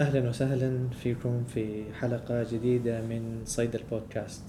أهلا 0.00 0.28
وسهلا 0.28 0.88
فيكم 1.02 1.44
في 1.44 1.84
حلقة 1.94 2.42
جديدة 2.42 3.00
من 3.00 3.42
صيدل 3.44 3.80
بودكاست 3.90 4.42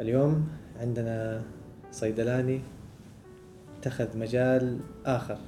اليوم 0.00 0.48
عندنا 0.80 1.42
صيدلاني 1.90 2.60
اتخذ 3.78 4.18
مجال 4.18 4.78
آخر. 5.06 5.38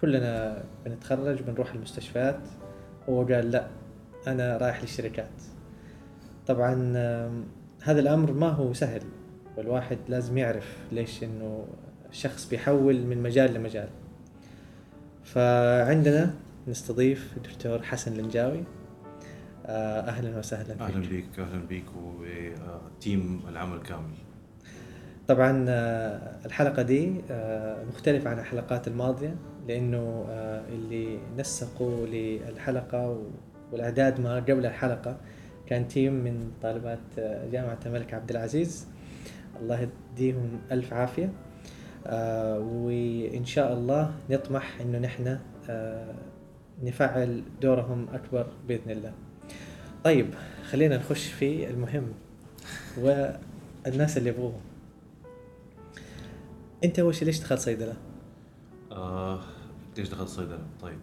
كلنا 0.00 0.64
بنتخرج 0.84 1.42
بنروح 1.42 1.74
المستشفيات. 1.74 2.40
هو 3.08 3.24
قال 3.24 3.50
لا 3.50 3.66
أنا 4.26 4.56
رايح 4.56 4.80
للشركات. 4.80 5.42
طبعا 6.46 6.92
هذا 7.82 8.00
الأمر 8.00 8.32
ما 8.32 8.48
هو 8.48 8.72
سهل. 8.72 9.02
والواحد 9.56 9.98
لازم 10.08 10.38
يعرف 10.38 10.76
ليش 10.92 11.24
إنه 11.24 11.64
الشخص 12.10 12.48
بيحول 12.48 13.06
من 13.06 13.22
مجال 13.22 13.54
لمجال. 13.54 13.88
فعندنا 15.24 16.34
نستضيف 16.68 17.32
الدكتور 17.36 17.82
حسن 17.82 18.18
النجاوي 18.18 18.64
آه، 19.66 20.00
أهلا 20.00 20.38
وسهلا 20.38 20.64
فيك. 20.74 20.80
أهلا 20.82 21.00
بك 21.08 21.38
أهلا 21.38 21.66
بك 21.70 21.84
وتيم 21.96 23.40
العمل 23.48 23.82
كامل. 23.82 24.14
طبعا 25.28 25.64
آه، 25.68 26.46
الحلقة 26.46 26.82
دي 26.82 27.20
آه، 27.30 27.84
مختلفة 27.84 28.30
عن 28.30 28.38
الحلقات 28.38 28.88
الماضية 28.88 29.36
لأنه 29.68 30.26
اللي 30.68 31.18
نسقوا 31.38 32.06
للحلقة 32.06 33.22
والأعداد 33.72 34.20
ما 34.20 34.36
قبل 34.36 34.66
الحلقة 34.66 35.16
كان 35.66 35.88
تيم 35.88 36.12
من 36.12 36.50
طالبات 36.62 36.98
جامعة 37.52 37.78
الملك 37.86 38.14
عبد 38.14 38.30
العزيز. 38.30 38.86
الله 39.60 39.88
يديهم 40.12 40.60
ألف 40.72 40.92
عافية. 40.92 41.32
وإن 42.58 43.44
شاء 43.44 43.72
الله 43.72 44.14
نطمح 44.30 44.80
إنه 44.80 44.98
نحن 44.98 45.38
نفعل 46.82 47.42
دورهم 47.62 48.06
أكبر 48.12 48.46
بإذن 48.68 48.90
الله. 48.90 49.12
طيب 50.04 50.34
خلينا 50.70 50.96
نخش 50.96 51.26
في 51.26 51.70
المهم 51.70 52.12
والناس 52.98 54.16
اللي 54.18 54.28
يبغوه. 54.28 54.60
أنت 56.84 56.98
أول 56.98 57.14
شيء 57.14 57.24
ليش 57.26 57.38
دخلت 57.40 57.60
صيدلة؟ 57.60 57.94
آه 58.92 59.40
ليش 59.98 60.08
دخلت 60.08 60.28
صيدلة 60.28 60.58
طيب 60.82 60.98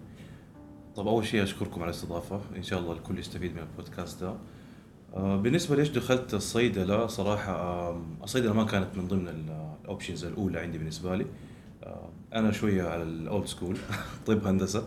طب 0.96 1.08
أول 1.08 1.26
شيء 1.26 1.44
أشكركم 1.44 1.82
على 1.82 1.90
الاستضافة 1.90 2.42
إن 2.56 2.64
شاء 2.64 2.80
الله 2.80 2.94
الكل 2.94 3.20
يستفيد 3.20 3.52
من 3.56 3.60
البودكاست 3.60 4.24
ده 4.24 4.34
آه 5.14 5.36
بالنسبة 5.38 5.76
ليش 5.76 5.90
دخلت 5.90 6.34
الصيدلة 6.34 7.08
صراحة 7.08 7.54
آه 7.56 8.02
الصيدلة 8.24 8.54
ما 8.54 8.64
كانت 8.64 8.98
من 8.98 9.08
ضمن 9.08 9.28
ال 9.84 9.89
options 9.89 10.26
الأولى 10.26 10.60
عندي 10.60 10.78
بالنسبة 10.78 11.16
لي 11.16 11.26
آه 11.84 12.10
أنا 12.34 12.52
شوية 12.52 12.84
على 12.84 13.04
ال 13.04 13.14
old 13.14 13.46
school 13.46 13.78
طب 14.26 14.48
هندسة 14.48 14.80
آه 14.80 14.84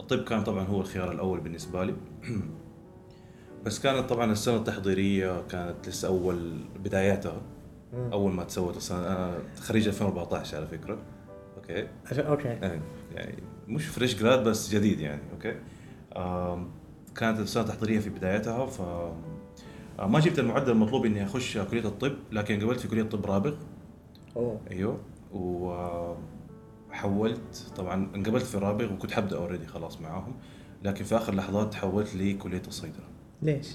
الطب 0.00 0.24
كان 0.24 0.44
طبعا 0.44 0.64
هو 0.64 0.80
الخيار 0.80 1.12
الأول 1.12 1.40
بالنسبة 1.40 1.84
لي. 1.84 1.94
بس 3.64 3.80
كانت 3.80 4.08
طبعا 4.10 4.32
السنة 4.32 4.56
التحضيرية 4.56 5.42
كانت 5.46 5.88
لسه 5.88 6.08
أول 6.08 6.58
بداياتها. 6.84 7.42
أول 8.12 8.32
ما 8.32 8.44
تسوت 8.44 8.76
السنة 8.76 9.06
أنا 9.06 9.38
خريج 9.60 9.88
2014 9.88 10.56
على 10.56 10.66
فكرة. 10.66 10.98
okay? 11.56 11.88
okay. 12.12 12.48
يعني 12.48 12.80
يعني 13.14 13.42
مش 13.68 13.86
fresh 13.86 14.22
grad 14.22 14.44
بس 14.48 14.74
جديد 14.74 15.00
يعني 15.00 15.20
okay? 15.32 15.54
كانت 17.16 17.40
السنة 17.40 17.62
التحضيرية 17.62 17.98
في 17.98 18.10
بدايتها 18.10 18.66
ف 18.66 18.80
آه، 18.80 20.06
ما 20.06 20.20
جبت 20.20 20.38
المعدل 20.38 20.72
المطلوب 20.72 21.06
إني 21.06 21.24
أخش 21.24 21.58
كلية 21.58 21.84
الطب 21.84 22.12
لكن 22.32 22.60
قبلت 22.60 22.80
في 22.80 22.88
كلية 22.88 23.02
طب 23.02 23.26
رابغ. 23.26 23.54
أوه. 24.36 24.60
أيوه. 24.70 25.00
وحولت 26.90 27.72
طبعا 27.76 28.10
انقبلت 28.14 28.44
في 28.44 28.58
رابغ 28.58 28.92
وكنت 28.92 29.10
حبدأ 29.12 29.36
already 29.36 29.66
خلاص 29.66 30.00
معاهم 30.00 30.34
لكن 30.84 31.04
في 31.04 31.16
آخر 31.16 31.34
لحظات 31.34 31.74
حولت 31.74 32.14
لكلية 32.14 32.62
الصيدلة 32.68 33.04
ليش؟ 33.42 33.68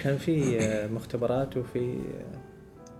كان 0.00 0.18
في 0.18 0.60
آه، 0.60 0.86
مختبرات 0.86 1.56
وفي 1.56 1.98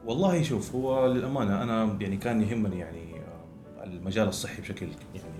والله 0.07 0.43
شوف 0.43 0.75
هو 0.75 1.07
للأمانة 1.07 1.63
أنا 1.63 1.97
يعني 2.01 2.17
كان 2.17 2.43
يهمني 2.43 2.79
يعني 2.79 3.15
آه، 3.21 3.85
المجال 3.85 4.29
الصحي 4.29 4.63
بشكل 4.63 4.87
يعني 5.15 5.39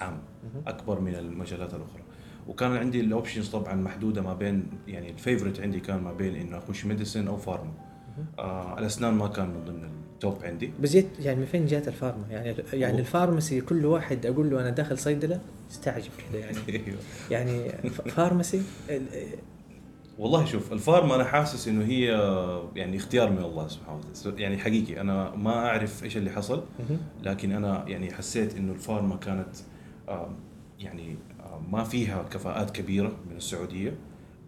عام. 0.00 0.22
أكبر 0.66 1.00
من 1.00 1.14
المجالات 1.14 1.74
الأخرى 1.74 2.02
وكان 2.48 2.76
عندي 2.76 3.00
ال 3.00 3.06
options 3.06 3.48
طبعا 3.48 3.74
محدودة 3.74 4.22
ما 4.22 4.34
بين 4.34 4.66
يعني 4.86 5.10
ال 5.10 5.16
favorite 5.16 5.60
عندي 5.60 5.80
كان 5.80 6.02
ما 6.02 6.12
بين 6.12 6.34
إنه 6.34 6.58
أخش 6.58 6.84
medicine 6.86 7.28
أو 7.28 7.36
pharma 7.36 7.72
آه 8.38 8.78
الأسنان 8.78 9.14
ما 9.14 9.28
كان 9.28 9.48
من 9.48 9.64
ضمن 9.64 9.90
ال 10.24 10.29
top 10.29 10.44
عندي 10.44 10.72
بس 10.80 10.90
جيت 10.92 11.06
يعني 11.20 11.40
من 11.40 11.46
فين 11.46 11.66
جات 11.66 11.88
ال 11.88 11.93
pharma؟ 11.93 12.24
يعني 12.30 12.54
يعني 12.72 12.94
هو- 12.94 12.98
ال 12.98 13.05
pharmacy 13.05 13.60
كل 13.60 13.86
واحد 13.86 14.26
أقول 14.26 14.50
له 14.50 14.60
أنا 14.60 14.70
داخل 14.70 14.98
صيدله 14.98 15.40
يستعجب 15.70 16.10
كذا 16.32 16.38
يعني 16.40 16.56
أيوه. 16.86 16.98
يعني 17.30 17.68
ف- 17.90 18.00
pharmacy 18.08 18.62
ال- 18.90 19.06
والله 20.18 20.44
شوف 20.44 20.72
ال 20.72 20.78
pharma 20.78 21.14
أنا 21.14 21.24
حاسس 21.24 21.68
إنه 21.68 21.84
هي 21.84 22.04
يعني 22.76 22.96
اختيار 22.96 23.30
من 23.30 23.38
الله 23.38 23.68
سبحانه 23.68 23.98
وتعالى 23.98 24.42
يعني 24.42 24.58
حقيقي 24.58 25.00
أنا 25.00 25.30
ما 25.36 25.50
أعرف 25.68 26.04
إيش 26.04 26.16
اللي 26.16 26.30
حصل. 26.30 26.62
لكن 27.22 27.52
أنا 27.52 27.84
يعني 27.88 28.12
حسيت 28.14 28.56
إنه 28.56 28.72
ال 28.72 28.78
pharma 28.78 29.16
كانت 29.16 29.56
يعني 30.80 31.16
ما 31.70 31.84
فيها 31.84 32.22
كفاءات 32.22 32.70
كبيرة 32.70 33.12
من 33.30 33.36
السعودية 33.36 33.94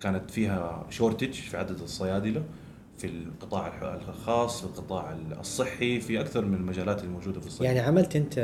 كانت 0.00 0.30
فيها 0.30 0.86
شورتج 0.90 1.32
في 1.32 1.56
عدد 1.56 1.80
الصيادلة 1.80 2.42
في 3.02 3.08
القطاع 3.08 3.72
الخاص 4.08 4.60
في 4.60 4.66
القطاع 4.66 5.16
الصحي 5.40 6.00
في 6.00 6.20
أكثر 6.20 6.44
من 6.44 6.54
المجالات 6.54 7.04
الموجودة 7.04 7.40
في 7.40 7.46
الصيدله 7.46 7.66
يعني 7.66 7.80
عملت 7.80 8.16
أنت 8.16 8.38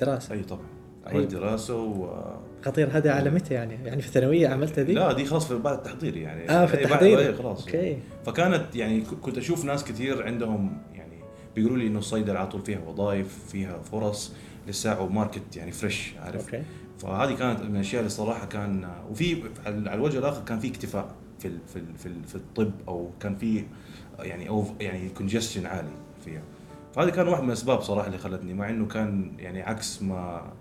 دراسة؟ 0.00 0.34
أي 0.34 0.42
طبعا. 0.42 0.66
أيوة. 1.06 1.18
عملت 1.18 1.32
دراسة 1.34 1.76
و 1.82 2.22
خطير. 2.64 2.88
هذا 2.92 3.12
على 3.12 3.30
متى 3.30 3.54
يعني؟ 3.54 3.74
يعني 3.84 4.02
في 4.02 4.08
الثانوية 4.08 4.48
عملت 4.48 4.78
ذي؟ 4.78 4.92
لا 4.94 5.12
دي 5.12 5.24
خلاص 5.24 5.48
في 5.48 5.58
بعد 5.58 5.76
التحضير 5.78 6.16
يعني. 6.16 6.50
آه 6.50 6.66
في 6.66 6.76
بعد- 6.76 6.84
التحضير. 6.84 7.18
إيه، 7.18 7.34
خلاص. 7.34 7.60
أوكي. 7.66 7.98
فكانت 8.26 8.76
يعني 8.76 9.00
كنت 9.22 9.38
أشوف 9.38 9.64
ناس 9.64 9.84
كثير 9.84 10.22
عندهم 10.26 10.78
يعني 10.94 11.18
بيقولوا 11.56 11.78
لي 11.78 11.86
إنه 11.86 11.98
الصيدلة 11.98 12.38
على 12.38 12.48
طول 12.48 12.60
فيها 12.60 12.78
وظائف 12.88 13.38
فيها 13.48 13.78
فرص 13.78 14.32
لسه 14.68 15.00
و 15.00 15.08
market 15.08 15.56
يعني 15.56 15.72
fresh 15.72 16.12
عارف؟ 16.24 16.44
okay. 16.44 16.62
فهذه 16.98 17.34
كانت 17.34 17.60
من 17.62 17.74
الأشياء 17.76 18.00
اللي 18.00 18.10
صراحة 18.10 18.46
كان 18.46 18.88
وفي 19.10 19.42
على 19.66 19.90
على 19.90 19.94
الوجه 19.94 20.18
الآخر 20.18 20.44
كان 20.44 20.58
في 20.58 20.68
اكتفاء 20.68 21.08
في 21.38 21.48
ال 21.48 21.58
في 21.66 21.76
ال 21.76 21.94
في, 21.98 22.06
ال 22.06 22.24
في 22.24 22.34
الطب 22.34 22.70
أو 22.88 23.10
كان 23.20 23.36
في 23.36 23.64
يعني 24.18 24.48
أو 24.48 24.64
يعني 24.80 25.08
congestion 25.08 25.66
عالي 25.66 25.88
فيها. 26.24 26.42
فهذه 26.94 27.10
كان 27.10 27.28
واحد 27.28 27.42
من 27.42 27.48
الأسباب 27.48 27.80
صراحة 27.80 28.06
اللي 28.06 28.18
خلتني 28.18 28.54
مع 28.54 28.70
إنه 28.70 28.86
كان 28.86 29.32
يعني 29.38 29.62
عكس 29.62 30.02
ما 30.02 30.52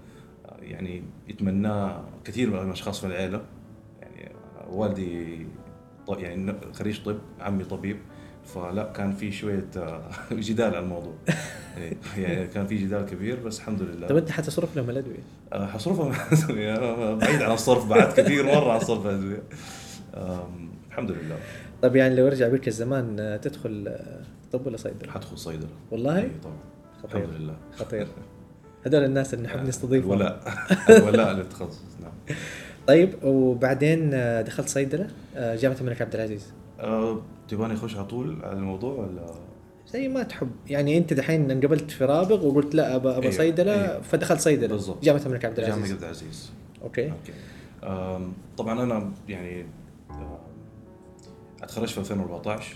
يعني 0.61 1.03
يتمناه 1.27 2.03
كثير 2.25 2.49
من 2.49 2.67
الأشخاص 2.67 2.99
في 2.99 3.07
العيلة. 3.07 3.41
يعني 4.01 4.31
والدي 4.69 5.47
يعني 6.09 6.53
خريج 6.73 7.03
طب 7.03 7.17
عمي 7.39 7.63
طبيب. 7.63 7.97
فلا 8.45 8.83
كان 8.83 9.11
في 9.11 9.31
شوية 9.31 9.67
آه، 9.77 10.09
جدال 10.31 10.75
على 10.75 10.79
الموضوع. 10.79 11.13
إيه، 11.77 11.97
يعني 12.17 12.47
كان 12.47 12.67
في 12.67 12.77
جدال 12.77 13.05
كبير 13.05 13.39
بس 13.39 13.59
الحمد 13.59 13.81
لله. 13.81 14.07
طب 14.07 14.17
أنت 14.17 14.31
حتصرف 14.31 14.75
لهم 14.75 14.89
الادويه 14.89 15.23
آه، 15.53 15.65
حصرفها 15.65 16.13
أنا 16.77 17.13
بعيد 17.13 17.41
عن 17.41 17.51
الصرف 17.51 17.85
بعد 17.85 18.13
كثير 18.13 18.45
مرة 18.45 18.71
عن 18.71 18.77
الصرف 18.77 19.05
الادويه 19.05 19.43
الحمد 20.87 21.11
لله. 21.11 21.37
طب 21.83 21.95
يعني 21.95 22.15
لو 22.15 22.27
رجع 22.27 22.47
بك 22.47 22.67
الزمان 22.67 23.19
آه، 23.19 23.37
تدخل 23.37 23.85
آه، 23.87 24.21
طب 24.51 24.67
ولا 24.67 24.77
صيدلة؟ 24.77 25.11
حدخل 25.11 25.37
صيدلة. 25.37 25.67
والله؟ 25.91 26.19
إيه 26.19 26.31
طبعا. 26.43 26.57
خطير. 27.03 27.23
الحمد 27.23 27.41
لله. 27.41 27.55
خطير. 27.75 28.07
هذول 28.85 29.03
الناس 29.03 29.33
اللي 29.33 29.45
نحب 29.45 29.67
نستضيفهم. 29.67 30.11
الولاء. 30.11 30.43
الولاء 30.89 31.33
للتخصص 31.33 31.81
نعم. 32.01 32.37
طيب 32.87 33.23
وبعدين 33.23 34.13
آه، 34.13 34.41
دخلت 34.41 34.69
صيدلة 34.69 35.07
آه، 35.35 35.55
جامعة 35.55 35.77
الملك 35.81 36.01
عبد 36.01 36.15
العزيز. 36.15 36.53
آه، 36.79 37.21
تبغاني 37.47 37.73
أخش 37.73 37.95
على 37.95 38.05
طول 38.05 38.39
على 38.43 38.53
الموضوع 38.57 38.93
ولا؟ 38.93 39.25
زي 39.87 40.07
ما 40.07 40.23
تحب. 40.23 40.51
يعني 40.67 40.97
أنت 40.97 41.13
دحين 41.13 41.51
انقبلت 41.51 41.91
في 41.91 42.05
رابغ 42.05 42.45
وقلت 42.45 42.75
لا 42.75 42.95
ابى 42.95 43.09
ابى 43.09 43.21
أيوة، 43.21 43.31
صيدلة 43.31 43.73
أيوة. 43.73 44.01
فدخلت 44.01 44.39
صيدلة. 44.39 44.67
بالضبط. 44.67 45.03
جامعة 45.03 45.21
الملك 45.25 45.45
عبد 45.45 45.59
جامعة 45.59 45.75
العزيز 45.77 45.93
عبد 45.93 46.03
العزيز. 46.03 46.51
okay. 46.83 47.11
okay. 47.11 47.33
طبعا 48.57 48.83
أنا 48.83 49.11
يعني 49.29 49.65
اتخرجت 51.63 51.91
في 51.91 51.97
2014 51.99 52.75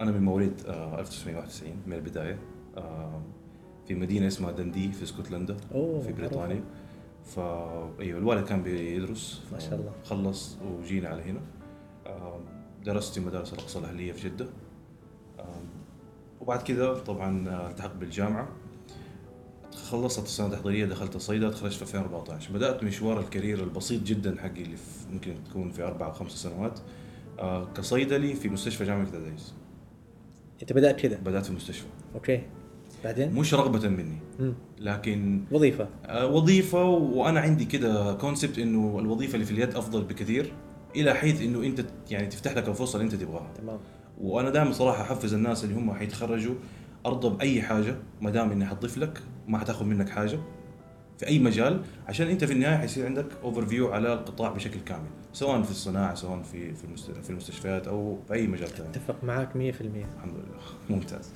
أنا 0.00 0.10
من 0.10 0.22
مواليد 0.22 0.52
آه، 0.66 1.00
1991 1.00 1.76
من 1.86 1.92
البداية. 1.92 2.38
في 3.88 3.94
مدينة 3.94 4.26
اسمها 4.26 4.50
دندي 4.50 4.92
في 4.92 5.02
اسكتلندا 5.02 5.56
في. 6.00 6.12
بريطانيا. 6.12 6.64
فا 7.24 7.90
أيوه 8.00 8.18
الوالد 8.18 8.44
كان 8.46 8.62
بيدرس 8.62 9.42
ما 9.52 9.58
شاء 9.58 9.74
الله. 9.74 9.92
خلص 10.04 10.56
وجينا 10.78 11.08
على 11.08 11.22
هنا. 11.22 11.40
درست 12.84 13.14
في 13.14 13.20
مدارس 13.20 13.52
الأقصى 13.52 13.78
الأهلية 13.78 14.12
في 14.12 14.28
جدة. 14.28 14.46
وبعد 16.40 16.62
كذا 16.62 16.94
طبعا 16.94 17.48
آه، 17.48 17.70
التحقت 17.70 17.96
بالجامعة. 17.96 18.48
خلصت 19.90 20.22
السنة 20.24 20.46
التحضيرية 20.46 20.86
دخلت 20.86 21.16
الصيدله 21.16 21.50
تخرجت 21.50 21.74
في 21.74 21.82
2014 21.82 22.52
بدأت 22.52 22.84
مشوار 22.84 23.20
ال 23.20 23.26
career 23.26 23.64
البسيط 23.64 24.02
جدا 24.02 24.36
حقي 24.40 24.62
اللي 24.62 24.76
ممكن 25.12 25.34
تكون 25.50 25.70
في 25.70 25.82
أربع 25.82 26.06
أو 26.06 26.12
خمس 26.12 26.32
سنوات. 26.32 26.78
آه، 26.78 26.82
كصيدلي 27.76 28.34
في 28.34 28.48
مستشفى 28.48 28.84
جامعة 28.84 29.08
العزيز 29.14 29.54
أنت 30.62 30.72
بدأت 30.72 31.00
كذا 31.00 31.16
بدأت 31.16 31.46
في 31.46 31.52
مستشفى 31.52 31.86
okay. 32.14 32.42
بعدين؟ 33.04 33.32
مش 33.32 33.54
رغبة 33.54 33.88
مني. 33.88 34.18
مم. 34.40 34.54
لكن 34.78 35.42
وظيفة. 35.52 35.88
آه، 36.06 36.26
وظيفة 36.26 36.84
وأنا 36.84 37.40
عندي 37.40 37.64
كده 37.64 38.12
concept 38.14 38.58
إنه 38.58 38.98
الوظيفة 38.98 39.34
اللي 39.34 39.46
في 39.46 39.52
اليد 39.52 39.74
أفضل 39.74 40.04
بكثير 40.04 40.52
إلى 40.96 41.14
حيث 41.14 41.42
إنه 41.42 41.62
أنت 41.62 41.84
يعني 42.10 42.26
تفتح 42.26 42.56
لك 42.56 42.68
الفرصة 42.68 42.96
اللي 43.00 43.04
أنت 43.12 43.22
تبغاها. 43.22 43.52
تمام. 43.56 43.78
وأنا 44.20 44.50
دائما 44.50 44.72
صراحة 44.72 45.02
أحفز 45.02 45.34
الناس 45.34 45.64
اللي 45.64 45.74
هم 45.74 45.94
حيتخرجوا 45.94 46.54
أرضى 47.06 47.36
بأي 47.36 47.62
حاجة 47.62 47.96
ما 48.20 48.30
دام 48.30 48.50
إني 48.50 48.66
حتضيف 48.66 48.98
لك 48.98 49.18
ما 49.48 49.58
حتاخذ 49.58 49.84
منك 49.84 50.08
حاجة. 50.08 50.38
في 51.20 51.26
أي 51.26 51.38
مجال 51.38 51.80
عشان 52.08 52.26
أنت 52.28 52.44
في 52.44 52.52
النهاية 52.52 52.76
حيصير 52.76 53.06
عندك 53.06 53.26
overview 53.42 53.88
على 53.92 54.12
القطاع 54.12 54.50
بشكل 54.52 54.80
كامل 54.80 55.06
سواء 55.32 55.62
في 55.62 55.70
الصناعة 55.70 56.14
سواء 56.14 56.42
في 56.42 56.74
في 56.74 56.84
المست- 56.84 57.10
في 57.22 57.30
المستشفيات 57.30 57.88
أو 57.88 58.18
في 58.28 58.34
أي 58.34 58.46
مجال 58.46 58.68
ثاني 58.68 58.90
أتفق 58.90 59.24
معاك 59.24 59.48
100% 59.52 59.56
الحمد 59.56 60.34
لله. 60.34 60.60
ممتاز. 60.96 61.30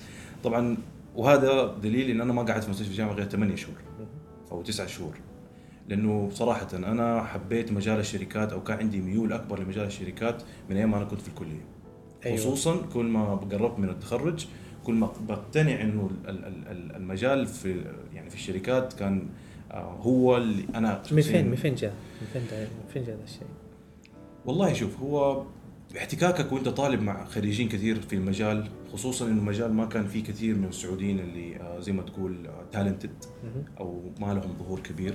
طبعا 0.45 0.77
وهذا 1.17 1.75
دليل 1.83 2.11
إن 2.11 2.21
أنا 2.21 2.33
ما 2.33 2.43
قعدت 2.43 2.65
في 2.65 2.71
مستشفى 2.71 2.91
الجامعة 2.91 3.13
غير 3.15 3.27
8 3.27 3.57
شهور 3.57 3.77
أو 4.53 4.63
9 4.63 4.87
شهور. 4.87 5.15
لأنه 5.89 6.31
صراحة 6.33 6.69
أنا 6.75 7.23
حبيت 7.23 7.73
مجال 7.73 7.99
الشركات 8.01 8.53
أو 8.53 8.63
كان 8.63 8.79
عندي 8.79 9.01
ميول 9.01 9.33
أكبر 9.33 9.63
لمجال 9.63 9.87
الشركات 9.87 10.43
من 10.71 10.77
أيام 10.77 10.91
ما 10.91 10.97
أنا 10.97 11.05
كنت 11.05 11.21
في 11.21 11.29
الكلية. 11.29 11.65
أيوة. 12.27 12.37
خصوصا 12.37 12.77
كل 12.95 13.05
ما 13.05 13.35
قربت 13.35 13.79
من 13.79 13.89
التخرج 13.89 14.47
كل 14.85 14.95
ما 14.95 15.13
بقتنع 15.29 15.81
إنه 15.81 16.11
ال- 16.29 16.31
ال- 16.31 16.69
ال- 16.69 16.97
المجال 16.97 17.47
في 17.47 17.85
يعني 18.15 18.31
في 18.31 18.37
الشركات 18.37 18.93
كان 18.93 19.27
هو 19.81 20.37
اللي 20.37 20.65
أنا 20.75 21.03
من 21.13 21.23
فين 21.23 21.49
من 21.49 21.57
فين 21.57 21.75
جاء؟ 21.75 21.95
من 22.21 22.27
فين 22.33 22.43
جاء 22.51 22.61
من 22.61 22.89
فين 22.93 23.05
جاء 23.05 23.17
هذا 23.17 23.25
الشيء؟ 23.25 23.47
والله 24.47 24.73
شوف 24.73 25.01
هو 25.01 25.45
احتكاكك 25.97 26.53
وأنت 26.53 26.69
طالب 26.69 27.03
مع 27.03 27.25
خريجين 27.25 27.69
كثير 27.69 28.01
في 28.01 28.17
المجال 28.17 28.69
خصوصا 28.93 29.27
إنه 29.27 29.41
المجال 29.41 29.73
ما 29.73 29.87
كان 29.87 30.07
فيه 30.07 30.25
كثير 30.25 30.55
من 30.55 30.65
السعوديين 30.65 31.21
اللي 31.21 31.57
آه، 31.57 31.81
زي 31.81 31.93
ما 31.93 32.03
تقول 32.03 32.51
تالنتد 32.73 33.25
مهم. 33.45 33.65
أو 33.81 34.01
ما 34.21 34.35
لهم 34.35 34.57
ظهور 34.59 34.81
كبير 34.81 35.15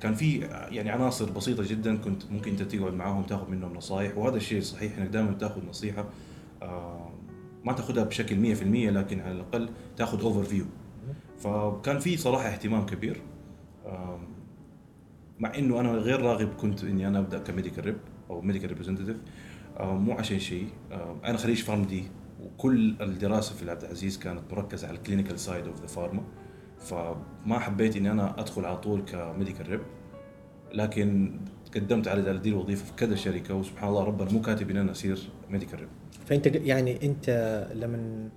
كان 0.00 0.14
في 0.14 0.44
آه، 0.44 0.68
يعني 0.68 0.90
عناصر 0.90 1.30
بسيطة 1.30 1.68
جدا 1.68 1.96
كنت 1.96 2.22
ممكن 2.30 2.50
أنت 2.50 2.62
تقعد 2.62 2.92
معاهم 2.92 3.22
تاخذ 3.22 3.50
منهم 3.50 3.74
نصائح 3.74 4.18
وهذا 4.18 4.36
الشيء 4.36 4.60
صحيح 4.60 4.98
إنك 4.98 5.08
دائما 5.08 5.32
تاخذ 5.32 5.66
نصيحة 5.68 6.04
آه، 6.62 7.10
ما 7.64 7.72
تاخذها 7.72 8.04
بشكل 8.04 8.56
100% 8.56 8.62
لكن 8.90 9.20
على 9.20 9.32
الأقل 9.32 9.68
تاخذ 9.96 10.22
overview 10.22 10.64
فكان 11.38 11.98
في 11.98 12.16
صراحة 12.16 12.48
اهتمام 12.48 12.86
كبير 12.86 13.20
مع 15.38 15.54
إنه 15.58 15.80
أنا 15.80 15.90
غير 15.92 16.20
راغب 16.20 16.48
كنت 16.48 16.84
إني 16.84 17.08
أنا 17.08 17.18
أبدأ 17.18 17.38
ك 17.38 17.44
medical 17.44 17.84
rep 17.84 17.96
أو 18.30 18.40
medical 18.40 18.68
representative 18.68 19.16
مو 19.80 20.12
عشان 20.12 20.38
شيء. 20.38 20.66
أنا 21.24 21.36
خريج 21.36 21.62
PharmD 21.62 22.04
وكل 22.42 22.94
الدراسة 23.00 23.54
في 23.54 23.70
عبد 23.70 23.84
العزيز 23.84 24.18
كانت 24.18 24.52
مركزة 24.52 24.88
على 24.88 24.96
ال 24.96 25.01
clinical 25.01 25.38
side 25.40 25.66
of 25.66 25.80
the 25.80 25.86
pharma 25.86 26.22
فما 26.78 27.58
حبيت 27.58 27.96
إني 27.96 28.10
أنا 28.10 28.40
أدخل 28.40 28.64
على 28.64 28.76
طول 28.76 29.00
ك 29.00 29.08
medical 29.08 29.68
rep. 29.68 29.80
لكن 30.74 31.40
قدمت 31.74 32.08
على 32.08 32.38
دي 32.38 32.48
الوظيفة 32.48 32.84
في 32.84 32.92
كذا 32.92 33.14
شركة 33.14 33.54
وسبحان 33.54 33.88
الله 33.88 34.04
ربنا 34.04 34.32
مو 34.32 34.40
كاتب 34.40 34.70
ان 34.70 34.76
أنا 34.76 34.90
أصير 34.90 35.18
medical 35.50 35.80
rep. 35.80 35.88
فأنت 36.26 36.46
يعني 36.46 37.06
أنت 37.06 37.30
لما 37.74 38.28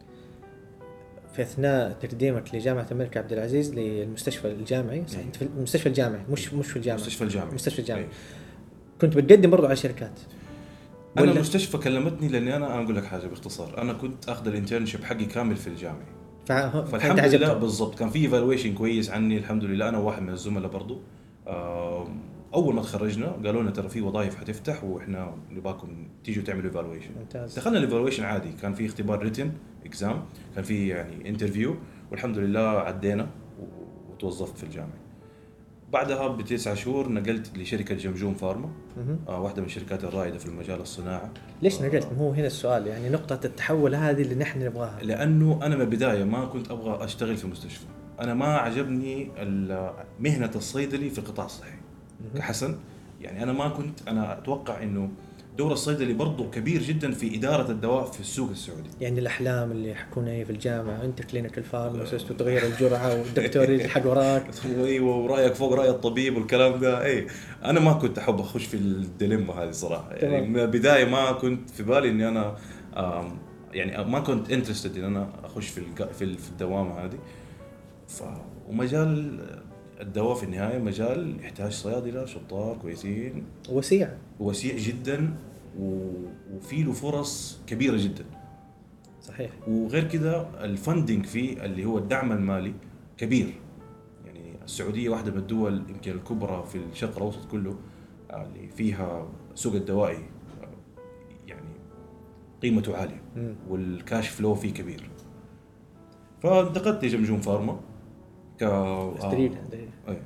في 1.33 1.41
أثناء 1.41 1.91
تقديمك 2.01 2.55
لجامعة 2.55 2.87
الملك 2.91 3.17
عبد 3.17 3.33
العزيز 3.33 3.73
للمستشفى 3.73 4.47
الجامعي 4.51 5.03
صح؟ 5.07 5.17
أي. 5.17 5.23
أنت 5.23 5.35
في 5.35 5.41
المستشفى 5.57 5.89
الجامعي 5.89 6.21
مش 6.31 6.53
مش 6.53 6.67
في 6.67 6.75
الجامعة. 6.77 6.99
مستشفى 6.99 7.23
الجامعي. 7.23 7.53
مستشفى 7.53 7.79
الجامعي. 7.79 8.03
أي. 8.03 8.09
كنت 9.01 9.17
بتقدم 9.17 9.49
برضو 9.49 9.65
على 9.65 9.75
شركات 9.75 10.19
أنا 11.17 11.31
المستشفى 11.31 11.77
كلمتني 11.77 12.27
لأني 12.27 12.55
أنا 12.55 12.67
أنا 12.75 12.83
أقول 12.83 12.95
لك 12.95 13.05
حاجة 13.05 13.27
باختصار. 13.27 13.81
أنا 13.81 13.93
كنت 13.93 14.29
أخذ 14.29 14.47
ال 14.47 14.53
internship 14.53 15.03
حقي 15.03 15.25
كامل 15.25 15.55
في 15.55 15.67
الجامعي 15.67 16.05
فه- 16.45 16.85
فالحمد 16.85 17.19
لله. 17.19 17.53
بالضبط. 17.53 17.99
كان 17.99 18.09
في 18.09 18.19
evaluation 18.19 18.73
كويس 18.73 19.09
عني. 19.09 19.37
الحمد 19.37 19.63
لله 19.63 19.89
أنا 19.89 19.97
وواحد 19.97 20.21
من 20.21 20.29
الزملاء 20.29 20.71
برضو. 20.71 20.99
آم، 21.47 22.19
أول 22.53 22.75
ما 22.75 22.81
تخرجنا 22.81 23.27
قالوا 23.27 23.61
لنا 23.61 23.71
ترى 23.71 23.89
في 23.89 24.01
وظائف 24.01 24.35
حتفتح 24.35 24.83
وإحنا 24.83 25.35
نباكم 25.51 26.07
تيجوا 26.23 26.43
تعملوا 26.43 26.65
evaluation 26.65 27.11
ممتاز. 27.19 27.55
دخلنا 27.59 27.77
ال 27.77 27.82
evaluation 27.82 28.23
عادي. 28.23 28.51
كان 28.61 28.73
في 28.73 28.85
اختبار 28.85 29.19
written 29.19 29.51
exam 29.85 30.23
كان 30.55 30.63
في 30.63 30.87
يعني 30.87 31.29
interview 31.29 31.75
والحمد 32.11 32.37
لله 32.37 32.59
عدينا 32.59 33.27
وتوظفت 34.11 34.57
في 34.57 34.63
الجامعة. 34.63 34.97
بعدها 35.93 36.27
بتسعة 36.27 36.75
شهور 36.75 37.09
نقلت 37.09 37.57
لشركة 37.57 37.95
جمجوم 37.95 38.33
فارما. 38.33 38.69
آه، 39.27 39.41
واحدة 39.41 39.61
من 39.61 39.67
الشركات 39.67 40.03
الرائدة 40.03 40.37
في 40.37 40.45
المجال 40.45 40.81
الصناعة. 40.81 41.31
ليش 41.61 41.81
آه، 41.81 41.87
نقلت؟ 41.87 42.07
هو 42.19 42.31
هنا 42.31 42.47
السؤال 42.47 42.87
يعني 42.87 43.09
نقطة 43.09 43.39
التحول 43.45 43.95
هذه 43.95 44.21
اللي 44.21 44.35
نحن 44.35 44.65
نبغاها. 44.65 44.99
لأنه 45.03 45.59
أنا 45.63 45.75
من 45.75 45.81
البداية 45.81 46.23
ما 46.23 46.45
كنت 46.45 46.71
أبغى 46.71 47.03
أشتغل 47.03 47.37
في 47.37 47.47
مستشفى. 47.47 47.85
أنا 48.19 48.33
ما 48.33 48.45
عجبني 48.45 49.31
مهنة 50.19 50.51
الصيدلي 50.55 51.09
في 51.09 51.19
القطاع 51.19 51.45
الصحي. 51.45 51.80
كحسن. 52.35 52.77
يعني 53.21 53.43
أنا 53.43 53.53
ما 53.53 53.69
كنت 53.69 54.07
أنا 54.07 54.37
أتوقع 54.37 54.83
إنه 54.83 55.09
دور 55.57 55.71
الصيدلي 55.71 56.13
برضه 56.13 56.51
كبير 56.51 56.81
جدا 56.81 57.11
في 57.11 57.37
إدارة 57.37 57.71
الدواء 57.71 58.05
في 58.05 58.19
السوق 58.19 58.49
السعودي. 58.49 58.89
يعني 59.01 59.19
الأحلام 59.19 59.71
اللي 59.71 59.89
يحكونها 59.89 60.33
هي 60.33 60.45
في 60.45 60.51
الجامعة 60.51 61.03
أنت 61.03 61.21
clinical 61.21 61.63
pharmacist 61.63 62.31
وتغير 62.31 62.65
الجرعة 62.65 63.19
والدكتور 63.19 63.69
يلحق 63.69 64.07
وراك. 64.07 64.45
أيوه 64.85 65.17
ورأيك 65.17 65.53
فوق 65.53 65.73
رأي 65.73 65.89
الطبيب 65.89 66.37
والكلام 66.37 66.79
ده. 66.79 67.05
اي 67.05 67.27
أنا 67.65 67.79
ما 67.79 67.93
كنت 67.93 68.17
أحب 68.17 68.39
أخش 68.39 68.65
في 68.65 68.77
ال 68.77 68.87
dilemma 68.87 69.53
هذه 69.53 69.71
صراحة. 69.71 70.13
يعني. 70.13 70.47
من 70.47 70.59
البداية 70.59 71.05
ما 71.05 71.31
كنت 71.31 71.69
في 71.69 71.83
بالي 71.83 72.09
إني 72.09 72.27
أنا 72.27 72.55
يعني 73.73 74.09
ما 74.09 74.19
كنت 74.19 74.51
interested 74.51 74.97
إن 74.97 75.03
أنا 75.03 75.29
أخش 75.43 75.67
في 75.67 75.81
في 76.13 76.49
الدوامه 76.49 77.05
هذه. 77.05 77.19
ف 78.07 78.23
ومجال 78.69 79.39
الدواء 80.01 80.35
في 80.35 80.43
النهاية 80.43 80.79
مجال 80.79 81.39
يحتاج 81.43 81.71
صيادلة 81.71 82.25
شطار 82.25 82.77
كويسين. 82.77 83.43
وسيع. 83.69 84.17
وسيع 84.39 84.77
جدا 84.77 85.33
وفي 85.79 86.83
له 86.83 86.91
فرص 86.91 87.61
كبيرة 87.67 87.97
جدا. 87.97 88.25
صحيح. 89.21 89.51
وغير 89.67 90.03
كذا 90.07 90.51
ال 90.63 90.71
funding 90.71 91.25
فيه 91.25 91.65
اللي 91.65 91.85
هو 91.85 91.97
الدعم 91.97 92.31
المالي 92.31 92.73
كبير. 93.17 93.53
يعني 94.25 94.55
السعودية 94.63 95.09
واحدة 95.09 95.31
من 95.31 95.37
الدول 95.37 95.83
يمكن 95.89 96.11
الكبرى 96.11 96.65
في 96.71 96.77
الشرق 96.77 97.15
الأوسط 97.15 97.51
كله 97.51 97.75
اللي 98.33 98.67
فيها 98.67 99.29
سوق 99.55 99.75
الدوائي 99.75 100.25
يعني 101.47 101.75
قيمته 102.61 102.97
عالية. 102.97 103.23
والكاش 103.69 104.27
فلو 104.27 104.55
فيه 104.55 104.73
كبير. 104.73 105.09
فانتقلت 106.43 107.05
لجمجوم 107.05 107.41
فارما. 107.41 107.79
ك 108.61 108.63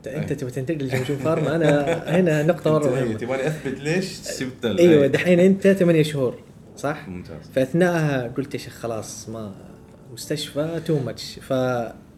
أي، 0.07 0.17
انت 0.17 0.33
تبغى 0.33 0.51
تنتقل 0.51 0.85
لجمجوم 0.85 1.17
فارما 1.17 1.55
أنا 1.55 1.85
هنا 2.19 2.43
نقطة 2.43 2.71
مره 2.71 2.97
أي، 2.97 3.03
مهمة 3.03 3.17
تبغاني 3.17 3.47
أثبت 3.47 3.79
ليش 3.79 4.05
سبت 4.05 4.65
أيوه 4.65 5.03
أي. 5.03 5.09
دحين 5.09 5.39
أنت 5.39 5.67
ثمانية 5.67 6.03
شهور 6.03 6.35
صح؟ 6.77 7.07
ممتاز 7.07 7.49
فأثناءها 7.55 8.27
قلت 8.27 8.53
يا 8.53 8.59
شيخ 8.59 8.73
خلاص 8.73 9.29
ما 9.29 9.55
مستشفى 10.13 10.81
too 10.85 10.99
much 10.99 11.39
ف 11.39 11.53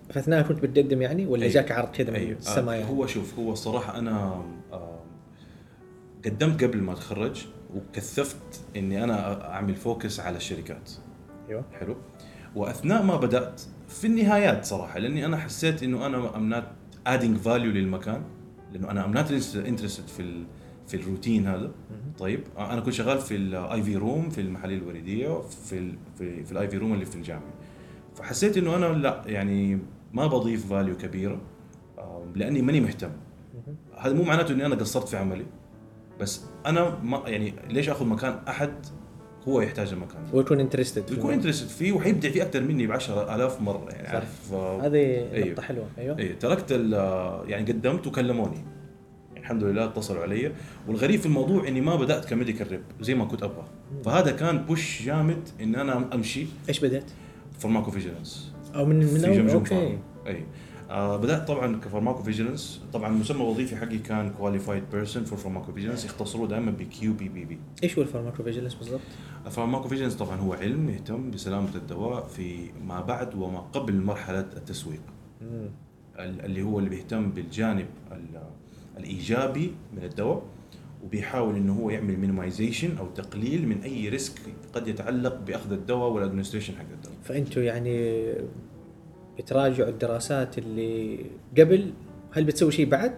فأثناءها 0.10 0.42
كنت 0.42 0.64
بتقدم 0.66 1.02
يعني 1.02 1.26
ولا 1.26 1.42
أيوة. 1.42 1.54
جاك 1.54 1.72
عرض 1.72 1.92
كذا 1.92 2.10
من 2.10 2.16
أيوة. 2.16 2.38
السماء 2.38 2.76
يعني؟ 2.76 2.90
هو 2.90 3.08
شوف 3.08 3.40
هو 3.40 3.54
الصراحه 3.54 4.00
أنا 4.00 4.44
آه، 4.74 5.00
قدمت 6.26 6.64
قبل 6.64 6.78
ما 6.78 6.94
أتخرج 6.94 7.46
وكثفت 7.76 8.62
إني 8.76 9.04
أنا 9.04 9.46
أعمل 9.50 9.76
focus 9.76 10.20
على 10.20 10.38
الشركات 10.38 10.92
أيوه 11.50 11.66
حلو 11.80 11.98
وأثناء 12.56 13.04
ما 13.04 13.16
بدأت 13.16 13.62
في 14.01 14.08
النهايات 14.08 14.66
صراحة 14.66 15.00
لأني 15.00 15.25
أنا 15.25 15.38
حسيت 15.38 15.84
إنه 15.84 16.06
أنا 16.06 16.38
I'm 16.38 16.50
not 16.50 16.64
adding 17.08 17.38
value 17.38 17.72
للمكان 17.72 18.22
لأنه 18.74 18.92
أنا 18.92 19.06
I'm 19.06 19.14
not 19.14 19.56
interested 19.56 20.08
في 20.08 20.22
ال 20.22 20.44
في 20.88 20.98
الروتين 20.98 21.48
هذا. 21.48 21.72
طيب 22.20 22.44
أنا 22.58 22.82
كنت 22.82 22.94
شغال 22.94 23.20
في 23.20 23.36
ال 23.36 23.84
IV 23.84 23.96
room 23.96 24.30
في 24.30 24.42
المحاليل 24.42 24.77
الوريديه 24.77 25.42
في 25.42 25.77
ال 25.77 25.96
في, 26.18 26.44
في 26.44 26.51
ال 26.52 26.68
IV 26.68 26.78
room 26.78 26.94
اللي 26.94 27.06
في 27.06 27.16
الجامعة 27.16 27.54
فحسيت 28.16 28.58
إنه 28.58 28.75
أنا 28.75 28.86
لا 28.86 29.24
يعني 29.25 29.80
ما 30.13 30.27
بضيف 30.27 30.70
value 30.70 30.98
كبيرة 30.98 31.42
لأني 32.36 32.62
ماني 32.62 32.80
مهتم. 32.80 33.12
هذا 33.98 34.13
مو 34.13 34.24
معناته 34.24 34.54
إني 34.54 34.66
أنا 34.66 34.75
قصرت 34.75 35.08
في 35.08 35.18
عملي 35.18 35.46
بس 36.20 36.46
أنا 36.66 37.00
ما 37.04 37.24
يعني 37.25 37.54
ليش 37.70 37.89
آخذ 37.89 38.06
مكان 38.06 38.39
أحد 38.48 38.74
هو 39.48 39.62
يحتاج 39.62 39.94
المكان. 39.94 40.22
ويكون 40.34 40.60
interested 40.60 41.10
بيكون 41.16 41.34
interested 41.34 41.68
فيه 41.68 41.92
وحيبدع 41.92 42.30
فيه 42.30 42.42
أكثر 42.44 42.62
مني 42.62 42.88
ب 42.88 42.92
10000 42.92 43.62
مرة 43.62 43.86
يعني 43.89 44.08
صح. 44.08 44.13
عارف 44.13 44.54
آه، 44.54 44.82
هذه 44.86 44.96
أيوه. 45.34 45.48
نقطة 45.50 45.62
حلوة. 45.62 45.86
أيوه. 45.98 46.20
إيه 46.20 46.39
تركت 46.39 46.66
ال- 46.72 47.50
يعني 47.50 47.72
قدمت 47.72 48.08
وكلموني. 48.08 48.56
يعني 48.56 49.39
الحمد 49.39 49.63
لله 49.63 49.86
اتصلوا 49.86 50.22
علي. 50.24 50.51
والغريب 50.88 51.20
في 51.20 51.25
الموضوع 51.25 51.68
إني 51.68 51.82
ما 51.82 51.96
بدأت 51.96 52.25
ك 52.26 52.31
medical 52.31 52.72
rep 52.72 52.82
زي 53.01 53.16
ما 53.16 53.25
كنت 53.25 53.44
أبغى. 53.44 53.63
فهذا 54.06 54.32
كان 54.32 54.58
push 54.66 55.02
جامد 55.04 55.50
إن 55.62 55.75
أنا 55.75 56.10
أمشي 56.13 56.46
إيش 56.70 56.80
بدأت؟ 56.80 57.12
فارماكو 57.60 57.92
فيجيلنس 57.92 58.54
أو 58.75 58.86
من 58.86 58.96
من 59.00 59.08
في 59.08 59.18
جمجوم 59.18 59.50
okay. 59.56 59.98
اي 60.27 60.44
آه 60.89 61.17
بدأت 61.17 61.48
طبعا 61.48 61.79
ك 61.80 62.24
pharmacovigilance. 62.24 62.82
طبعا 62.94 63.08
المسمى 63.10 63.38
الوظيفي 63.41 63.75
حقي 63.75 63.98
كان 63.98 64.29
qualified 64.30 64.84
person 64.92 65.24
for 65.24 65.38
pharmacovigilance. 65.38 66.06
يختصروه 66.06 66.48
دائما 66.48 66.72
ب 66.72 67.14
QPPV 67.14 67.60
إيش 67.84 67.98
هو 67.98 68.01
ال 68.04 68.07
pharmacovigilance 68.07 68.74
بالضبط؟ 68.75 69.00
ال 69.46 69.88
pharmacovigilance 69.88 70.16
طبعا 70.15 70.36
هو 70.38 70.53
علم 70.53 70.89
يهتم 70.89 71.32
بسلامة 71.32 71.75
الدواء 71.75 72.25
في 72.27 72.70
ما 72.88 73.01
بعد 73.01 73.36
وما 73.36 73.60
قبل 73.60 74.01
مرحلة 74.01 74.39
التسويق. 74.39 75.01
مم. 75.41 75.70
اللي 76.20 76.62
هو 76.62 76.79
اللي 76.79 76.89
بيهتم 76.89 77.29
بالجانب 77.32 77.86
ال- 78.12 78.41
الإيجابي 78.98 79.72
من 79.98 80.03
الدواء 80.03 80.41
وبيحاول 81.06 81.56
إنه 81.56 81.74
هو 81.74 81.89
يعمل 81.89 82.17
minimization 82.20 82.98
أو 82.98 83.08
تقليل 83.08 83.67
من 83.67 83.82
أي 83.82 84.10
risk 84.10 84.34
قد 84.74 84.88
يتعلق 84.88 85.39
بأخذ 85.48 85.72
الدواء 85.72 86.10
وال 86.12 86.19
administration 86.19 86.74
حق 86.75 86.86
الدواء. 86.94 87.15
فأنتوا 87.24 87.63
يعني 87.63 88.24
بتراجعوا 89.38 89.89
الدراسات 89.89 90.58
اللي 90.58 91.25
قبل؟ 91.58 91.94
هل 92.32 92.44
بتسوي 92.44 92.72
شيء 92.72 92.89
بعد؟ 92.89 93.15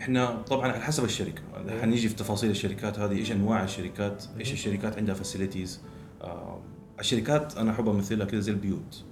إحنا 0.00 0.42
طبعا 0.42 0.72
على 0.72 0.80
حسب 0.80 1.04
الشركة. 1.04 1.42
إيه. 1.68 1.80
حنيجي 1.80 2.08
في 2.08 2.14
تفاصيل 2.14 2.50
الشركات 2.50 2.98
هذه 2.98 3.16
إيش 3.16 3.32
أنواع 3.32 3.64
الشركات؟ 3.64 4.24
إيش 4.40 4.52
الشركات 4.52 4.96
عندها 4.96 5.14
facilities 5.14 5.80
آه 6.22 6.58
الشركات 7.00 7.56
أنا 7.56 7.70
احب 7.70 7.88
امثلها 7.88 8.26
كذا 8.26 8.40
زي 8.40 8.52
البيوت. 8.52 9.04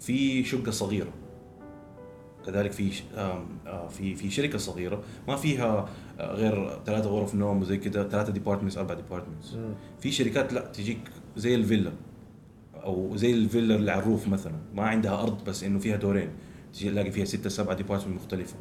في 0.00 0.44
شقة 0.44 0.70
صغيرة. 0.70 1.12
كذلك 2.46 2.72
في 2.72 2.92
آه، 3.16 3.88
في 3.88 4.14
في 4.14 4.30
شركة 4.30 4.58
صغيرة. 4.58 5.02
ما 5.28 5.36
فيها 5.36 5.88
آه، 6.20 6.34
غير 6.34 6.78
ثلاثة 6.86 7.08
غرف 7.08 7.34
نوم 7.34 7.60
وزي 7.60 7.76
كذا 7.76 8.08
ثلاثة 8.08 8.32
departments 8.32 8.78
أربع 8.78 8.94
departments. 8.94 9.56
في 10.00 10.12
شركات 10.12 10.52
لا 10.52 10.60
تجيك 10.60 11.00
زي 11.36 11.54
الفيلا. 11.54 11.92
أو 12.84 13.16
زي 13.16 13.32
الفيلا 13.32 13.74
اللي 13.74 13.90
على 13.92 14.02
ال 14.02 14.07
roof 14.07 14.28
مثلا. 14.28 14.54
ما 14.74 14.82
عندها 14.82 15.22
أرض 15.22 15.44
بس 15.44 15.64
إنه 15.64 15.78
فيها 15.78 15.96
دورين. 15.96 16.28
تلاقي 16.80 17.10
فيها 17.10 17.24
ستة 17.24 17.50
سبعة 17.50 17.76
department 17.76 18.16
مختلفة. 18.16 18.54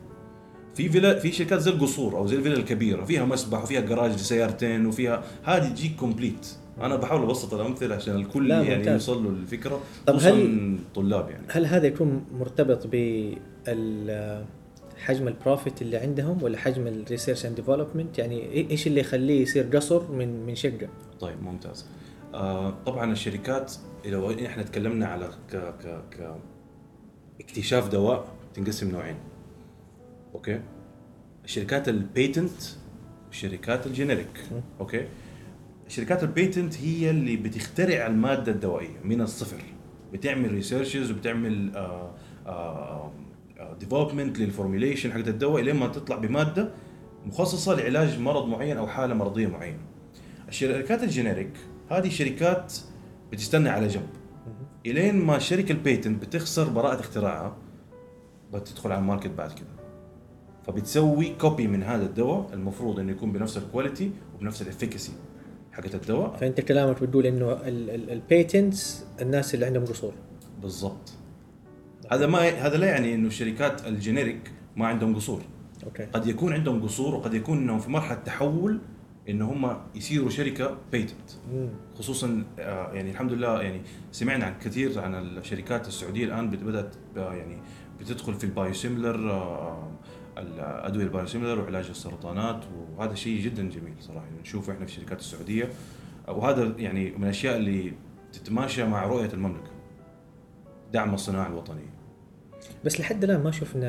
في 0.76 0.90
فيلا 0.90 1.20
في 1.20 1.32
شركات 1.32 1.60
زي 1.60 1.72
القصور 1.72 2.18
أو 2.18 2.28
زي 2.28 2.36
الفيلا 2.36 2.56
الكبيرة. 2.58 3.06
فيها 3.06 3.26
مسبح 3.26 3.64
وفيها 3.64 3.82
جراج 3.82 4.12
لسيارتين 4.12 4.86
وفيها 4.86 5.24
هذه 5.44 5.70
تجيك 5.70 5.96
complete 5.96 6.48
أنا 6.82 6.96
بحاول 6.96 7.22
أبسط 7.24 7.54
الأمثلة 7.54 7.96
عشان 7.96 8.16
الكل 8.16 8.52
يعني 8.52 8.76
ممتاز. 8.76 8.94
يوصل 8.94 9.24
له 9.24 9.30
الفكرة. 9.30 9.80
طب 10.08 10.16
هل- 10.22 10.78
طلاب 10.96 11.30
يعني. 11.30 11.44
هل 11.50 11.66
هذا 11.66 11.88
يكون 11.88 12.26
مرتبط 12.40 12.88
بال 12.88 14.46
حجم 14.98 15.28
ال 15.28 15.36
profit 15.36 15.82
اللي 15.82 15.98
عندهم 15.98 16.44
ولا 16.44 16.58
حجم 16.58 16.88
ال 16.88 16.94
research 16.94 17.46
and 17.46 17.56
development 17.56 18.18
يعني 18.18 18.70
إيش 18.72 18.88
اللي 18.88 19.00
يخليه 19.00 19.42
يصير 19.42 19.64
قصر 19.76 20.12
من 20.12 20.46
من 20.46 20.56
شقة؟ 20.56 20.88
طيب 21.20 21.44
ممتاز. 21.44 21.82
آه 21.82 21.86
طبعا 22.86 23.12
الشركات 23.12 23.74
لو 24.06 24.32
إحنا 24.32 24.64
تكلمنا 24.64 25.06
على 25.08 25.30
ك 25.52 25.56
ك 25.56 26.04
ك 26.12 26.36
اكتشاف 27.42 27.90
دواء 27.90 28.28
تنقسم 28.54 28.92
نوعين. 28.92 29.16
okay? 30.36 30.62
الشركات 31.46 31.90
ال 31.90 32.00
patent 32.00 32.62
والشركات 33.28 33.88
ال 33.88 33.94
generic. 33.94 34.46
okay? 34.80 35.08
شركات 35.88 36.24
ال 36.24 36.32
patent 36.32 36.78
هي 36.82 37.10
اللي 37.10 37.36
بتخترع 37.36 38.08
المادة 38.08 38.52
الدوائية 38.52 39.00
من 39.04 39.22
الصفر. 39.22 39.62
بتعمل 40.14 40.52
researches 40.52 41.12
وبتعمل 41.12 41.72
development 43.80 44.40
لل 44.40 44.51
formulation 44.51 45.14
حقت 45.14 45.28
الدواء 45.28 45.64
لين 45.64 45.76
ما 45.76 45.88
تطلع 45.88 46.16
بمادة 46.16 46.72
مخصصة 47.26 47.76
لعلاج 47.76 48.20
مرض 48.20 48.48
معين 48.48 48.78
أو 48.78 48.88
حالة 48.88 49.14
مرضية 49.14 49.48
معينة. 49.48 49.80
الشركات 50.48 51.04
ال 51.04 51.10
generic 51.10 51.54
هذه 51.92 52.10
شركات 52.10 52.74
بتستنى 53.32 53.70
على 53.70 53.88
جنب. 53.88 54.10
إلين 54.86 55.16
ما 55.16 55.40
شركة 55.40 55.72
ال 55.72 55.79
patent 55.79 56.22
بتخسر 56.22 56.70
براءة 56.70 57.00
اختراعها 57.00 57.58
بتدخل 58.54 58.92
على 58.92 59.00
ال 59.00 59.04
market 59.04 59.32
بعد 59.32 59.52
كده. 59.52 59.68
فبتسوي 60.68 61.36
copy 61.42 61.68
من 61.68 61.84
هذا 61.84 62.06
الدواء 62.06 62.54
المفروض 62.54 63.00
إنه 63.00 63.12
يكون 63.12 63.32
بنفس 63.32 63.58
ال 63.58 63.64
quality 63.65 64.12
وبنفس 64.36 64.62
ال 64.62 64.67
efficacy 64.67 65.12
حقت 65.72 65.96
الدواء. 65.96 66.38
فأنت 66.38 66.62
كلامك 66.62 67.04
بتقول 67.04 67.26
إنه 67.26 67.58
ال 68.14 68.25
patents 68.25 69.06
الناس 69.22 69.54
اللي 69.54 69.66
عندهم 69.66 69.86
قصور. 69.86 70.14
بالضبط. 70.62 71.14
هذا 72.12 72.28
ما 72.28 72.40
هذا 72.40 72.78
لا 72.78 72.88
يعني 72.88 73.16
إنه 73.16 73.28
الشركات 73.28 73.88
ال 73.88 73.96
generic 73.96 74.52
ما 74.76 74.88
عندهم 74.88 75.16
قصور. 75.16 75.42
okay. 75.84 76.04
قد 76.04 76.28
يكون 76.28 76.54
عندهم 76.54 76.84
قصور 76.84 77.16
وقد 77.16 77.34
يكون 77.34 77.58
إنهم 77.58 77.80
في 77.80 77.92
مرحلة 77.92 78.18
تحول 78.18 78.80
إن 79.30 79.42
هم 79.42 79.78
يصيروا 79.96 80.30
شركة 80.30 80.78
patent. 80.92 81.32
خصوصا 82.00 82.44
آه، 82.60 82.94
يعني 82.94 83.12
الحمد 83.12 83.32
لله 83.34 83.62
يعني 83.62 83.82
سمعنا 84.12 84.46
عن 84.46 84.54
كثير 84.60 85.00
عن 85.00 85.16
الشركات 85.16 85.88
السعودية 85.88 86.26
الآن 86.26 86.50
بدأت 86.50 86.96
آه، 87.18 87.34
يعني 87.34 87.58
بتدخل 88.00 88.34
في 88.34 88.44
ال 88.44 88.52
biosimilar 88.52 89.32
آه، 89.32 89.92
الادويه 90.38 91.04
ال 91.04 91.09
biosimilar 91.09 91.60
وعلاج 91.60 91.90
السرطانات 91.90 92.64
وهذا 92.98 93.16
شيء 93.16 93.42
جدا 93.42 93.70
جميل 93.70 93.94
صراحة. 94.00 94.26
يعني 94.26 94.42
نشوفه 94.42 94.74
إحنا 94.74 94.86
في 94.86 94.92
الشركات 94.92 95.20
السعودية. 95.20 95.70
آه، 96.28 96.32
وهذا 96.32 96.74
يعني 96.78 97.12
من 97.12 97.24
الأشياء 97.24 97.58
اللي 97.58 97.94
تتماشى 98.34 98.86
مع 98.86 99.06
رؤية 99.06 99.34
المملكة 99.34 99.72
دعم 100.94 101.14
الصناعة 101.14 101.48
الوطنية. 101.48 102.02
بس 102.86 103.00
لحد 103.00 103.24
الآن 103.24 103.44
ما 103.44 103.52
شفنا 103.52 103.88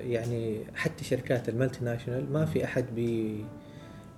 يعني 0.00 0.60
حتى 0.74 1.04
شركات 1.04 1.48
ال 1.48 1.84
multinational 1.84 2.32
ما 2.32 2.44
في 2.44 2.64
أحد 2.64 2.84
بي 2.94 3.44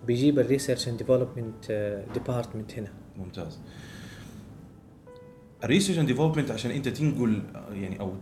بيجيب 0.07 0.39
ال 0.39 0.44
research 0.44 0.89
and 0.89 0.99
development 0.99 1.73
department 2.15 2.79
هنا. 2.79 2.93
ممتاز. 3.17 3.59
ال 5.65 5.69
research 5.69 5.99
and 5.99 6.07
development 6.07 6.51
عشان 6.51 6.71
أنت 6.71 6.89
تنقل 6.89 7.43
آه، 7.55 7.73
يعني 7.73 8.01
أو 8.01 8.15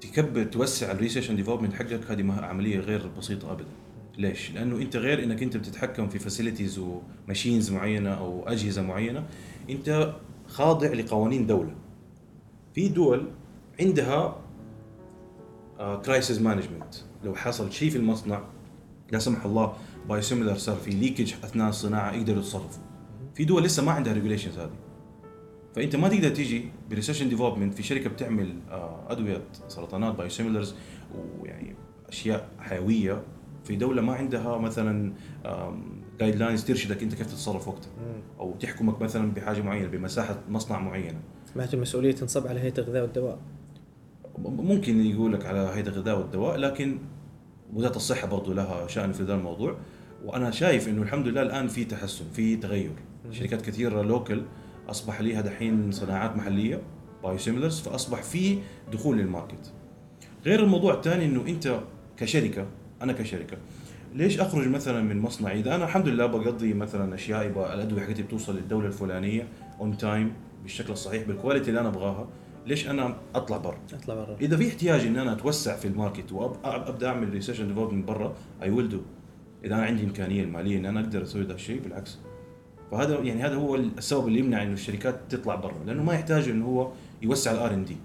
تكبر 0.00 0.44
توسع 0.44 0.92
ال 0.92 0.96
research 0.96 1.30
and 1.30 1.36
development 1.36 1.72
حقك 1.72 2.10
هذه 2.10 2.32
عملية 2.32 2.78
غير 2.78 3.06
بسيطة 3.18 3.52
ابدا. 3.52 3.68
ليش؟ 4.18 4.50
لأنه 4.50 4.76
أنت 4.76 4.96
غير 4.96 5.24
إنك 5.24 5.42
أنت 5.42 5.56
بتتحكم 5.56 6.08
في 6.08 6.18
facilities 6.18 6.78
و 6.78 6.88
machines 6.88 7.70
معينة 7.70 8.10
أو 8.10 8.48
أجهزة 8.48 8.82
معينة 8.82 9.26
أنت 9.70 10.14
خاضع 10.48 10.88
لقوانين 10.92 11.46
دولة. 11.46 11.74
في 12.74 12.88
دول 12.88 13.30
عندها 13.80 14.40
crisis 15.78 16.40
management 16.40 16.94
لو 17.24 17.34
حصل 17.34 17.72
شيء 17.72 17.90
في 17.90 17.98
المصنع 17.98 18.44
لا 19.12 19.18
سمح 19.18 19.44
الله 19.44 19.76
biosimilar 20.08 20.54
صار 20.54 20.76
في 20.76 20.90
leakage 20.90 21.34
أثناء 21.44 21.68
الصناعة 21.68 22.12
يقدروا 22.12 22.38
يتصرفوا. 22.38 22.82
في 23.34 23.44
دول 23.44 23.62
لسه 23.62 23.84
ما 23.84 23.92
عندها 23.92 24.12
regulations 24.12 24.58
هذه. 24.58 24.70
فأنت 25.76 25.96
ما 25.96 26.08
تقدر 26.08 26.28
تيجي 26.28 26.68
ب 26.90 26.94
research 26.94 27.22
development 27.22 27.74
في 27.74 27.82
شركة 27.82 28.10
بتعمل 28.10 28.54
آه، 28.70 29.00
أدوية 29.08 29.42
سرطانات 29.68 30.14
biosimilars 30.14 30.74
ويعني 31.40 31.74
أشياء 32.08 32.48
حيوية 32.58 33.22
في 33.64 33.76
دولة 33.76 34.02
ما 34.02 34.12
عندها 34.12 34.58
مثلا 34.58 35.12
guidelines 36.20 36.64
ترشدك 36.64 37.02
أنت 37.02 37.14
كيف 37.14 37.26
تتصرف 37.26 37.68
وقتها. 37.68 37.90
أو 38.40 38.54
تحكمك 38.60 39.02
مثلا 39.02 39.32
بحاجة 39.32 39.62
معينة 39.62 39.88
بمساحة 39.88 40.40
مصنع 40.48 40.80
معينة. 40.80 41.20
معناته 41.56 41.74
المسؤوليه 41.74 42.12
تنصب 42.12 42.46
على 42.46 42.60
هيئة 42.60 42.78
الغذاء 42.78 43.02
والدواء. 43.02 43.38
ممكن 44.38 45.00
يقول 45.00 45.32
لك 45.32 45.46
على 45.46 45.58
هيئة 45.58 45.88
الغذاء 45.88 46.18
والدواء 46.18 46.56
لكن 46.56 46.98
وزارة 47.72 47.96
الصحة 47.96 48.28
برضو 48.28 48.52
لها 48.52 48.86
شأن 48.86 49.12
في 49.12 49.22
ذا 49.22 49.34
الموضوع. 49.34 49.76
وأنا 50.24 50.50
شايف 50.50 50.88
إنه 50.88 51.02
الحمد 51.02 51.28
لله 51.28 51.42
الآن 51.42 51.68
في 51.68 51.84
تحسن 51.84 52.24
في 52.32 52.56
تغير. 52.56 52.90
شركات 53.30 53.62
كثيرة 53.62 54.02
local 54.02 54.42
أصبح 54.88 55.20
ليها 55.20 55.40
دحين 55.40 55.92
صناعات 55.92 56.36
محلية 56.36 56.80
biosimilars 57.22 57.80
فأصبح 57.80 58.22
في 58.22 58.58
دخول 58.92 59.18
لل 59.18 59.32
market 59.32 59.72
غير 60.46 60.62
الموضوع 60.62 60.94
الثاني 60.94 61.24
إنه 61.24 61.46
أنت 61.46 61.80
كشركة 62.16 62.66
أنا 63.02 63.12
كشركة 63.12 63.56
ليش 64.14 64.40
أخرج 64.40 64.68
مثلا 64.68 65.02
من 65.02 65.18
مصنعي 65.20 65.60
إذا 65.60 65.74
أنا 65.74 65.84
الحمد 65.84 66.08
لله 66.08 66.26
بقضي 66.26 66.74
مثلا 66.74 67.14
أشياء 67.14 67.46
الأدوية 67.74 68.02
حقتي 68.02 68.22
بتوصل 68.22 68.56
للدولة 68.56 68.86
الفلانية 68.86 69.48
on 69.80 69.96
time 69.96 70.32
بالشكل 70.62 70.92
الصحيح 70.92 71.22
بال 71.22 71.32
quality 71.32 71.68
اللي 71.68 71.80
أنا 71.80 71.88
أبغاها 71.88 72.28
ليش 72.66 72.88
أنا 72.88 73.16
أطلع 73.34 73.56
برا؟ 73.56 73.78
أطلع 73.92 74.14
برا. 74.14 74.36
إذا 74.40 74.56
في 74.56 74.68
احتياج 74.68 75.00
ان 75.00 75.16
أنا 75.16 75.32
أتوسع 75.32 75.76
في 75.76 75.88
ال 75.88 75.94
market 75.94 76.32
وابدا 76.32 77.08
أعمل 77.08 77.28
research 77.28 77.60
and 77.60 77.68
development 77.68 78.08
برا 78.08 78.34
I 78.62 78.70
will 78.70 78.88
do 78.88 79.00
إذا 79.64 79.74
أنا 79.74 79.82
عندي 79.82 80.04
إمكانية 80.04 80.42
المالية 80.42 80.78
ان 80.78 80.86
أنا 80.86 81.00
أقدر 81.00 81.22
أسوي 81.22 81.42
ذا 81.42 81.52
الشيء 81.54 81.80
بالعكس. 81.82 82.18
فهذا 82.90 83.18
يعني 83.18 83.42
هذا 83.42 83.54
هو 83.54 83.76
السبب 83.76 84.26
اللي 84.26 84.38
يمنع 84.38 84.62
إنه 84.62 84.72
الشركات 84.72 85.20
تطلع 85.28 85.54
برا 85.54 85.84
لأنه 85.86 86.02
ما 86.02 86.14
يحتاج 86.14 86.48
إنه 86.48 86.66
هو 86.66 86.92
يوسع 87.22 87.52
ال 87.52 87.74
R&D 87.74 87.96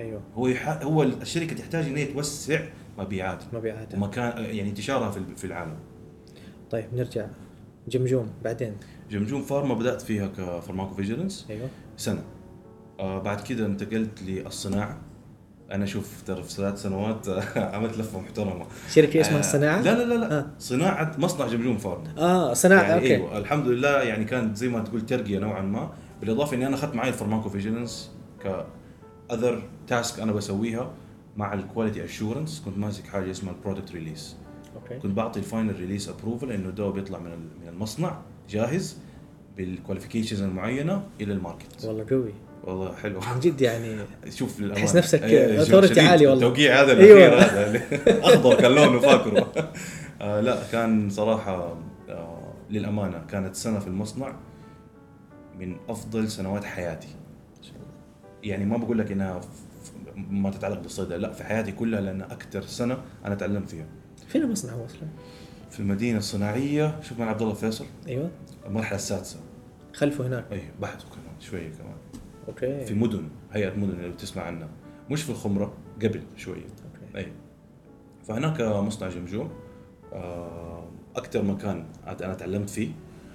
أيوه. 0.00 0.20
هو 0.34 0.46
يح... 0.46 0.68
هو 0.68 1.02
الشركة 1.02 1.56
تحتاج 1.56 1.86
ان 1.86 1.96
هي 1.96 2.04
توسع 2.04 2.60
مبيعات. 2.98 3.54
مبيعات. 3.54 3.94
ومكان 3.94 4.44
يعني 4.44 4.70
انتشارها 4.70 5.10
في 5.10 5.20
في 5.36 5.44
العالم. 5.44 5.76
طيب 6.70 6.84
نرجع. 6.94 7.26
جمجوم 7.88 8.30
بعدين. 8.44 8.72
جمجوم 9.10 9.42
فارما 9.42 9.74
بدأت 9.74 10.02
فيها 10.02 10.26
ك 10.26 10.94
pharmacovigilance 10.94 11.46
أيوه. 11.50 11.68
سنة. 11.96 12.22
آه 13.00 13.22
بعد 13.22 13.40
كده 13.40 13.66
انتقلت 13.66 14.22
للصناعة. 14.22 15.00
أنا 15.72 15.86
شوف 15.86 16.22
ترى 16.26 16.42
في 16.42 16.50
ثلاث 16.52 16.82
سنوات 16.82 17.28
عملت 17.74 17.98
لفة 17.98 18.20
محترمة. 18.20 18.66
شركة 18.90 19.20
اسمها 19.20 19.36
آه، 19.36 19.40
الصناعه 19.40 19.80
لا 19.80 19.94
لا 19.94 20.04
لا, 20.04 20.14
لا. 20.14 20.38
آه. 20.38 20.46
صناعة 20.58 21.14
مصنع 21.18 21.46
جمجوم 21.46 21.78
فارما 21.78 22.04
آه 22.18 22.54
صناعة 22.54 22.82
يعني 22.82 22.94
okay. 22.94 23.14
أيوه. 23.16 23.38
الحمد 23.38 23.66
لله 23.68 24.02
يعني 24.02 24.24
كانت 24.24 24.56
زي 24.56 24.68
ما 24.68 24.80
تقول 24.80 25.06
ترقية 25.06 25.38
نوعا 25.38 25.62
ما. 25.62 25.90
بالإضافة 26.20 26.56
إني 26.56 26.66
أنا 26.66 26.74
أخذت 26.74 26.94
معي 26.94 27.08
ال 27.08 27.48
pharmacovigilance 27.48 28.10
ك 28.44 28.66
other 29.30 29.62
task 29.86 30.20
أنا 30.20 30.32
بسويها 30.32 30.90
مع 31.36 31.52
ال 31.54 31.60
quality 31.60 32.04
assurance 32.04 32.62
كنت 32.64 32.78
ماسك 32.78 33.06
حاجة 33.06 33.30
اسمها 33.30 33.52
ال 33.52 33.57
product 33.57 33.92
release 33.92 34.36
okay. 34.76 34.98
كنت 34.98 35.12
بعطي 35.16 35.38
ال 35.38 35.44
final 35.44 35.76
release 35.80 36.08
approval 36.08 36.52
إنه 36.52 36.68
الدواء 36.68 36.90
بيطلع 36.92 37.18
من 37.18 37.30
من 37.30 37.68
المصنع 37.68 38.18
جاهز 38.50 38.96
بال 39.56 39.67
qualifications 39.67 40.42
المعينة 40.42 41.02
إلى 41.20 41.32
ال 41.32 41.38
market. 41.38 41.84
والله 41.84 42.06
قوي. 42.10 42.32
والله 42.66 42.94
حلو 42.94 43.20
من 43.34 43.40
جد 43.40 43.60
يعني 43.60 43.96
شوف. 44.30 44.62
تحس 44.62 44.96
نفسك 44.96 45.22
إيه، 45.22 45.64
authority 45.64 45.84
شديد. 45.84 45.98
عالي 45.98 46.26
والله. 46.26 46.46
التوقيع 46.46 46.82
هذا 46.82 46.92
أيوة. 47.00 47.26
الاخير 47.28 47.50
هذا 47.50 47.66
اللي- 47.66 48.20
أخضر 48.34 48.54
كان 48.54 48.72
لونه 48.74 48.98
فاكره 48.98 49.52
آه 50.20 50.40
لا 50.40 50.58
كان 50.72 51.10
صراحة 51.10 51.76
آه 52.08 52.52
للأمانة 52.70 53.24
كانت 53.30 53.54
سنة 53.56 53.78
في 53.78 53.86
المصنع 53.86 54.36
من 55.58 55.76
أفضل 55.88 56.28
سنوات 56.30 56.64
حياتي 56.64 57.08
يعني 58.42 58.64
ما 58.64 58.76
بقول 58.76 58.98
لك 58.98 59.12
إنها 59.12 59.40
ما 60.16 60.50
تتعلق 60.50 60.80
بالصيدله 60.80 61.16
لا 61.16 61.32
في 61.32 61.44
حياتي 61.44 61.72
كلها 61.72 62.00
لانها 62.00 62.26
أكثر 62.26 62.62
سنة 62.62 62.98
أنا 63.24 63.34
تعلمت 63.34 63.68
فيها 63.70 63.86
فين 64.28 64.42
المصنع 64.42 64.72
هو 64.72 64.84
أصلا؟ 64.84 65.08
في 65.70 65.80
المدينة 65.80 66.18
الصناعية 66.18 67.00
شوف 67.02 67.18
مع 67.18 67.28
عبد 67.30 67.42
الله 67.42 67.54
فيصل 67.54 67.86
أيوه 68.08 68.30
المرحلة 68.66 68.96
السادسة 68.96 69.36
خلفه 69.94 70.26
هناك 70.26 70.44
اي 70.52 70.60
بحثه 70.80 71.04
كمان 71.08 71.40
شوية 71.40 71.68
كمان 71.70 71.94
أوكي. 72.48 72.84
في 72.84 72.94
مدن 72.94 73.28
هيئة 73.52 73.76
مدن 73.76 73.90
اللي 73.90 74.08
بتسمع 74.08 74.42
عنها. 74.42 74.68
مش 75.10 75.22
في 75.22 75.30
الخمرة 75.30 75.72
قبل 76.02 76.20
شوية. 76.36 76.54
okay. 76.62 77.18
أي. 77.18 77.32
فهناك 78.28 78.60
مصنع 78.60 79.08
جمجوم 79.08 79.50
آه، 80.12 80.84
أكثر 81.16 81.42
مكان 81.42 81.84
أنا 82.06 82.34
تعلمت 82.34 82.70
فيه. 82.70 82.88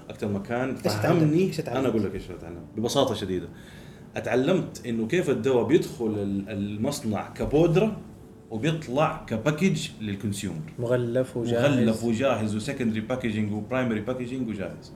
أكثر 0.10 0.28
مكان؟ 0.28 0.76
فهمني؟ 0.76 1.52
أنا 1.68 1.88
أقول 1.88 2.04
لك 2.04 2.14
إيش 2.16 2.32
أتعلم. 2.32 2.66
ببساطة 2.78 3.14
شديدة. 3.14 3.48
أتعلمت 4.16 4.86
إنه 4.86 5.08
كيف 5.08 5.30
الدواء 5.30 5.66
بيدخل 5.68 6.06
ال- 6.06 6.50
المصنع 6.50 7.30
كبودرة 7.30 7.98
وبيطلع 8.52 9.26
ك 9.28 9.35
package 9.35 9.90
لل 10.02 10.12
consumer. 10.12 10.62
مغلف 10.80 11.38
وجاهز. 11.38 11.72
مغلف 11.74 12.04
وجاهز 12.04 12.56
و 12.56 12.60
secondary 12.60 13.00
packaging 13.00 13.52
و 13.54 13.59
primary 13.59 14.00
packaging 14.02 14.50
وجاهز. 14.50 14.94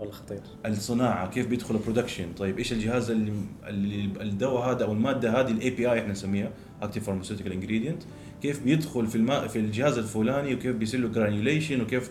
والله 0.00 0.12
خطير. 0.14 0.40
الصناعة 0.66 1.30
كيف 1.30 1.46
بيدخل 1.46 1.74
ال 1.74 1.79
production 1.79 2.32
طيب 2.32 2.58
إيش 2.58 2.72
الجهاز 2.72 3.10
اللي, 3.10 4.10
الدواء 4.20 4.70
هذا 4.70 4.84
أو 4.84 4.92
المادة 4.92 5.40
هذه 5.40 5.50
ال 5.50 5.70
API 5.70 6.00
إحنا 6.00 6.12
نسميها 6.12 6.50
active 6.82 7.04
pharmaceutical 7.04 7.52
ingredient 7.52 8.02
كيف 8.42 8.64
بيدخل 8.64 9.06
في 9.06 9.16
الماء 9.16 9.46
في 9.46 9.58
الجهاز 9.58 9.98
الفلاني 9.98 10.54
وكيف 10.54 10.76
بيصير 10.76 11.00
له 11.00 11.08
granulation 11.08 11.80
وكيف 11.80 12.10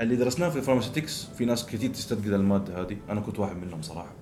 اللي 0.00 0.16
درسناه 0.16 0.48
في 0.48 0.56
ال 0.56 0.61
pharmaceutics 0.61 1.24
في 1.24 1.44
ناس 1.44 1.66
كثير 1.66 1.90
تستثقل 1.90 2.34
المادة 2.34 2.80
هذه. 2.80 2.96
أنا 3.10 3.20
كنت 3.20 3.38
واحد 3.38 3.56
منهم 3.56 3.82
صراحة. 3.82 4.14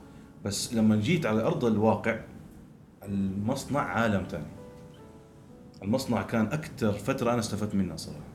بس 0.45 0.75
لما 0.75 0.97
جيت 0.97 1.27
على 1.27 1.43
أرض 1.43 1.65
الواقع 1.65 2.21
المصنع 3.05 3.81
عالم 3.81 4.27
ثاني 4.31 4.45
المصنع 5.83 6.23
كان 6.23 6.47
أكثر 6.47 6.93
فترة 6.93 7.31
أنا 7.31 7.41
استفدت 7.41 7.75
منها 7.75 7.97
صراحة. 7.97 8.29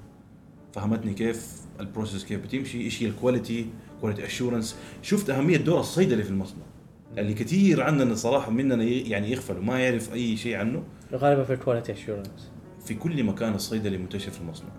فهمتني 0.74 1.14
كيف 1.14 1.62
ال 1.80 1.85
process 1.86 2.26
كيف 2.26 2.44
بتمشي 2.44 2.82
إيش 2.82 3.04
هي 3.04 3.08
ال 3.08 3.15
quality 3.15 3.68
quality 4.04 4.26
assurance 4.26 4.76
شفت 5.02 5.30
أهمية 5.30 5.58
دور 5.58 5.80
الصيدلي 5.80 6.24
في 6.24 6.30
المصنع. 6.30 6.64
اللي 7.18 7.34
كثير 7.34 7.84
عندنا 7.84 8.16
صراحة 8.16 8.52
مننا 8.52 8.84
يعني 8.84 9.32
يغفل 9.32 9.58
وما 9.58 9.80
يعرف 9.80 10.14
أي 10.14 10.38
شيء 10.38 10.56
عنه. 10.56 10.84
غالبا 11.14 11.44
في 11.44 11.54
ال 11.54 11.58
quality 11.59 11.92
assurance 11.92 12.52
في 12.86 12.94
كل 12.94 13.24
مكان 13.24 13.54
الصيدلي 13.54 13.98
منتشر 13.98 14.32
في 14.32 14.42
المصنع. 14.42 14.70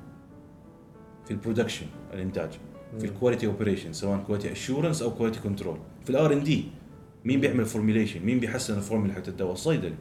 في 1.24 1.30
ال 1.30 1.35
production 1.35 1.86
الإنتاج. 2.14 2.50
في 2.98 3.04
ال 3.04 3.10
quality 3.10 3.46
operation 3.46 3.92
سواء 3.92 4.24
quality 4.26 4.52
assurance 4.52 5.02
أو 5.02 5.10
quality 5.10 5.40
control 5.40 5.78
في 6.04 6.10
ال 6.10 6.32
R&D 6.32 6.64
مين 7.24 7.40
بيعمل 7.40 7.64
formulation 7.64 8.22
مين 8.24 8.40
بيحسن 8.40 8.76
الفورمولا 8.76 9.12
حقت 9.12 9.28
الدواء؟ 9.28 9.52
الصيدلي. 9.52 9.94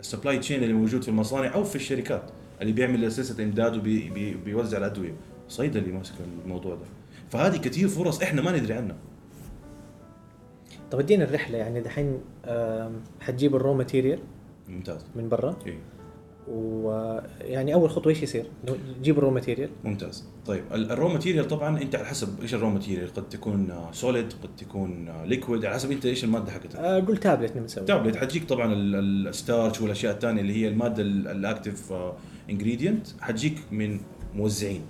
ال 0.00 0.05
supply 0.05 0.38
chain 0.38 0.62
اللي 0.62 0.74
موجود 0.74 1.02
في 1.02 1.08
المصانع 1.08 1.54
أو 1.54 1.64
في 1.64 1.76
الشركات. 1.76 2.30
اللي 2.60 2.72
بيعمل 2.72 3.12
سلسله 3.12 3.44
إمداد 3.44 3.76
وبيوزع 3.76 4.78
الأدوية. 4.78 5.14
صيدلي 5.48 5.92
ماسك 5.92 6.14
الموضوع 6.44 6.74
ده. 6.74 6.86
فهذه 7.30 7.56
كثير 7.56 7.88
فرص 7.88 8.22
إحنا 8.22 8.42
ما 8.42 8.56
ندري 8.58 8.74
عنها. 8.74 8.96
طب 10.90 10.98
ادينا 10.98 11.24
الرحلة 11.24 11.58
يعني 11.58 11.80
دحين 11.80 12.20
حتجيب 13.20 13.56
ال 13.56 13.61
raw 13.61 13.74
material 13.74 14.18
ممتاز. 14.68 15.06
من 15.16 15.28
برا. 15.28 15.56
إيه 15.66 15.78
ويعني 16.50 17.74
أول 17.74 17.90
خطوة 17.90 18.10
إيش 18.12 18.22
يصير؟ 18.22 18.46
إنه 18.64 18.76
تجيب 19.00 19.18
الرو 19.18 19.30
ماتيريال. 19.30 19.70
ممتاز. 19.84 20.24
طيب 20.46 20.62
ال- 20.72 20.90
ال 20.90 20.95
raw 20.95 21.08
material 21.08 21.48
طبعا 21.48 21.82
أنت 21.82 21.94
على 21.96 22.06
حسب 22.06 22.40
إيش 22.42 22.54
ال 22.54 22.58
raw 22.58 22.70
material؟ 22.70 23.14
قد 23.14 23.28
تكون 23.28 23.72
solid 23.92 24.32
قد 24.42 24.56
تكون 24.56 25.08
liquid 25.24 25.64
على 25.64 25.74
حسب 25.74 25.90
أنت 25.92 26.06
إيش 26.06 26.24
المادة 26.24 26.50
حقتها. 26.52 26.96
آه، 26.96 27.04
قول 27.06 27.16
تابلت 27.16 27.56
نسوي. 27.56 27.84
تابلت 27.84 28.16
حتجيك 28.16 28.48
طبعا 28.48 28.72
ال- 28.72 29.28
ال 29.28 29.35
starch 29.35 29.80
والأشياء 29.80 30.14
الثانية 30.14 30.40
اللي 30.40 30.52
هي 30.64 30.68
المادة 30.68 31.02
ال- 31.02 31.28
ال 31.28 31.37
active 31.37 31.92
ingredient 32.50 33.06
حتجيك 33.20 33.58
من 33.72 34.00
موزعين. 34.34 34.82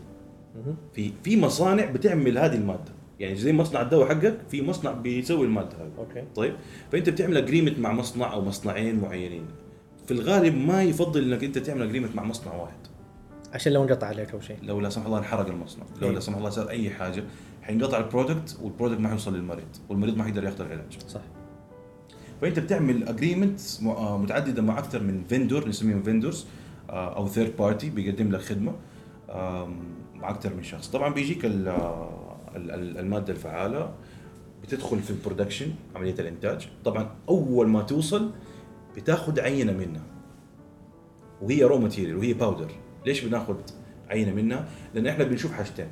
في 0.93 1.13
في 1.25 1.41
مصانع 1.41 1.85
بتعمل 1.85 2.39
هذه 2.39 2.55
المادة. 2.55 2.93
يعني 3.21 3.37
زي 3.37 3.53
مصنع 3.53 3.83
الدواء 3.83 4.09
حقك 4.09 4.39
في 4.51 4.63
مصنع 4.63 4.93
بيسوي 4.93 5.47
المادة 5.47 5.77
هذه. 5.77 5.91
okay. 5.99 6.25
طيب؟ 6.37 6.55
فأنت 6.93 7.09
بتعمل 7.09 7.37
agreement 7.37 7.79
مع 7.79 7.93
مصنع 7.93 8.33
أو 8.33 8.45
مصنعين 8.45 9.01
معينين. 9.01 9.47
في 10.07 10.11
الغالب 10.15 10.57
ما 10.57 10.83
يفضل 10.83 11.33
إنك 11.33 11.45
أنت 11.45 11.59
تعمل 11.59 11.83
agreement 11.83 12.17
مع 12.17 12.25
مصنع 12.25 12.55
واحد. 12.55 12.79
عشان 13.53 13.73
لو 13.73 13.83
انقطع 13.83 14.07
عليك 14.07 14.31
أو 14.31 14.41
شيء. 14.41 14.57
لو 14.63 14.81
لا 14.81 14.89
سمح 14.89 15.07
الله 15.07 15.19
انحرق 15.19 15.47
المصنع. 15.47 15.85
لو 15.97 16.03
أيوة. 16.03 16.15
لا 16.15 16.21
سمح 16.21 16.37
الله 16.37 16.51
صار 16.51 16.69
أي 16.69 16.91
حاجة 16.91 17.25
حينقطع 17.63 17.99
ال 17.99 18.06
product 18.06 18.59
وال 18.63 18.71
product 18.71 19.01
ما 19.01 19.09
حيوصل 19.09 19.37
للمريض. 19.37 19.77
والمريض 19.89 20.17
ما 20.17 20.25
حيقدر 20.25 20.45
ياخذ 20.45 20.61
العلاج. 20.61 20.99
صح. 21.09 21.21
فأنت 22.41 22.59
بتعمل 22.59 23.09
agreement 23.09 23.61
متعددة 23.83 24.63
مع 24.63 24.79
أكثر 24.79 25.03
من 25.03 25.25
فيندور 25.29 25.69
نسميهم 25.69 26.03
فيندورز 26.03 26.47
أو 26.91 27.29
third 27.29 27.57
party 27.57 27.91
بيقدم 27.91 28.33
لك 28.33 28.41
خدمة. 28.41 28.73
مع 30.21 30.31
أكثر 30.31 30.55
من 30.55 30.63
شخص. 30.63 30.89
طبعا 30.89 31.15
بيجيك 31.15 31.45
ال- 31.45 31.69
ال- 31.69 32.71
ال- 32.71 32.99
المادة 32.99 33.33
الفعالة 33.33 33.95
بتدخل 34.63 34.99
في 35.01 35.11
ال 35.11 35.16
production 35.16 35.67
عملية 35.97 36.15
الإنتاج. 36.19 36.69
طبعا 36.85 37.11
أول 37.29 37.69
ما 37.69 37.83
توصل 37.83 38.31
بتاخذ 38.97 39.41
عينة 39.41 39.73
منها 39.73 40.03
وهي 41.43 41.63
raw 41.65 41.79
material 41.79 42.17
وهي 42.17 42.33
powder 42.35 42.71
ليش 43.07 43.25
بناخذ 43.25 43.57
عينة 44.09 44.33
منها؟ 44.35 44.69
لأن 44.95 45.07
إحنا 45.07 45.25
بنشوف 45.25 45.53
حاجتين. 45.53 45.89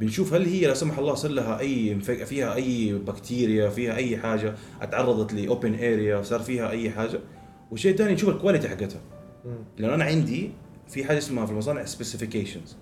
بنشوف 0.00 0.34
هل 0.34 0.44
هي 0.46 0.66
لا 0.66 0.74
سمح 0.74 0.98
الله 0.98 1.14
صار 1.14 1.30
لها 1.30 1.58
أي 1.60 2.00
فيها 2.00 2.54
أي 2.54 2.92
بكتيريا 2.94 3.68
فيها 3.70 3.96
أي 3.96 4.16
حاجة 4.18 4.54
اتعرضت 4.82 5.32
ل 5.32 5.40
open 5.40 5.74
area 5.74 6.22
صار 6.22 6.40
فيها 6.40 6.70
أي 6.70 6.90
حاجة. 6.90 7.20
والشيء 7.70 7.92
الثاني 7.92 8.12
نشوف 8.14 8.28
ال 8.28 8.33
quality 8.33 8.68
حقتها. 8.68 9.00
لأنه 9.78 9.94
أنا 9.94 10.04
عندي 10.04 10.50
في 10.88 11.04
حاجة 11.04 11.18
اسمها 11.18 11.46
في 11.46 11.52
المصانع 11.52 11.84
specifications 11.84 12.76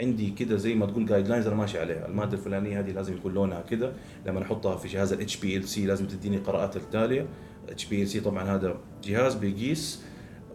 عندي 0.00 0.30
كده 0.30 0.56
زي 0.56 0.74
ما 0.74 0.86
تقول 0.86 1.06
guidelines 1.06 1.46
أنا 1.46 1.56
ماشي 1.56 1.78
عليها. 1.78 2.06
المادة 2.08 2.32
الفلانية 2.36 2.80
هذه 2.80 2.90
لازم 2.90 3.14
يكون 3.14 3.34
لونها 3.34 3.60
كده. 3.62 3.92
لما 4.26 4.42
احطها 4.42 4.76
في 4.76 4.88
جهاز 4.88 5.12
ال 5.12 5.68
HPLC 5.68 5.86
لازم 5.86 6.06
تديني 6.06 6.36
قراءات 6.36 6.76
التالية. 6.76 7.26
HPLC 7.68 8.20
طبعا 8.20 8.42
هذا 8.42 8.76
جهاز 9.04 9.34
بيقيس 9.34 10.02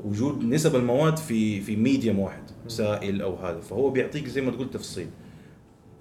وجود 0.04 0.44
نسب 0.44 0.76
المواد 0.76 1.18
في 1.18 1.62
في 1.62 1.76
medium 1.76 2.20
واحد 2.20 2.44
سائل 2.68 3.22
أو 3.22 3.36
هذا. 3.36 3.60
فهو 3.62 3.90
بيعطيك 3.90 4.28
زي 4.28 4.42
ما 4.42 4.52
تقول 4.52 4.70
تفصيل. 4.70 5.08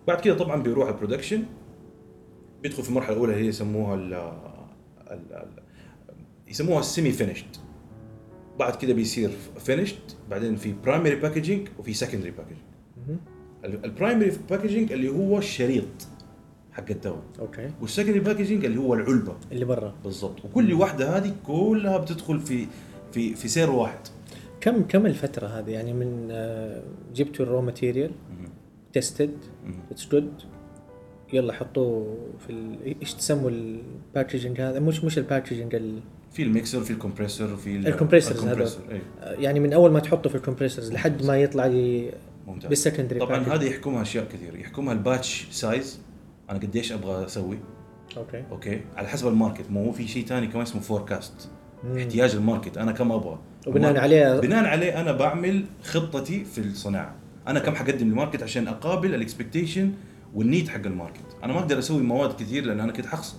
بعد 0.09 0.21
كده 0.21 0.35
طبعا 0.35 0.63
بيروح 0.63 0.89
ال 0.89 0.93
production 0.93 1.43
بيدخل 2.63 2.83
في 2.83 2.89
المرحلة 2.89 3.13
الأولى 3.17 3.33
اللي 3.33 3.45
هي 3.45 3.49
يسموها 3.49 3.95
ال 3.95 4.15
ال- 5.11 5.63
يسموها 6.49 6.81
ال 6.81 7.13
semi-finished 7.13 7.57
بعد 8.59 8.77
كده 8.77 8.93
بيصير 8.95 9.31
finished 9.59 9.99
بعدين 10.31 10.57
في 10.57 10.73
primary 10.85 11.15
packaging 11.17 11.69
وفي 11.79 11.95
secondary 11.95 12.31
packaging. 12.31 12.59
ال 13.65 13.73
primary 13.73 14.33
packaging 14.51 14.93
اللي 14.93 15.09
هو 15.09 15.39
الشريط 15.39 15.85
حق 16.73 16.85
الدواء. 16.91 17.23
okay. 17.41 17.71
وال 17.81 17.88
secondary 17.88 18.21
packaging 18.21 18.65
اللي 18.65 18.81
هو 18.81 18.95
العلبة. 18.95 19.37
اللي 19.53 19.65
برا. 19.65 19.95
بالضبط. 20.05 20.45
وكل 20.45 20.73
واحدة 20.73 21.17
هذه 21.17 21.35
كلها 21.47 21.99
بتدخل 21.99 22.41
في 22.41 22.67
في 23.13 23.35
في 23.35 23.49
سير 23.49 23.71
واحد. 23.71 23.99
كم 24.61 24.83
كم 24.83 25.07
الفترة 25.07 25.47
هذه؟ 25.47 25.71
يعني 25.71 25.93
من 25.93 26.29
آه، 26.31 26.83
جبتوا 27.15 27.45
ال 27.45 27.49
raw 27.49 27.61
material 27.63 28.11
tested 28.93 29.31
it's 29.91 30.09
good 30.09 30.33
يلا 31.33 31.53
حطوه 31.53 32.17
في 32.47 32.51
ال... 32.53 32.97
إيش 33.01 33.15
تسموا 33.15 33.51
ال 33.51 33.62
packaging 33.62 34.61
هذا؟ 34.61 34.81
مش 34.81 35.05
مش 35.05 35.19
ال 35.19 35.24
packaging 35.24 35.75
ال... 35.75 35.99
في 36.33 36.43
الميكسر 36.43 36.81
في 36.81 36.91
ال 36.91 36.97
compressor 36.97 37.57
في 37.57 37.77
ال- 37.77 37.87
ال 37.87 37.91
compressors 37.91 38.39
هذول. 38.39 38.49
ال 38.51 38.53
compressor، 38.53 38.83
إيه. 38.91 39.03
يعني 39.39 39.61
من 39.61 39.73
أول 39.73 39.91
ما 39.91 40.01
تحطه 40.01 40.31
في 40.31 40.35
ال 40.37 40.41
compressors 40.41 40.93
لحد 40.93 41.25
ما 41.25 41.37
يطلع 41.41 41.67
ممتاز. 42.47 42.69
بال 42.69 42.78
secondary 42.78 43.21
طبعا 43.21 43.39
package. 43.39 43.53
هذه 43.53 43.65
يحكمها 43.71 44.03
أشياء 44.03 44.25
كثير. 44.25 44.57
يحكمها 44.57 44.93
ال 44.93 45.02
batch 45.02 45.47
size 45.51 46.01
أنا 46.51 46.59
قديش 46.59 46.93
أبغى 46.93 47.27
أسوي. 47.27 47.59
أوكي. 48.17 48.45
أوكي. 48.51 48.81
على 48.97 49.09
حسب 49.09 49.29
ال 49.29 49.34
market. 49.34 49.71
مو 49.71 49.85
هو 49.85 49.93
في 49.93 50.09
شيء 50.09 50.25
ثاني 50.27 50.47
كمان 50.47 50.63
اسمه 50.63 50.81
forecast 50.81 51.49
مم. 51.85 51.99
احتياج 51.99 52.35
ال 52.35 52.40
market. 52.40 52.79
أنا 52.79 52.93
كم 52.93 53.13
أبغى. 53.13 53.39
وبناء 53.67 53.97
عليه 53.97 54.41
بناء 54.41 54.65
عليه 54.65 55.01
أنا 55.01 55.13
بعمل 55.13 55.65
خطتي 55.83 56.45
في 56.45 56.59
الصناعة. 56.59 57.15
أنا 57.49 57.59
كم 57.61 57.75
حقدم 57.75 58.09
لل 58.09 58.17
market 58.17 58.43
عشان 58.43 58.69
أقابل 58.69 59.15
ال 59.15 59.21
expectation 59.21 59.93
وال 60.35 60.46
need 60.46 60.69
حق 60.69 60.87
ال 60.87 60.93
market. 60.93 61.37
أنا 61.45 61.53
ما 61.53 61.59
أقدر 61.59 61.79
أسوي 61.79 62.03
مواد 62.03 62.33
كثير 62.33 62.65
لأن 62.65 62.81
أنا 62.81 62.93
كده 62.93 63.09
حخسر. 63.09 63.39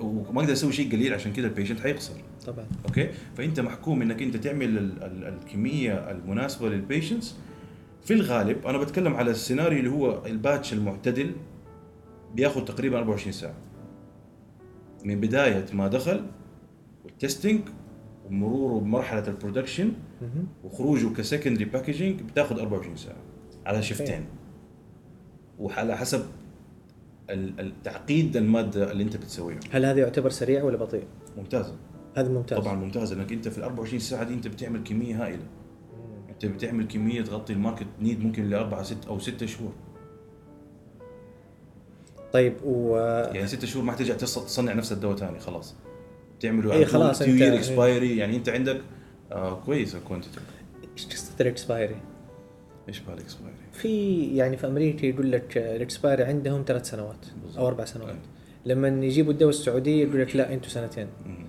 وما 0.00 0.40
أقدر 0.40 0.52
أسوي 0.52 0.72
شيء 0.72 0.92
قليل 0.92 1.14
عشان 1.14 1.32
كذا 1.32 1.46
ال 1.46 1.50
patient 1.50 1.80
حيخسر. 1.80 2.14
طبعا. 2.46 2.66
أوكي. 2.88 3.10
فأنت 3.36 3.60
محكوم 3.60 4.02
إنك 4.02 4.22
أنت 4.22 4.36
تعمل 4.36 4.78
ال 4.78 5.02
ال 5.02 5.24
الكمية 5.24 5.92
المناسبة 5.92 6.68
لل 6.68 6.81
patients 6.81 7.34
في 8.02 8.14
الغالب 8.14 8.66
أنا 8.66 8.78
بتكلم 8.78 9.14
على 9.14 9.30
السيناريو 9.30 9.78
اللي 9.78 9.90
هو 9.90 10.26
ال 10.26 10.34
batch 10.34 10.72
المعتدل 10.72 11.32
بياخذ 12.34 12.64
تقريبا 12.64 12.98
24 12.98 13.32
ساعة. 13.32 13.54
من 15.04 15.20
بداية 15.20 15.64
ما 15.72 15.88
دخل 15.88 16.26
وال 17.04 17.16
testing 17.16 17.60
ومروره 18.26 18.80
بمرحلة 18.80 19.28
ال 19.28 19.33
production. 19.33 19.92
وخروجه 20.64 21.14
ك 21.14 21.19
secondary 21.19 21.64
packaging 21.64 22.20
بتاخذ 22.22 22.58
24 22.58 22.96
ساعة 22.96 23.16
على 23.66 23.82
shift 23.82 24.08
ين. 24.08 24.24
وعلى 25.58 25.96
حسب 25.96 26.26
التعقيد 27.30 28.36
المادة 28.36 28.92
اللي 28.92 29.02
أنت 29.02 29.16
بتسويها. 29.16 29.60
هل 29.70 29.84
هذا 29.84 30.00
يعتبر 30.00 30.30
سريع 30.30 30.64
ولا 30.64 30.76
بطيء؟ 30.76 31.04
ممتازة. 31.36 31.76
هذا 32.16 32.28
ممتاز. 32.28 32.58
طبعا 32.58 32.74
ممتازه 32.74 33.16
لأنك 33.16 33.32
أنت 33.32 33.48
في 33.48 33.58
ال 33.58 33.62
24 33.62 33.98
ساعة 34.00 34.24
دي 34.24 34.34
أنت 34.34 34.48
بتعمل 34.48 34.84
كمية 34.84 35.24
هائلة. 35.24 35.42
انت 36.44 36.46
بتعمل 36.46 36.88
كمية 36.88 37.22
تغطي 37.22 37.52
ال 37.52 37.57
market 37.57 37.86
need 38.00 38.20
ممكن 38.24 38.50
لاربعه 38.50 38.82
ست 38.82 39.06
أو 39.08 39.18
ستة 39.18 39.46
شهور 39.46 39.72
طيب 42.32 42.54
و 42.64 42.96
يعني 43.34 43.46
ستة 43.46 43.66
شهور 43.66 43.84
ما 43.84 43.92
حترجع 43.92 44.14
تص- 44.16 44.44
تصنع 44.44 44.72
نفس 44.72 44.92
الدواء 44.92 45.16
ثاني 45.16 45.40
خلاص 45.40 45.74
تعمله 46.40 46.72
إيه 46.72 46.84
خلاص 46.84 47.18
two 47.18 47.24
أنت- 47.24 47.28
year 47.28 47.54
expiry 47.54 48.16
يعني 48.16 48.36
أنت 48.36 48.48
عندك 48.48 48.80
آه 49.32 49.54
كويس 49.66 49.94
ال 49.94 49.99
quantity 49.99 50.40
إيش 50.96 51.06
قصه 51.06 51.32
ال 51.40 51.47
expiry؟ 51.47 51.96
إيش 52.88 53.00
بها 53.00 53.14
ال 53.14 53.19
expiry؟ 53.19 53.54
في 53.72 54.22
يعني 54.36 54.56
في 54.56 54.66
أمريكا 54.66 55.06
يقول 55.06 55.32
لك 55.32 55.58
ال 55.58 55.67
expiry 55.67 56.22
عندهم 56.24 56.64
ثلاث 56.66 56.90
سنوات 56.90 57.26
بالضبط. 57.42 57.58
أو 57.58 57.68
أربع 57.68 57.84
سنوات 57.84 58.08
أي. 58.10 58.16
لما 58.66 58.88
يجيبوا 58.88 59.32
الدواء 59.32 59.50
السعودية 59.50 60.04
يقول 60.04 60.20
لك 60.20 60.36
لا 60.36 60.54
أنتم 60.54 60.68
سنتين 60.68 61.06
مم. 61.26 61.46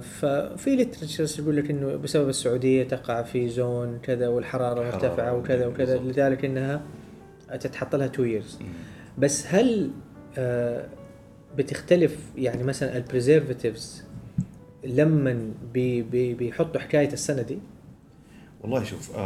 ففي 0.00 0.76
literatures 0.76 1.40
يقول 1.40 1.56
لك 1.56 1.70
إنه 1.70 1.96
بسبب 1.96 2.28
السعودية 2.28 2.84
تقع 2.84 3.22
في 3.22 3.48
zone 3.48 3.98
كذا 4.02 4.28
والحرارة 4.28 4.84
مرتفعة 4.84 5.34
وكذا 5.36 5.66
وكذا 5.66 5.96
بالضبط. 5.96 6.16
لذلك 6.16 6.44
إنها 6.44 6.82
تتحط 7.60 7.94
لها 7.94 8.06
2 8.06 8.40
years 8.42 8.62
مم. 8.62 8.66
بس 9.18 9.46
هل 9.46 9.90
آه، 10.38 10.86
بتختلف 11.58 12.16
يعني 12.36 12.62
مثلا 12.62 12.96
ال 12.96 13.04
preservatives 13.04 14.04
لما 14.84 15.52
بي 15.72 16.02
بي 16.02 16.34
بيحطوا 16.34 16.80
حكاية 16.80 17.12
السنة 17.12 17.42
دي 17.42 17.58
والله 18.60 18.84
شوف 18.84 19.16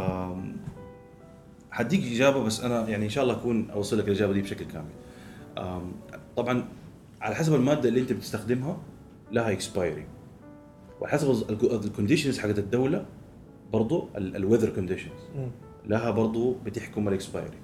حديك 1.71 2.13
إجابة 2.15 2.43
بس 2.43 2.61
أنا 2.61 2.89
يعني 2.89 3.05
إن 3.05 3.09
شاء 3.09 3.23
الله 3.23 3.35
أكون 3.35 3.69
أوصل 3.69 3.99
لك 3.99 4.07
الإجابة 4.07 4.33
دي 4.33 4.41
بشكل 4.41 4.65
كامل. 4.65 4.89
طبعا 6.37 6.65
على 7.21 7.35
حسب 7.35 7.55
المادة 7.55 7.89
اللي 7.89 7.99
أنت 7.99 8.13
بتستخدمها 8.13 8.77
لها 9.31 9.51
expiry 9.51 10.05
وعلى 11.01 11.13
حسب 11.13 11.45
ال 11.85 11.90
conditions 11.90 12.39
حقت 12.39 12.59
الدولة 12.59 13.05
برضو 13.73 14.07
ال 14.17 14.23
weather 14.23 14.69
conditions 14.69 15.11
لها 15.85 16.11
برضو 16.11 16.55
بتحكم 16.65 17.07
ال 17.07 17.14
expiry 17.14 17.57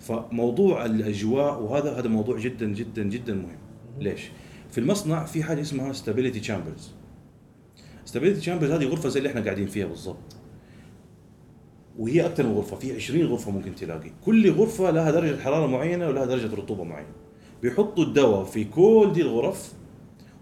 فموضوع 0.00 0.84
الأجواء 0.84 1.62
وهذا 1.62 1.98
هذا 1.98 2.08
موضوع 2.08 2.38
جدا 2.38 2.66
جدا 2.66 3.02
جدا 3.02 3.34
مهم. 3.34 3.58
ليش؟ 3.98 4.30
في 4.70 4.78
المصنع 4.78 5.24
في 5.24 5.42
حاجة 5.42 5.60
اسمها 5.60 5.92
stability 5.92 6.40
chambers 6.40 6.90
stability 8.04 8.40
chambers 8.40 8.70
هذه 8.70 8.84
غرفة 8.84 9.08
زي 9.08 9.18
اللي 9.18 9.30
إحنا 9.30 9.40
قاعدين 9.40 9.66
فيها 9.66 9.86
بالضبط. 9.86 10.36
وهي 11.98 12.26
أكثر 12.26 12.46
من 12.46 12.52
غرفة 12.52 12.76
في 12.76 12.94
20 12.96 13.26
غرفة 13.26 13.50
ممكن 13.50 13.74
تلاقي. 13.74 14.10
كل 14.24 14.50
غرفة 14.50 14.90
لها 14.90 15.10
درجة 15.10 15.40
حرارة 15.40 15.66
معينة 15.66 16.08
ولها 16.08 16.24
درجة 16.26 16.54
رطوبة 16.54 16.84
معينة. 16.84 17.08
بيحطوا 17.62 18.04
الدواء 18.04 18.44
في 18.44 18.64
كل 18.64 19.10
دي 19.14 19.22
الغرف 19.22 19.72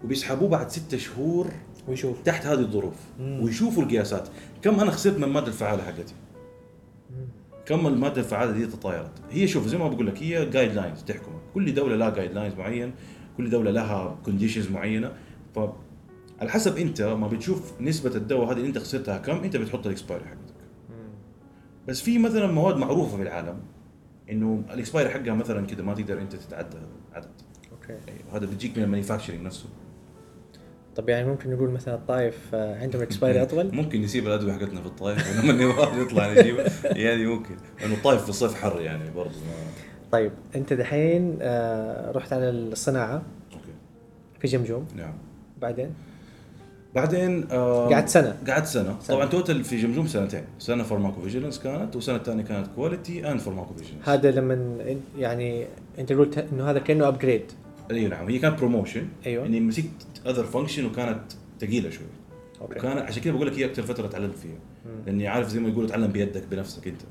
وبيسحبوه 0.03 0.49
بعد 0.49 0.69
ستة 0.69 0.97
شهور 0.97 1.47
ويشوف. 1.89 2.21
تحت 2.21 2.45
هذه 2.45 2.59
الظروف 2.59 2.95
مم. 3.19 3.39
ويشوفوا 3.43 3.83
القياسات. 3.83 4.27
كم 4.61 4.79
أنا 4.79 4.91
خسرت 4.91 5.17
من 5.17 5.23
الماده 5.23 5.47
الفعالة 5.47 5.83
حقتي؟ 5.83 6.13
كم 7.65 7.87
المادة 7.87 8.21
الفعالة 8.21 8.51
دي 8.51 8.67
تطايرت؟ 8.67 9.11
هي 9.31 9.47
شوف 9.47 9.67
زي 9.67 9.77
ما 9.77 9.87
بقول 9.87 10.07
لك 10.07 10.23
هي 10.23 10.45
guidelines 10.45 11.03
تحكم. 11.03 11.31
كل 11.53 11.73
دولة 11.73 11.95
لها 11.95 12.09
guidelines 12.09 12.53
معين 12.53 12.93
كل 13.37 13.49
دولة 13.49 13.71
لها 13.71 14.17
conditions 14.25 14.71
معينة. 14.71 15.11
ف 15.55 15.59
على 16.41 16.49
حسب 16.49 16.77
أنت 16.77 17.01
ما 17.01 17.27
بتشوف 17.27 17.81
نسبة 17.81 18.15
الدواء 18.15 18.51
هذه 18.51 18.57
اللي 18.57 18.67
أنت 18.67 18.77
خسرتها 18.77 19.17
كم 19.17 19.43
أنت 19.43 19.57
بتحط 19.57 19.85
ال 19.85 19.91
expiry 19.91 20.25
حقتك. 20.25 20.55
بس 21.87 22.01
في 22.01 22.17
مثلا 22.17 22.51
مواد 22.51 22.77
معروفة 22.77 23.17
في 23.17 23.23
العالم 23.23 23.59
إنه 24.29 24.63
ال 24.73 24.78
expiry 24.78 25.09
حقها 25.09 25.33
مثلا 25.33 25.65
كذا 25.65 25.83
ما 25.83 25.93
تقدر 25.93 26.21
أنت 26.21 26.35
تتعدى 26.35 26.77
عدد. 27.13 27.29
أوكي. 27.71 27.93
أيوه 27.93 28.37
هذا 28.37 28.45
بيجيك 28.45 28.77
من 28.77 28.83
ال 28.83 28.87
manufacturing 28.87 29.41
نفسه. 29.41 29.65
طب 30.95 31.09
يعني 31.09 31.27
ممكن 31.27 31.49
نقول 31.49 31.69
مثلا 31.69 31.95
الطائف 31.95 32.37
آه، 32.53 32.81
عندهم 32.81 33.01
expiry 33.01 33.41
أطول؟ 33.41 33.75
ممكن 33.75 34.01
نسيب 34.01 34.27
الأدوية 34.27 34.53
حقتنا 34.53 34.81
في 34.81 34.87
الطايف 34.87 35.39
ولما 35.39 35.51
النواب 35.53 36.01
يطلع 36.01 36.33
نجيبها 36.33 36.69
يعني 37.05 37.25
ممكن. 37.25 37.55
لأنه 37.81 37.93
الطايف 37.93 38.23
في 38.23 38.29
الصيف 38.29 38.53
حر 38.55 38.81
يعني 38.81 39.11
برضه 39.15 39.31
طيب 40.11 40.31
أنت 40.55 40.73
دحين 40.73 41.37
آه، 41.41 42.11
رحت 42.11 42.33
على 42.33 42.49
الصناعة. 42.49 43.21
أوكي. 43.53 43.73
في 44.39 44.47
جمجوم 44.47 44.87
نعم. 44.95 45.13
بعدين؟ 45.61 45.93
بعدين 46.95 47.43
قعدت 47.43 48.09
سنة. 48.09 48.35
قعدت 48.47 48.65
سنة. 48.65 48.95
سنة. 49.01 49.15
طبعا 49.15 49.25
total 49.25 49.63
في 49.63 49.77
جمجوم 49.77 50.07
سنتين. 50.07 50.43
سنة 50.59 50.83
pharmacovigilance 50.83 51.59
كانت 51.59 51.95
والسنة 51.95 52.15
الثانية 52.15 52.43
كانت 52.43 52.67
quality 52.75 53.31
and 53.31 53.39
pharmacovigilance 53.39 54.09
هذا 54.09 54.31
لما 54.31 54.77
يعني 55.17 55.65
أنت 55.99 56.13
قلت 56.13 56.37
إنه 56.53 56.69
هذا 56.71 56.79
كأنه 56.79 57.07
upgrade 57.07 57.43
إي 57.91 58.07
نعم. 58.07 58.27
هي 58.27 58.39
كانت 58.39 58.59
promotion 58.59 59.07
أيوة. 59.25 59.45
اني 59.45 59.59
مسكت 59.59 59.85
other 60.29 60.43
function 60.43 60.85
وكانت 60.85 61.31
ثقيله 61.61 61.89
شوي. 61.89 62.05
أوكي 62.61 62.79
وكان 62.79 62.97
عشان 62.97 63.23
كذا 63.23 63.33
بقول 63.33 63.47
لك 63.47 63.53
هي 63.53 63.65
أكثر 63.65 63.83
فترة 63.83 64.07
تعلمت 64.07 64.37
فيها. 64.37 64.59
لأني 65.05 65.27
عارف 65.27 65.49
زي 65.49 65.59
ما 65.59 65.69
يقولوا 65.69 65.89
تعلم 65.89 66.07
بيدك 66.07 66.43
بنفسك 66.51 66.87
أنت. 66.87 67.01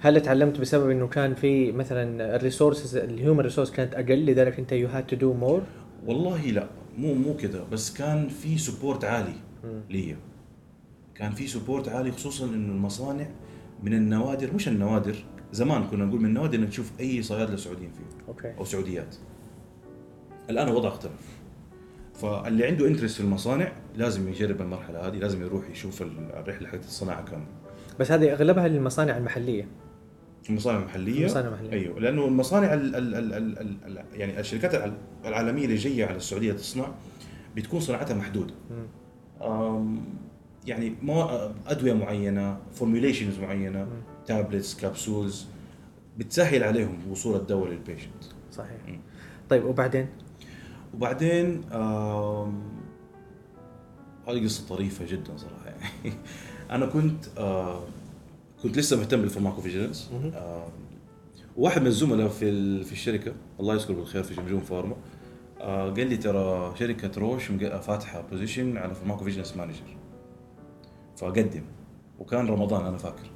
هل 0.00 0.20
تعلمت 0.20 0.60
بسبب 0.60 0.90
إنه 0.90 1.08
كان 1.08 1.34
في 1.34 1.72
مثلا 1.72 2.36
ال 2.36 2.42
resources 2.42 2.96
ال 2.96 3.03
human 3.03 3.40
resource 3.40 3.70
كانت 3.70 3.94
أقل 3.94 4.26
لذلك 4.26 4.58
أنت 4.58 4.72
you 4.72 4.88
had 4.88 5.06
to 5.06 5.16
do 5.16 5.32
more 5.32 5.62
والله 6.06 6.46
لا 6.46 6.68
مو 6.98 7.14
مو 7.14 7.36
كذا 7.36 7.64
بس 7.72 7.94
كان 7.94 8.28
في 8.28 8.58
support 8.58 9.04
عالي 9.04 9.34
لي 9.90 10.16
كان 11.14 11.32
في 11.32 11.46
support 11.46 11.88
عالي 11.88 12.12
خصوصا 12.12 12.44
إنه 12.44 12.72
المصانع 12.72 13.26
من 13.82 13.94
النوادر 13.94 14.54
مش 14.54 14.68
النوادر 14.68 15.14
زمان 15.52 15.84
كنا 15.84 16.04
نقول 16.04 16.20
من 16.20 16.26
النوادر 16.26 16.58
إنك 16.58 16.68
تشوف 16.68 16.92
أي 17.00 17.22
صيادله 17.22 17.56
سعوديين 17.56 17.90
فيه 17.90 18.24
أوكي. 18.28 18.54
أو 18.58 18.64
سعوديات. 18.64 19.16
الآن 20.50 20.68
الوضع 20.68 20.88
اختلف. 20.88 21.31
فاللي 22.22 22.66
عنده 22.66 22.86
interest 22.86 23.14
في 23.16 23.20
المصانع 23.20 23.72
لازم 23.96 24.28
يجرب 24.28 24.60
المرحلة 24.60 25.06
هذه 25.06 25.16
لازم 25.16 25.42
يروح 25.42 25.70
يشوف 25.70 26.02
الرحلة 26.02 26.68
حقت 26.68 26.84
الصناعة 26.84 27.24
كاملة. 27.24 27.46
بس 28.00 28.12
هذه 28.12 28.32
أغلبها 28.32 28.68
للمصانع 28.68 29.16
المحلية. 29.16 29.66
المصانع 30.50 30.78
المحلية؟ 30.78 31.20
المصانع 31.20 31.48
المحلية. 31.48 31.72
أيوه 31.72 32.00
لأنه 32.00 32.24
المصانع 32.24 32.74
ال 32.74 32.96
ال 32.96 33.14
ال 33.14 33.32
ال 33.34 33.58
ال 33.58 33.98
ال 33.98 34.04
يعني 34.20 34.40
الشركات 34.40 34.74
الع- 34.74 34.92
العالمية 35.24 35.64
اللي 35.64 35.76
جاية 35.76 36.06
على 36.06 36.16
السعودية 36.16 36.52
تصنع 36.52 36.86
بتكون 37.56 37.80
صناعتها 37.80 38.14
محدودة. 38.14 38.54
يعني 40.66 40.94
مو 41.02 41.22
أدوية 41.66 41.92
معينة 41.92 42.56
formulations 42.74 43.38
معينة 43.38 43.86
tablets 44.26 44.80
capsules 44.80 45.46
بتسهل 46.18 46.64
عليهم 46.64 46.98
وصول 47.10 47.36
الدواء 47.36 47.70
لل 47.70 47.82
patient 47.82 48.22
صحيح. 48.52 48.76
مم. 48.88 48.98
طيب 49.50 49.64
وبعدين؟ 49.64 50.06
وبعدين 50.94 51.64
هذه 54.28 54.44
قصة 54.44 54.68
طريفة 54.68 55.04
جدا 55.06 55.36
صراحة. 55.36 55.66
يعني 55.66 56.14
أنا 56.70 56.86
كنت 56.86 57.24
كنت 58.62 58.78
لسه 58.78 58.96
مهتم 58.96 59.20
بال 59.20 59.29
pharmacovigilance. 59.29 60.10
آه، 60.34 60.66
واحد 61.56 61.80
من 61.80 61.86
الزملاء 61.86 62.28
في 62.28 62.84
في 62.84 62.92
الشركة 62.92 63.32
الله 63.60 63.74
يذكره 63.74 63.94
بالخير 63.94 64.22
في 64.22 64.34
جمجوم 64.34 64.60
فارما 64.60 64.96
آه، 65.60 65.90
قال 65.90 66.08
لي 66.08 66.16
ترى 66.16 66.74
شركة 66.78 67.20
روش 67.20 67.50
فاتحة 67.82 68.20
position 68.30 68.76
على 68.76 68.94
pharmacovigilance 68.94 69.56
manager 69.56 69.96
فقدم. 71.16 71.62
وكان 72.18 72.46
رمضان 72.46 72.86
أنا 72.86 72.98
فاكر. 72.98 73.30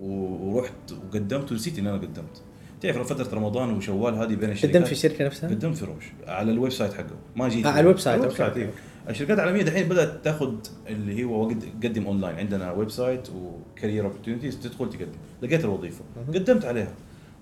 ورحت 0.00 0.92
وقدمت 0.92 1.52
ونسيت 1.52 1.78
ان 1.78 1.86
أنا 1.86 1.96
قدمت. 1.96 2.42
تعرف 2.80 3.12
فترة 3.12 3.34
رمضان 3.38 3.70
وشوال 3.76 4.14
هذه 4.14 4.34
بين 4.34 4.50
الشركات 4.50 4.76
قدمت 4.76 4.86
في 4.86 4.92
الشركة 4.92 5.24
نفسها؟ 5.24 5.50
قدمت 5.50 5.76
في 5.76 5.84
روش 5.84 6.04
على 6.26 6.52
ال 6.52 6.72
website 6.72 6.92
حقه 6.92 7.16
ما 7.36 7.48
جيت 7.48 7.66
آه، 7.66 7.70
على 7.70 7.80
ال 7.80 7.98
website، 7.98 8.20
ال 8.20 8.32
website 8.36 8.48
أوكي. 8.50 8.60
إيه. 8.62 8.70
الشركات 9.08 9.38
العالمية 9.38 9.62
دحين 9.62 9.88
بدأت 9.88 10.24
تاخذ 10.24 10.54
اللي 10.88 11.24
هو 11.24 11.44
وقد- 11.46 11.64
تقدم 11.82 12.06
أونلاين 12.06 12.36
عندنا 12.36 12.72
website 12.72 12.90
و 12.90 13.28
career 13.30 14.04
opportunities 14.04 14.60
تدخل 14.60 14.90
تقدم 14.90 15.12
لقيت 15.42 15.64
الوظيفة. 15.64 16.04
قدمت 16.34 16.64
عليها 16.64 16.92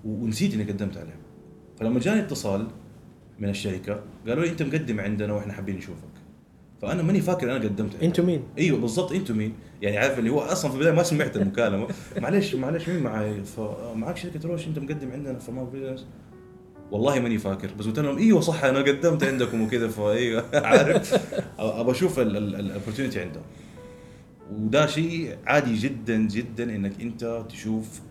ونسيت 0.05 0.53
إني 0.53 0.63
قدمت 0.63 0.97
عليها 0.97 1.17
فلما 1.79 1.99
جاني 1.99 2.19
اتصال 2.19 2.67
من 3.39 3.49
الشركة 3.49 3.99
قالوا 4.27 4.43
لي 4.45 4.49
أنت 4.51 4.63
مقدم 4.63 4.99
عندنا 4.99 5.33
وإحنا 5.33 5.53
حابين 5.53 5.75
نشوفك 5.75 6.18
فأنا 6.81 7.03
ماني 7.03 7.21
فاكر 7.21 7.55
أنا 7.55 7.63
قدمت. 7.63 8.03
أنتوا 8.03 8.25
مين؟ 8.25 8.43
إيوه 8.57 8.79
بالضبط 8.79 9.11
أنتم 9.11 9.37
مين؟ 9.37 9.53
يعني 9.81 9.97
عارف 9.97 10.19
اللي 10.19 10.29
هو 10.29 10.39
أصلا 10.39 10.71
في 10.71 10.77
البداية 10.77 10.93
ما 10.93 11.03
سمعت 11.03 11.37
المكالمة 11.37 11.87
معلش 12.21 12.55
معلش 12.55 12.89
مين 12.89 13.03
معي؟ 13.03 13.43
فمعك 13.43 14.17
شركة 14.17 14.47
روش 14.49 14.67
أنت 14.67 14.79
مقدم 14.79 15.11
عندنا 15.11 15.39
في 15.39 15.51
business 15.51 16.05
والله 16.91 17.19
ماني 17.19 17.37
فاكر 17.37 17.69
بس 17.79 17.85
قلت 17.85 17.99
لهم 17.99 18.17
إيوه 18.17 18.41
صح 18.41 18.63
أنا 18.63 18.79
قدمت 18.79 19.23
عندكم 19.23 19.61
وكذا 19.61 19.87
فايوه 19.87 20.45
عارف 20.67 21.13
أبى 21.59 21.91
أشوف 21.91 22.19
ال 22.19 22.28
opportunity 22.28 23.21
عندهم 23.21 23.43
وده 24.51 24.85
شيء 24.85 25.37
عادي 25.45 25.75
جدا 25.75 26.17
جدا 26.17 26.63
إنك 26.63 27.01
أنت 27.01 27.45
تشوف 27.49 28.01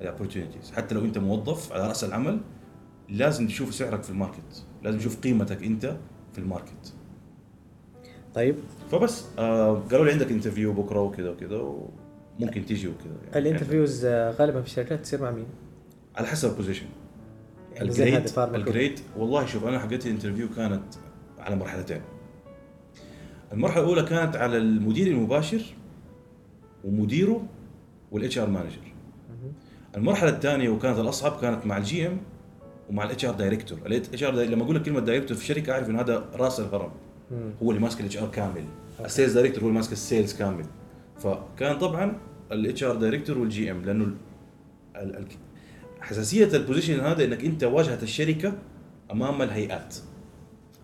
ال 0.00 0.05
opportunities 0.05 0.72
حتى 0.76 0.94
لو 0.94 1.04
أنت 1.04 1.18
موظف 1.18 1.72
على 1.72 1.88
رأس 1.88 2.04
العمل 2.04 2.40
لازم 3.08 3.46
تشوف 3.46 3.74
سعرك 3.74 4.02
في 4.02 4.10
ال 4.10 4.18
market 4.18 4.64
لازم 4.82 4.98
تشوف 4.98 5.20
قيمتك 5.20 5.62
أنت 5.62 5.96
في 6.32 6.38
ال 6.38 6.46
market 6.46 6.94
طيب. 8.34 8.56
فبس 8.90 9.24
آه 9.38 9.82
قالوا 9.90 10.04
لي 10.04 10.12
عندك 10.12 10.30
interview 10.30 10.72
بكرة 10.72 11.00
وكذا 11.00 11.30
وكذا 11.30 11.56
وممكن 12.40 12.66
تيجي 12.66 12.88
وكذا 12.88 13.12
يعني. 13.24 13.38
ال 13.38 13.44
interviews 13.44 14.04
آه، 14.04 14.30
غالبا 14.30 14.60
في 14.60 14.66
الشركات 14.66 15.00
تصير 15.00 15.22
مع 15.22 15.30
مين؟ 15.30 15.46
على 16.16 16.26
حسب 16.26 16.50
ال 16.50 16.54
position 16.54 16.86
يعني 17.74 17.88
ال 17.88 17.95
grade 17.95 18.30
ال 18.38 18.48
grade 18.48 19.00
والله 19.16 19.46
شوف 19.46 19.64
أنا 19.64 19.78
حقتي 19.78 20.08
ال 20.08 20.12
interview 20.12 20.48
كانت 20.56 20.82
على 21.38 21.56
مرحلتين. 21.56 22.00
المرحلة 23.52 23.82
الأولى 23.82 24.02
كانت 24.02 24.36
على 24.36 24.56
المدير 24.56 25.06
المباشر 25.06 25.62
ومديره 26.84 27.46
وال 28.12 28.38
HR 28.38 28.50
manager 28.50 28.94
المرحلة 29.96 30.30
الثانية 30.30 30.68
وكانت 30.68 30.98
الأصعب 30.98 31.40
كانت 31.40 31.66
مع 31.66 31.76
ال 31.76 32.06
GM 32.06 32.20
ومع 32.90 33.04
ال 33.04 33.24
HR 33.24 33.34
director 33.34 33.78
ال 33.86 34.22
HR 34.22 34.32
لما 34.34 34.64
أقول 34.64 34.76
لك 34.76 34.82
كلمة 34.82 35.00
director 35.00 35.36
في 35.36 35.42
الشركة 35.42 35.72
أعرف 35.72 35.90
انه 35.90 36.00
هذا 36.00 36.24
رأس 36.34 36.60
الهرم. 36.60 36.90
مم. 37.30 37.50
هو 37.62 37.70
اللي 37.70 37.80
ماسك 37.82 38.00
ال 38.00 38.16
HR 38.16 38.28
كامل. 38.30 38.64
ال 39.04 39.09
sales 39.09 39.32
director 39.32 39.62
هو 39.62 39.66
اللي 39.68 39.76
ماسك 39.78 39.92
ال 39.92 39.99
sales 39.99 40.34
كامل. 40.34 40.64
فكان 41.18 41.78
طبعا 41.78 42.16
ال 42.52 42.84
HR 42.84 42.96
director 42.96 43.38
وال 43.38 43.70
GM 43.70 43.84
لأنه 43.84 44.04
ال- 44.04 44.14
ال- 44.96 45.16
ال- 45.16 45.26
حساسية 46.00 46.44
ال 46.56 46.61
position 46.61 47.00
هذا 47.00 47.24
إنك 47.24 47.44
أنت 47.44 47.64
واجهة 47.64 48.02
الشركة 48.02 48.52
أمام 49.12 49.42
الهيئات. 49.42 49.96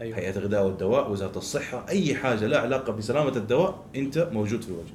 أيوه. 0.01 0.19
هيئة 0.19 0.37
الغذاء 0.39 0.67
والدواء 0.67 1.11
وزارة 1.13 1.39
الصحة 1.39 1.89
أي 1.89 2.15
حاجة 2.15 2.47
لها 2.47 2.59
علاقة 2.61 2.93
بسلامة 2.93 3.37
الدواء 3.37 3.85
أنت 3.97 4.29
موجود 4.33 4.63
في 4.63 4.69
الوجه. 4.69 4.93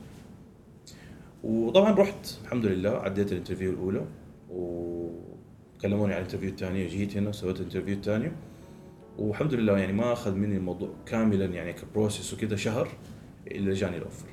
وطبعا 1.44 1.92
رحت 1.92 2.28
الحمد 2.44 2.66
لله 2.66 2.90
عديت 2.90 3.32
ال 3.32 3.36
interview 3.36 3.72
الأولى 3.72 4.06
وكلموني 4.52 6.14
على 6.14 6.22
ال 6.22 6.24
interview 6.24 6.50
الثانية 6.50 6.88
جيت 6.90 7.18
هنا 7.18 7.32
سويت 7.32 7.60
ال 7.60 7.63
interview 7.63 7.94
الثانية 7.96 8.32
والحمد 9.20 9.54
لله 9.54 9.78
يعني 9.78 9.94
ما 9.94 10.14
أخذ 10.14 10.36
مني 10.36 10.58
الموضوع 10.58 10.90
كاملا 11.06 11.46
يعني 11.46 11.74
ك 11.74 11.81
process 11.81 12.34
وكذا 12.34 12.56
شهر 12.56 12.88
إلا 13.48 13.74
جاني 13.74 13.98
ال 13.98 14.02
offer. 14.02 14.28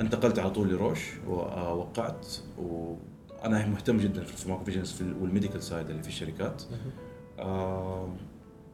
انتقلت 0.00 0.38
على 0.38 0.50
طول 0.50 0.68
لروش 0.68 1.10
ووقعت 1.28 2.26
وأنا 2.58 3.66
مهتم 3.66 3.96
جدا 3.96 4.24
في 4.24 4.32
ال 4.32 4.35
pharmacovigilance 4.35 4.92
في 4.92 5.00
ال- 5.00 5.22
وال 5.22 5.31
medical 5.31 5.62
side 5.62 5.90
اللي 5.90 6.02
في 6.02 6.08
الشركات. 6.08 6.62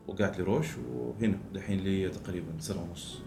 وقعت 0.09 0.39
لروش 0.41 0.67
وهنا 0.95 1.39
دحين 1.55 1.79
لي 1.81 2.09
تقريبا 2.09 2.47
سنة 2.59 2.83
ونص. 2.83 3.19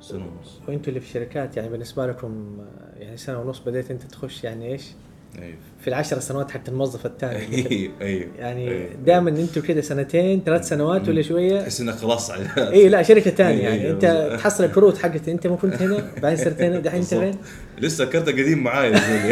سنة 0.00 0.26
ونص. 0.26 0.60
وأنتوا 0.68 0.88
اللي 0.88 1.00
في 1.00 1.06
الشركات 1.06 1.56
يعني 1.56 1.68
بالنسبة 1.68 2.06
لكم 2.06 2.60
آه، 2.60 2.98
يعني 2.98 3.16
سنة 3.16 3.40
ونص 3.40 3.58
بديت 3.58 3.90
أنت 3.90 4.02
تخش 4.02 4.44
يعني 4.44 4.66
إيش؟ 4.72 4.92
أيوه. 5.38 5.56
في 5.80 5.88
العشر 5.88 6.20
سنوات 6.20 6.50
حق 6.50 6.60
الموظف 6.68 7.06
الثاني 7.06 7.38
أيوه 7.70 7.92
أيوه 8.00 8.30
يعني 8.38 8.70
أيوه. 8.70 8.88
دائما 9.06 9.30
أنتوا 9.30 9.62
كده 9.62 9.80
سنتين 9.80 10.42
ثلاث 10.46 10.68
سنوات 10.68 11.08
ولا 11.08 11.22
شوية؟ 11.22 11.60
تحس 11.60 11.80
إنك 11.80 11.94
خلاص 11.94 12.30
اي 12.58 12.88
لا 12.88 13.02
شركة 13.02 13.30
ثانية 13.30 13.62
يعني. 13.68 13.90
أنت. 13.90 14.36
تحصل 14.40 14.64
الكروت 14.64 14.98
حقت 14.98 15.28
أنت 15.28 15.46
ما 15.46 15.56
كنت 15.56 15.82
هنا 15.82 16.12
بعدين 16.22 16.44
صرت 16.44 16.60
هنا 16.60 16.78
دحين 16.78 17.00
أنت. 17.00 17.14
فين؟ 17.14 17.34
لسه 17.78 18.04
كرت 18.04 18.28
قديم 18.28 18.64
زلمه 18.70 19.30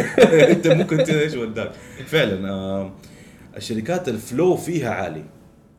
أنت 0.51 0.67
ممكن 0.67 0.97
ت- 1.03 1.09
إيش 1.09 1.33
وداك؟ 1.35 1.71
فعلا 2.05 2.49
آه 2.49 2.91
الشركات 3.57 4.09
ال 4.09 4.18
flow 4.18 4.55
فيها 4.55 4.89
عالي. 4.89 5.23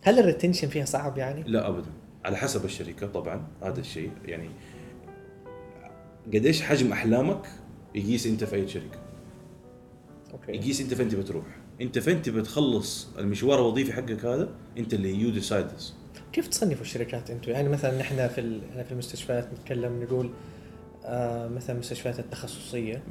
هل 0.02 0.18
ال 0.18 0.23
retention 0.23 0.68
فيها 0.68 0.84
صعب 0.84 1.18
يعني؟ 1.18 1.42
لا 1.46 1.68
ابدا. 1.68 1.88
على 2.24 2.36
حسب 2.36 2.64
الشركة 2.64 3.06
طبعا 3.06 3.42
هذا 3.62 3.80
الشيء. 3.80 4.10
يعني 4.26 4.48
قديش 6.34 6.62
حجم 6.62 6.92
أحلامك 6.92 7.40
يقيس 7.94 8.26
أنت 8.26 8.44
في 8.44 8.56
أي 8.56 8.68
شركة؟ 8.68 8.98
أوكي. 10.40 10.52
يقيس 10.52 10.80
أنت 10.80 10.94
فين 10.94 11.08
تبي 11.08 11.22
تروح. 11.22 11.44
أنت 11.80 11.98
فين 11.98 12.22
تبي 12.22 12.42
تخلص 12.42 13.08
المشوار 13.18 13.58
الوظيفي 13.58 13.92
حقك 13.92 14.24
هذا؟ 14.24 14.48
أنت 14.78 14.94
اللي 14.94 15.14
you 15.20 15.30
decide 15.30 15.66
كيف 16.32 16.48
تصنفوا 16.48 16.82
الشركات 16.82 17.30
أنتم؟ 17.30 17.52
يعني 17.52 17.68
مثلا 17.68 17.98
نحن 17.98 18.28
في 18.28 18.40
ال- 18.40 18.84
في 18.84 18.92
المستشفيات 18.92 19.48
نتكلم 19.52 20.02
نقول 20.02 20.30
آه 21.04 21.48
مثلا 21.48 21.72
المستشفيات 21.74 22.18
التخصصية. 22.18 23.02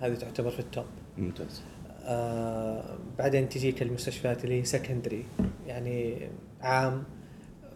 هذه 0.00 0.14
تعتبر 0.14 0.50
في 0.50 0.60
ال 0.60 0.66
top 0.66 0.84
ممتاز. 1.18 1.62
آه 2.04 2.98
بعدين 3.18 3.48
تجيك 3.48 3.82
المستشفيات 3.82 4.44
اللي 4.44 4.60
هي 4.60 4.64
secondary 4.64 5.24
يعني 5.66 6.28
عام. 6.60 7.02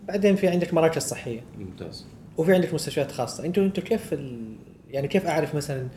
بعدين 0.09 0.37
في 0.37 0.49
عندك 0.49 0.75
مراكز 0.75 1.03
صحية. 1.03 1.41
ممتاز. 1.59 2.07
وفي 2.37 2.55
عندك 2.55 2.75
مستشفيات 2.75 3.13
خاصة. 3.13 3.45
أنتوا 3.45 3.65
أنتوا 3.65 3.83
كيف 3.83 4.13
ال... 4.13 4.57
يعني 4.89 5.09
كيف 5.09 5.27
أعرف 5.27 5.55
مثلا 5.55 5.89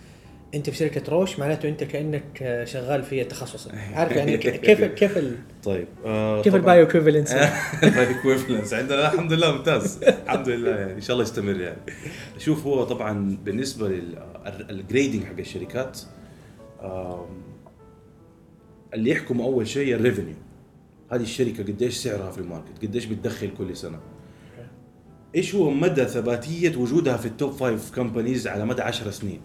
أنت 0.55 0.69
في 0.69 0.75
شركة 0.77 1.11
روش 1.11 1.39
معناته 1.39 1.69
أنت 1.69 1.83
كأنك 1.83 2.23
آه، 2.41 2.65
شغال 2.65 3.03
في 3.03 3.21
التخصص. 3.21 3.67
عارف 3.93 4.11
يعني 4.11 4.37
كيف 4.67 4.83
كيف 4.83 5.17
ال... 5.17 5.37
طيب 5.63 5.87
آه 6.05 6.41
كيف 6.41 6.55
ال 6.55 6.79
bioequivalence 6.87 7.31
ال 7.83 7.91
equivalence 7.91 8.73
عندنا 8.79 8.95
لا، 8.95 9.13
الحمد 9.13 9.33
لله 9.33 9.55
ممتاز. 9.57 10.03
الحمد 10.03 10.49
لله 10.49 10.69
يعني 10.71 10.93
إن 10.93 11.01
شاء 11.01 11.13
الله 11.13 11.23
يستمر 11.23 11.59
يعني. 11.59 11.77
شوف 12.37 12.65
هو 12.67 12.83
طبعا 12.83 13.37
بالنسبة 13.43 13.89
لل 14.69 14.81
grading 14.81 15.23
حق 15.23 15.39
الشركات 15.39 15.99
اللي 18.93 19.09
يحكم 19.11 19.41
أول 19.41 19.67
شيء 19.67 19.95
ال 19.95 20.00
revenue 20.00 20.35
هذه 21.11 21.21
الشركة 21.21 21.63
قديش 21.63 21.93
سعرها 21.97 22.31
في 22.31 22.37
ال 22.37 22.43
market؟ 22.43 22.81
قديش 22.81 23.05
بتدخل 23.05 23.49
كل 23.57 23.77
سنة؟ 23.77 23.99
إيش 25.35 25.55
هو 25.55 25.69
مدى 25.69 26.05
ثباتية 26.05 26.77
وجودها 26.77 27.17
في 27.17 27.25
ال 27.25 27.32
top 27.32 27.51
five 27.51 27.95
companies 27.95 28.47
على 28.47 28.65
مدى 28.65 28.81
10 28.81 29.11
سنين؟ 29.11 29.41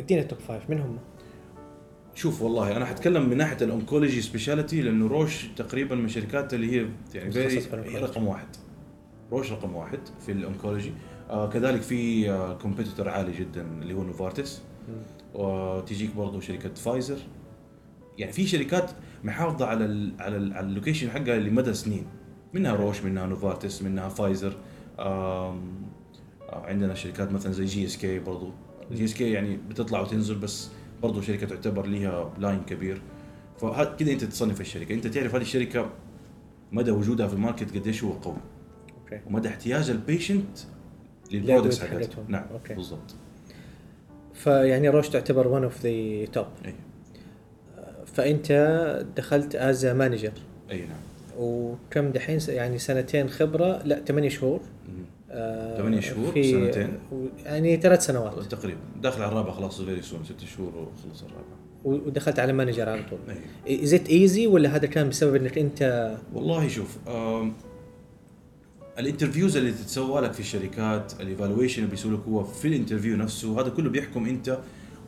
ادينا 0.00 0.20
ال 0.22 0.26
top 0.26 0.38
five 0.38 0.70
من 0.70 0.78
هم؟ 0.80 0.98
شوف 2.14 2.42
والله 2.42 2.76
أنا 2.76 2.84
حتكلم 2.84 3.28
من 3.28 3.36
ناحية 3.36 3.56
ال 3.62 3.68
oncology 3.68 4.20
specialty 4.22 4.80
لأنه 4.82 5.06
روش 5.06 5.46
تقريبا 5.56 5.94
من 5.94 6.04
الشركات 6.04 6.54
اللي 6.54 6.72
هي 6.80 6.86
يعني. 7.14 7.34
هي 7.94 7.98
رقم 7.98 8.26
واحد. 8.26 8.46
روش 9.32 9.52
رقم 9.52 9.76
واحد 9.76 9.98
في 10.26 10.32
ال 10.32 10.39
oncology 10.39 10.92
آه 11.30 11.48
كذلك 11.48 11.80
في 11.82 12.30
آه 12.30 12.54
competitor 12.58 13.08
عالي 13.08 13.32
جدا 13.32 13.62
اللي 13.82 13.94
هو 13.94 14.02
نوفارتس 14.02 14.62
وتجيك 15.34 16.14
برضه 16.14 16.40
شركة 16.40 16.74
فايزر 16.74 17.18
يعني 18.18 18.32
في 18.32 18.46
شركات 18.46 18.90
محافظة 19.24 19.66
على 19.66 19.84
ال 19.84 20.12
على 20.20 20.36
ال 20.36 20.52
على 20.54 20.66
ال 20.66 20.71
location 20.71 21.10
حقها 21.10 21.38
لمدى 21.38 21.74
سنين. 21.74 22.06
منها 22.54 22.72
روش 22.74 23.02
منها 23.02 23.26
نوفارتس 23.26 23.82
منها 23.82 24.08
فايزر 24.08 24.56
آم، 24.98 25.04
آه 25.04 25.62
عندنا 26.66 26.94
شركات 26.94 27.32
مثلا 27.32 27.52
زي 27.52 27.64
جي 27.64 27.84
اس 27.86 27.96
كي 27.96 28.18
برضه 28.18 28.52
جي 28.92 29.04
اس 29.04 29.14
كي 29.14 29.32
يعني 29.32 29.58
بتطلع 29.68 30.00
وتنزل 30.00 30.34
بس 30.34 30.68
برضه 31.02 31.20
شركة 31.20 31.46
تعتبر 31.46 31.86
لها 31.86 32.32
line 32.38 32.60
كبير. 32.60 33.02
فهذا 33.60 33.96
كده 33.98 34.12
أنت 34.12 34.24
تصنف 34.24 34.60
الشركة. 34.60 34.94
أنت 34.94 35.06
تعرف 35.06 35.34
هذه 35.34 35.42
الشركة 35.42 35.90
مدى 36.72 36.90
وجودها 36.90 37.26
في 37.26 37.34
ال 37.34 37.40
market 37.40 37.76
قديش 37.76 38.04
هو 38.04 38.12
قوي. 38.12 38.36
أوكي. 39.02 39.20
ومدى 39.26 39.48
احتياج 39.48 39.90
ال 39.90 39.98
patient 39.98 40.58
لل 41.32 41.42
products 41.42 41.80
حقتهم. 41.80 42.24
نعم 42.28 42.44
أوكي. 42.52 42.74
بالضبط. 42.74 43.14
فيعني 44.34 44.88
روش 44.88 45.08
تعتبر 45.08 45.48
one 45.48 45.64
of 45.64 45.86
the 45.86 46.24
top 46.24 46.46
فأنت 48.06 48.52
دخلت 49.16 49.54
as 49.54 49.86
manager 49.86 50.32
أي 50.70 50.80
نعم. 50.80 51.00
وكم 51.38 52.08
دحين 52.08 52.38
يعني 52.48 52.78
سنتين 52.78 53.28
خبرة 53.28 53.82
لا 53.84 54.04
ثمانية 54.04 54.28
شهور. 54.28 54.60
آه، 55.32 55.78
ثمانية 55.78 56.00
شهور، 56.00 56.32
في 56.32 56.50
سنتين. 56.50 56.98
يعني 57.44 57.76
ثلاث 57.76 58.06
سنوات. 58.06 58.42
تقريبا. 58.42 58.80
داخل 59.02 59.22
على 59.22 59.32
الرابع 59.32 59.52
خلاص 59.52 59.82
very 59.82 60.02
soon 60.02 60.24
ست 60.24 60.44
شهور 60.56 60.68
وخلص 60.68 61.22
الرابع. 61.22 61.60
ودخلت 61.84 62.38
على 62.38 62.52
manager 62.52 62.88
على 62.88 63.02
طول. 63.10 63.18
أي. 63.68 63.84
is 63.84 63.94
it 63.94 64.08
easy 64.08 64.46
ولا 64.46 64.76
هذا 64.76 64.86
كان 64.86 65.08
بسبب 65.08 65.34
إنك 65.34 65.58
أنت 65.58 66.12
والله 66.34 66.68
شوف 66.68 66.98
ال 68.98 69.03
interviews 69.03 69.56
اللي 69.56 69.72
تتسوى 69.72 70.20
لك 70.20 70.32
في 70.32 70.40
الشركات 70.40 71.12
ال 71.20 71.25
evaluation 71.25 71.78
اللي 71.82 71.90
بيسووا 71.90 72.14
لك 72.14 72.20
هو 72.28 72.44
في 72.44 72.68
ال 72.68 72.73
interview 72.73 73.16
نفسه 73.16 73.60
هذا 73.60 73.68
كله 73.68 73.90
بيحكم 73.90 74.26
أنت 74.26 74.58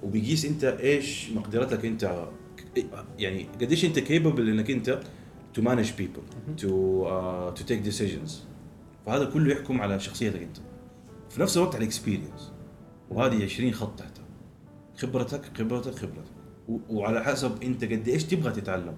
وبيقيس 0.03 0.45
أنت 0.45 0.65
إيش 0.65 1.31
مقدرتك 1.31 1.85
أنت 1.85 2.27
يعني 3.19 3.47
قديش 3.61 3.85
أنت 3.85 3.99
capable 3.99 4.49
إنك 4.49 4.71
أنت 4.71 4.99
to 5.55 5.63
manage 5.63 5.93
people 5.99 6.23
to 6.59 7.51
to 7.51 7.65
take 7.65 7.79
decisions 7.79 8.45
فهذا 9.07 9.25
كله 9.25 9.53
يحكم 9.53 9.81
على 9.81 10.01
شخصيتك 10.01 10.43
أنت. 10.43 10.57
في 11.31 11.41
نفس 11.41 11.57
الوقت 11.57 11.75
على 11.75 11.83
ال 11.83 11.89
experience 11.89 12.53
وهذه 13.11 13.45
20 13.45 13.73
خط 13.73 13.99
تحتها 13.99 14.25
خبرتك 14.97 15.59
خبرتك 15.59 15.95
خبرتك. 15.95 16.33
وعلى 16.91 17.25
حسب 17.25 17.63
أنت 17.63 17.85
قد 17.85 18.09
إيش 18.09 18.25
تبغى 18.25 18.53
تتعلم. 18.53 18.95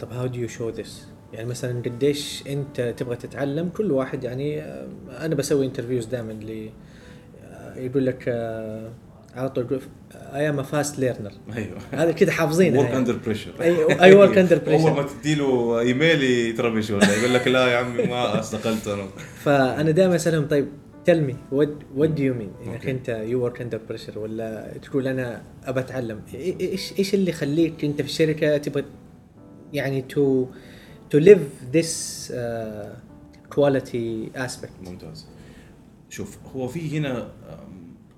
طب 0.00 0.12
how 0.12 0.26
do 0.26 0.40
you 0.40 0.48
show 0.48 0.70
this 0.70 1.08
يعني 1.32 1.48
مثلا 1.48 1.82
قديش 1.82 2.46
أنت 2.46 2.94
تبغى 2.96 3.16
تتعلم؟ 3.16 3.68
كل 3.68 3.92
واحد 3.92 4.24
يعني 4.24 4.62
آه، 4.62 4.88
أنا 5.08 5.34
بسوي 5.34 5.66
interviews 5.66 6.06
دائما 6.06 6.32
اللي 6.32 6.70
آه، 7.44 7.76
يقول 7.76 8.06
لك 8.06 8.24
على 9.36 9.48
طول 9.48 9.80
I 10.12 10.48
am 10.48 10.62
fast 10.62 10.98
learner 10.98 11.32
أيوه. 11.56 11.78
هذا 11.92 12.12
كده 12.12 12.32
حافظينها 12.32 12.80
work. 12.80 12.90
under 12.90 13.16
pressure 13.16 13.52
أي 14.02 14.14
work 14.14 14.38
under 14.38 14.56
أول 14.56 14.90
ما 14.90 14.92
pressure 14.92 15.08
تديله 15.08 15.80
ايميل 15.80 16.22
يتربش 16.22 16.90
ولا 16.90 17.14
يقول 17.14 17.34
لك 17.34 17.48
لا 17.48 17.66
يا 17.66 17.76
عمي 17.76 18.02
ما 18.02 18.40
استقلت 18.40 18.88
أنا. 18.88 19.06
فأنا 19.42 19.90
دائما 19.90 20.16
أسألهم 20.16 20.46
طيب 20.46 20.68
tell 21.04 21.20
me 21.20 21.36
what 21.52 22.10
do 22.10 22.22
you 22.22 22.34
mean 22.34 22.50
انك. 22.66 22.86
أنت 22.86 23.08
you 23.08 23.44
work 23.44 23.60
under 23.60 23.80
pressure 23.88 24.18
ولا 24.18 24.78
تقول 24.82 25.08
أنا 25.08 25.42
أبى 25.64 25.80
أتعلم. 25.80 26.20
إيش 26.34 26.98
إيش 26.98 27.14
اللي 27.14 27.30
يخليك 27.30 27.84
أنت 27.84 28.02
في 28.02 28.08
الشركة 28.08 28.56
تبغى 28.56 28.84
يعني 29.72 30.02
to 30.02 30.46
to 31.10 31.18
live 31.18 31.38
this 31.72 32.32
quality 33.50 34.30
aspect 34.36 34.72
ممتاز. 34.82 35.26
شوف 36.10 36.38
هو 36.56 36.68
في 36.68 36.98
هنا 36.98 37.28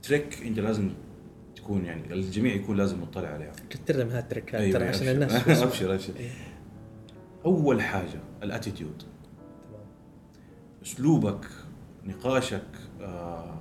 trick 0.02 0.42
أنت 0.46 0.58
لازم 0.58 0.90
تكون 1.68 1.84
يعني 1.84 2.12
الجميع 2.12 2.54
يكون 2.54 2.76
لازم 2.76 3.00
مطلع 3.02 3.28
عليها. 3.28 3.52
كتر 3.70 3.96
لهم 3.96 4.08
هال 4.08 4.21
trickات 4.21 4.60
أيوة، 4.60 4.78
ترى 4.78 4.88
عشان. 4.88 5.08
الناس. 5.08 5.32
أبشر 5.62 5.94
أبشر. 5.94 6.12
إيه. 6.18 6.30
أول 7.44 7.82
حاجة 7.82 8.20
الـ 8.42 8.48
attitude. 8.48 9.02
أسلوبك 10.82 11.46
نقاشك 12.04 12.62
آه 13.00 13.60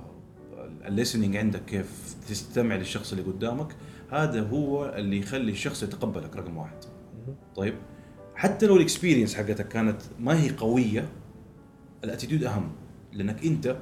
الـ 0.84 0.89
listening 0.89 1.36
عندك 1.36 1.64
كيف 1.64 2.14
تستمع 2.28 2.74
للشخص 2.76 3.12
اللي 3.12 3.24
قدامك 3.24 3.76
هذا 4.10 4.40
هو 4.40 4.94
اللي 4.96 5.18
يخلي 5.18 5.52
الشخص 5.52 5.82
يتقبلك 5.82 6.36
رقم 6.36 6.56
واحد. 6.56 6.78
طيب؟ 7.56 7.74
حتى 8.34 8.66
لو 8.66 8.76
الـ 8.76 8.81
experience 8.81 9.34
حقتك 9.34 9.68
كانت 9.68 10.02
ما 10.20 10.42
هي 10.42 10.50
قوية 10.50 11.08
الـ 12.04 12.08
attitude 12.08 12.44
أهم. 12.44 12.72
لأنك 13.12 13.44
أنت 13.46 13.76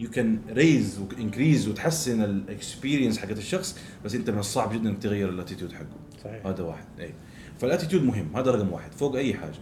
you 0.00 0.10
can 0.10 0.38
raise 0.50 0.98
و 0.98 1.06
increase 1.06 1.68
وتحسن 1.68 2.22
الـ 2.22 2.31
experience 2.31 3.18
حقت 3.18 3.38
الشخص 3.38 3.78
بس 4.04 4.14
انت 4.14 4.30
من 4.30 4.38
الصعب 4.38 4.72
جدا 4.72 4.88
إنك 4.88 5.02
تغير 5.02 5.28
الـ 5.28 5.33
attitude 5.33 5.72
حقه. 5.72 6.20
صحيح. 6.24 6.46
هذا 6.46 6.62
واحد. 6.62 6.84
اي 7.00 7.14
فال 7.58 7.67
attitude 7.67 8.02
مهم. 8.02 8.36
هذا 8.36 8.50
رقم 8.50 8.72
واحد. 8.72 8.92
فوق 8.92 9.16
أي 9.16 9.34
حاجة. 9.34 9.58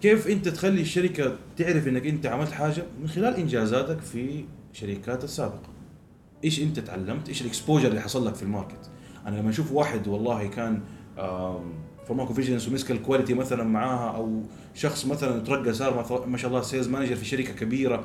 كيف 0.00 0.28
أنت 0.28 0.48
تخلي 0.48 0.80
الشركة 0.80 1.36
تعرف 1.56 1.88
إنك 1.88 2.06
أنت 2.06 2.26
عملت 2.26 2.52
حاجة؟ 2.52 2.82
من 3.00 3.08
خلال 3.08 3.36
إنجازاتك 3.36 4.00
في 4.00 4.44
شركات 4.72 5.24
السابقة. 5.24 5.70
إيش 6.44 6.62
أنت 6.62 6.80
تعلمت؟ 6.80 7.28
إيش 7.28 7.42
الـ 7.42 7.47
exposure 7.47 7.88
اللي 7.88 8.00
حصل 8.00 8.26
لك 8.26 8.34
في 8.34 8.42
الـ 8.42 8.48
market؟ 8.48 8.90
أنا 9.26 9.36
لما 9.36 9.50
أشوف 9.50 9.72
واحد 9.72 10.08
والله 10.08 10.46
كان 10.46 10.80
pharmacovigilance 12.06 12.68
ومسك 12.68 12.90
الـ 12.90 12.95
quality 12.95 13.34
مثلا 13.34 13.64
معاها 13.64 14.16
أو 14.16 14.42
شخص 14.74 15.06
مثلا 15.06 15.40
ترقى 15.40 15.72
صار 15.72 16.24
ما 16.26 16.36
شاء 16.36 16.48
الله 16.50 16.62
sales 16.62 16.88
manager 16.88 17.16
في 17.16 17.24
شركة 17.24 17.52
كبيرة 17.52 18.04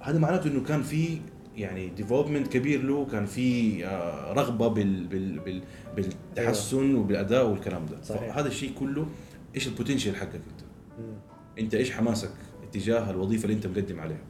هذا 0.00 0.18
معناته 0.18 0.48
إنه 0.48 0.62
كان 0.64 0.82
في 0.82 1.18
يعني 1.56 1.88
development 1.88 2.48
كبير 2.48 2.82
له 2.82 3.06
كان 3.06 3.26
في 3.26 3.86
آه، 3.86 4.32
رغبة 4.32 4.68
بال 4.68 5.06
بال 5.06 5.38
بال 5.38 5.62
بالتحسن 5.96 6.94
وبالأداء 6.94 7.46
والكلام 7.46 7.86
ده. 7.86 8.02
صحيح. 8.02 8.34
فهذا 8.34 8.48
الشيء 8.48 8.72
كله 8.78 9.06
إيش 9.54 9.68
الـ 9.68 9.73
potential 9.73 10.16
حقك 10.16 10.34
أنت؟ 10.34 10.60
مم. 10.98 11.14
أنت 11.58 11.74
إيش 11.74 11.92
حماسك 11.92 12.30
اتجاه 12.62 13.10
الوظيفة 13.10 13.44
اللي 13.44 13.56
أنت 13.56 13.66
مقدم 13.66 14.00
عليها؟ 14.00 14.22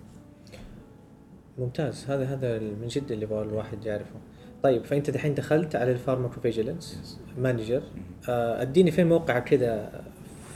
ممتاز. 1.59 2.04
هذا 2.09 2.24
هذا 2.24 2.59
من 2.59 2.88
جد 2.88 3.12
اللي 3.12 3.24
يبغى 3.24 3.42
الواحد 3.42 3.87
يعرفه. 3.87 4.20
طيب 4.62 4.85
فأنت 4.85 5.11
دحين 5.11 5.35
دخلت 5.35 5.76
على 5.76 5.92
الـ 5.92 6.00
pharmacovigilance 6.00 7.18
manager 7.38 7.83
آه، 8.28 8.62
أديني 8.62 8.90
فين 8.90 9.06
موقعك 9.06 9.44
كذا 9.44 10.02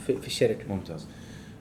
في, 0.07 0.21
في 0.21 0.27
الشركة؟ 0.27 0.73
ممتاز. 0.73 1.07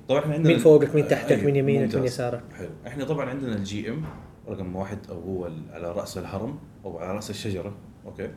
طبعا 0.09 0.21
إحنا 0.21 0.35
عندنا 0.35 0.53
مين 0.53 0.59
فوقك 0.59 0.95
مين 0.95 1.09
تحتك 1.09 1.33
أيوة، 1.33 1.45
مين 1.45 1.57
يمينك. 1.57 1.95
مين 1.95 2.05
يسارك. 2.05 2.43
حلو. 2.59 2.69
إحنا 2.87 3.05
طبعا 3.05 3.31
عندنا 3.31 3.57
الـ 3.57 3.91
GM 3.91 4.05
رقم 4.49 4.77
واحد 4.77 4.99
أو 5.11 5.21
هو 5.21 5.51
على 5.71 5.93
رأس 5.93 6.19
الهرم 6.19 6.59
أو 6.85 6.99
على 6.99 7.15
رأس 7.15 7.31
الشجرة. 7.31 7.77
okay؟ 8.07 8.31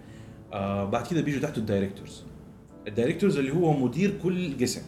آه 0.53 0.86
بعد 0.86 1.08
كده 1.08 1.21
بيجوا 1.21 1.41
تحته 1.41 1.60
الـ 1.60 1.65
directors. 1.65 2.24
الـ 2.88 2.92
directors 2.92 3.38
اللي 3.38 3.53
هو 3.53 3.73
مدير 3.73 4.13
كل 4.23 4.58
قسم 4.62 4.82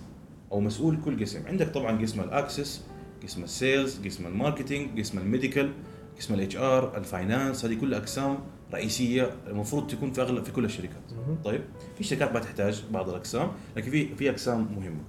أو 0.51 0.59
مسؤول 0.59 0.97
كل 1.05 1.21
قسم. 1.21 1.47
عندك 1.47 1.69
طبعا 1.69 2.01
قسم 2.01 2.21
الـ 2.21 2.31
access 2.31 2.85
قسم 3.23 3.43
الـ 3.43 3.53
sales 3.53 3.99
قسم 4.05 4.27
الـ 4.27 4.35
marketing 4.35 4.99
قسم 4.99 5.17
الـ 5.17 5.24
medical 5.24 5.71
قسم 6.17 6.33
الاتش 6.33 6.57
آر 6.57 6.97
الفاينانس. 6.97 7.65
هذه 7.65 7.73
كلها 7.73 7.99
أقسام 7.99 8.37
رئيسية 8.73 9.31
المفروض 9.47 9.87
تكون 9.87 10.11
في 10.11 10.21
أغلب 10.21 10.43
في 10.43 10.51
كل 10.51 10.65
الشركات. 10.65 11.03
طيب؟ 11.43 11.61
في 11.97 12.03
شركات 12.03 12.33
ما 12.33 12.39
تحتاج 12.39 12.83
بعض 12.91 13.09
الأقسام 13.09 13.51
لكن 13.77 13.91
في 13.91 14.15
في 14.15 14.29
أقسام 14.29 14.67
مهمة. 14.75 15.01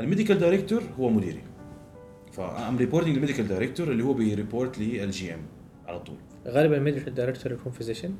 الـ 0.00 0.05
medical 0.05 0.38
director 0.38 0.82
هو 0.98 1.10
مديري. 1.10 1.42
فـ 2.32 2.43
I'm 2.43 2.76
reporting 2.76 3.14
الـ 3.14 3.18
medical 3.18 3.48
director 3.48 3.88
اللي 3.88 4.04
هو 4.04 4.12
بي 4.12 4.29
report 4.29 4.78
لل 4.78 5.34
GM 5.34 5.40
على 5.86 6.00
طول. 6.00 6.16
غالبا 6.46 6.76
الـ 6.76 6.81
medical 6.81 7.14
director 7.14 7.52
يكون 7.52 7.72
physician؟ 7.72 8.14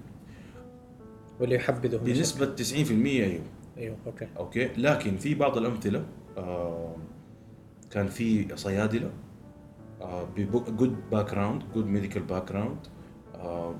ولا 1.41 1.55
يحبذه 1.55 1.97
بنسبة 1.97 2.55
90% 2.57 2.91
أيوه. 2.91 3.41
أيوه 3.79 3.97
أوكي. 4.07 4.27
أوكي. 4.37 4.69
لكن 4.77 5.17
في 5.17 5.35
بعض 5.35 5.57
الأمثلة 5.57 6.05
آه 6.39 6.97
كان 7.91 8.07
في 8.09 8.57
صيادلة 8.57 9.11
آه 10.01 10.29
ب 10.37 10.49
good 10.49 10.97
background 11.11 11.63
good 11.75 11.87
medical 11.87 12.23
background 12.23 12.79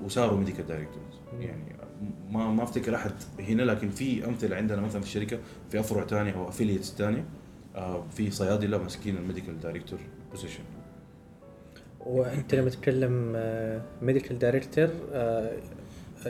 وصاروا 0.03 0.37
medical 0.37 0.67
directors. 0.67 1.19
يعني 1.39 1.75
ما 2.31 2.51
ما 2.51 2.63
أفتكر 2.63 2.95
أحد 2.95 3.11
هنا 3.39 3.61
لكن 3.61 3.89
في 3.89 4.25
أمثلة 4.25 4.55
عندنا 4.55 4.81
مثلا 4.81 5.01
في 5.01 5.07
الشركة 5.07 5.39
في 5.69 5.79
أفرع 5.79 6.05
ثانية 6.05 6.33
أو 6.33 6.49
affiliates 6.49 6.93
ثانية 6.93 7.25
في 8.11 8.31
صيادله 8.31 8.77
ماسكين 8.77 9.17
الـ 9.17 9.22
medical 9.22 9.59
director 9.59 9.99
position 10.31 10.63
وأنت 12.05 12.55
لما 12.55 12.69
تتكلم 12.69 13.33
medical 14.01 14.39
director 14.39 14.89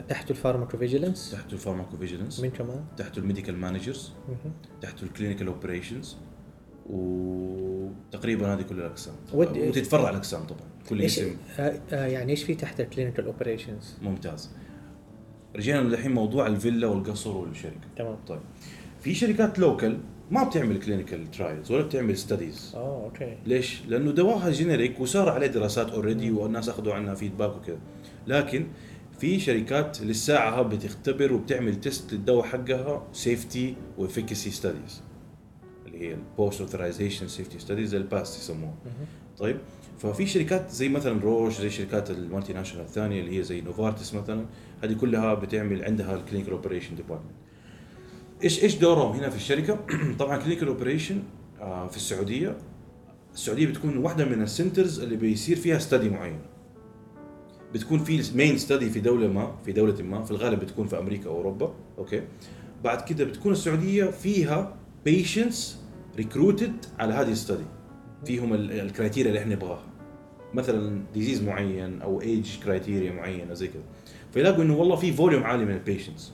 تحته 0.08 0.30
الـ 0.30 0.36
pharmacovigilance 0.36 1.30
تحته 1.32 1.52
الـ 1.52 1.96
pharmacovigilance 1.96 2.40
مين 2.40 2.50
كمان؟ 2.50 2.84
تحته 2.96 3.18
الـ 3.18 3.23
medical 3.23 3.56
managers. 3.56 4.12
تحته 4.82 5.04
الكلينيكال 5.04 5.46
اوبريشنز 5.46 6.16
وتقريبا 6.90 8.54
هذه 8.54 8.62
كل 8.62 8.74
الأقسام. 8.78 9.14
ود- 9.34 9.58
وتتفرع 9.58 10.10
الأقسام 10.10 10.42
طبعا. 10.44 10.60
كل 10.88 11.00
إيش 11.00 11.18
اسم 11.18 11.36
آه 11.58 11.80
آه 11.92 12.06
يعني 12.06 12.30
إيش 12.32 12.42
في 12.44 12.54
تحت 12.54 12.80
الكلينيكال 12.80 13.24
اوبريشنز؟ 13.26 13.96
ممتاز. 14.02 14.50
رجعنا 15.56 15.80
الحين 15.88 16.12
موضوع 16.12 16.46
الفيلا 16.46 16.86
والقصر 16.86 17.36
والشركة. 17.36 17.88
تمام. 17.96 18.16
طيب. 18.26 18.40
في 19.00 19.14
شركات 19.14 19.58
local 19.58 19.98
ما 20.30 20.44
بتعمل 20.44 20.78
clinical 20.80 21.30
trials 21.30 21.72
ولا 21.72 21.82
بتعمل 21.82 22.16
studies 22.18 22.72
آه 22.74 23.04
okay. 23.04 23.36
ليش؟ 23.46 23.82
لأنه 23.88 24.10
دواها 24.12 24.50
generic 24.50 25.00
وصار 25.00 25.28
عليه 25.28 25.46
دراسات 25.46 25.90
already 25.90 26.30
والناس 26.30 26.68
أخذوا 26.68 26.94
عنها 26.94 27.14
feedback 27.14 27.56
وكذا. 27.56 27.78
لكن 28.26 28.66
في 29.18 29.40
شركات 29.40 30.00
للساعة 30.02 30.62
بتختبر 30.62 31.32
وبتعمل 31.32 31.80
test 31.80 32.12
للدواء 32.12 32.44
حقها 32.44 33.06
safety 33.12 33.74
و 33.98 34.04
efficacy 34.04 34.50
studies 34.50 35.02
اللي 35.86 35.98
هي 36.00 36.14
الـ 36.14 36.23
post 36.23 36.60
authorization 36.60 37.28
safety 37.28 37.58
studies 37.58 37.94
الـ 37.94 38.03
PASS 38.03 38.38
يسموها. 38.38 38.74
طيب 39.38 39.56
ففي 39.98 40.26
شركات 40.26 40.70
زي 40.70 40.88
مثلا 40.88 41.20
روش 41.20 41.60
زي 41.60 41.70
شركات 41.70 42.10
الـ 42.10 42.52
multinational 42.52 42.84
الثانية 42.84 43.20
اللي 43.20 43.38
هي 43.38 43.42
زي 43.42 43.60
نوفارتس 43.60 44.14
مثلا 44.14 44.46
هذه 44.84 44.92
كلها 44.92 45.34
بتعمل 45.34 45.84
عندها 45.84 46.14
الكلينيكال 46.16 46.52
اوبريشن 46.52 46.96
ديبارتمنت 46.96 47.32
إيش 48.44 48.62
إيش 48.64 48.74
دورهم 48.74 49.12
هنا 49.16 49.30
في 49.30 49.36
الشركة؟ 49.36 49.78
طبعا 50.18 50.36
clinical 50.36 50.68
operation 50.68 51.22
في 51.60 51.96
السعودية. 51.96 52.56
السعودية 53.34 53.66
بتكون 53.66 53.96
واحدة 53.96 54.24
من 54.24 54.42
الـ 54.42 54.49
centers 54.49 55.00
اللي 55.00 55.16
بيصير 55.16 55.56
فيها 55.56 55.78
study 55.78 56.10
معين. 56.10 56.38
بتكون 57.74 57.98
في 57.98 58.22
main 58.34 58.58
study 58.58 58.90
في 58.90 59.00
دولة 59.00 59.28
ما 59.28 59.54
في 59.64 59.72
دولة 59.72 60.02
ما 60.02 60.24
في 60.24 60.30
الغالب 60.30 60.60
بتكون 60.60 60.86
في 60.86 60.98
أمريكا 60.98 61.30
أو 61.30 61.36
أوروبا. 61.36 61.74
okay؟ 61.98 62.22
بعد 62.84 63.00
كده 63.00 63.24
بتكون 63.24 63.52
السعودية 63.52 64.04
فيها 64.04 64.76
patients 65.04 65.76
recruited 66.16 66.72
على 66.98 67.14
هذه 67.14 67.30
الـ 67.32 67.37
study 67.37 67.64
فيهم 68.24 68.54
ال- 68.54 68.72
criteria 68.80 69.28
اللي 69.28 69.40
إحنا 69.40 69.54
نبغاها. 69.54 69.82
مثلا 70.54 71.00
disease 71.14 71.42
معين 71.42 72.02
أو 72.02 72.20
age 72.20 72.58
criteria 72.64 73.12
معينه 73.12 73.54
زي 73.54 73.68
كذا 73.68 73.82
فيلاقوا 74.32 74.62
إنه 74.64 74.76
والله 74.76 74.96
في 74.96 75.12
volume 75.12 75.42
عالي 75.42 75.64
من 75.64 75.74
الـ 75.74 75.80
patients 75.80 76.32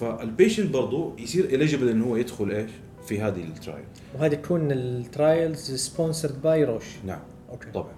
فال 0.00 0.16
patient 0.16 0.70
برضه 0.74 1.12
يصير 1.18 1.44
eligible 1.44 1.88
إنه 1.88 2.04
هو 2.04 2.16
يدخل 2.16 2.50
إيش؟ 2.50 2.70
في 3.06 3.20
هذه 3.20 3.42
الـ 3.42 3.49
trial 3.49 3.84
وهذه 4.14 4.34
تكون 4.34 4.72
الـ 4.72 4.87
trials 4.87 5.74
sponsored 5.74 6.42
by 6.42 6.64
روش 6.64 6.84
نعم. 7.06 7.20
okay. 7.50 7.70
طبعا. 7.70 7.92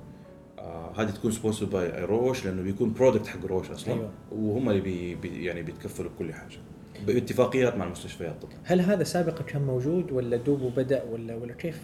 آه 0.58 0.92
هذه 0.96 1.10
تكون 1.10 1.30
sponsored 1.30 1.66
by 1.66 2.04
روش 2.04 2.44
لأنه 2.44 2.62
بيكون 2.62 2.92
product 2.92 3.26
حق 3.26 3.46
روش 3.46 3.70
أصلا. 3.70 3.94
أيوة. 3.94 4.10
وهم 4.32 4.70
اللي 4.70 4.80
بي 4.80 5.14
بي 5.14 5.44
يعني 5.44 5.62
بيتكفلوا 5.62 6.10
بكل 6.10 6.32
حاجة. 6.32 6.58
باتفاقيات 7.06 7.76
مع 7.76 7.84
المستشفيات 7.84 8.42
طبعا. 8.42 8.54
هل 8.64 8.80
هذا 8.80 9.04
سابقا 9.04 9.42
كان 9.42 9.62
موجود 9.62 10.12
ولا 10.12 10.36
دوبه 10.36 10.70
بدأ 10.70 11.02
ولا 11.04 11.36
ولا 11.36 11.52
كيف؟ 11.52 11.80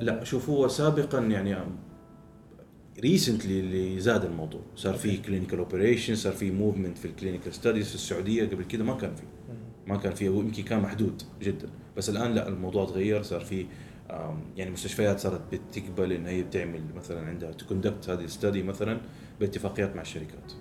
لا 0.00 0.24
شوف 0.24 0.50
هو 0.50 0.68
سابقا 0.68 1.18
يعني 1.18 1.56
recently 3.00 3.60
اللي 3.60 4.00
زاد 4.00 4.24
الموضوع. 4.24 4.60
صار 4.76 4.94
في 4.94 5.16
clinical 5.16 5.58
operation 5.58 6.14
صار 6.14 6.32
في 6.32 6.50
movement 6.50 6.98
في 6.98 7.04
الكلينيكال 7.04 7.54
ستاديز 7.54 7.88
في 7.88 7.94
السعودية 7.94 8.48
قبل 8.48 8.64
كده 8.64 8.84
ما 8.84 8.94
كان 8.94 9.14
في. 9.14 9.22
مم. 9.22 9.39
ما 9.86 9.96
كان 9.96 10.14
في 10.14 10.28
هو 10.28 10.40
يمكن 10.40 10.62
كان 10.62 10.80
محدود 10.80 11.22
جدا. 11.42 11.68
بس 11.96 12.10
الآن 12.10 12.34
لا 12.34 12.48
الموضوع 12.48 12.84
تغير 12.84 13.22
صار 13.22 13.40
في 13.40 13.66
يعني 14.56 14.70
مستشفيات 14.70 15.20
صارت 15.20 15.40
بتقبل 15.52 16.12
إن 16.12 16.26
هي 16.26 16.42
بتعمل 16.42 16.80
مثلا 16.96 17.26
عندها 17.26 17.52
ت 17.52 17.59
conduct 17.59 18.10
هذه 18.10 18.24
الـ 18.24 18.30
study 18.30 18.62
مثلا 18.62 19.00
باتفاقيات 19.40 19.96
مع 19.96 20.02
الشركات. 20.02 20.52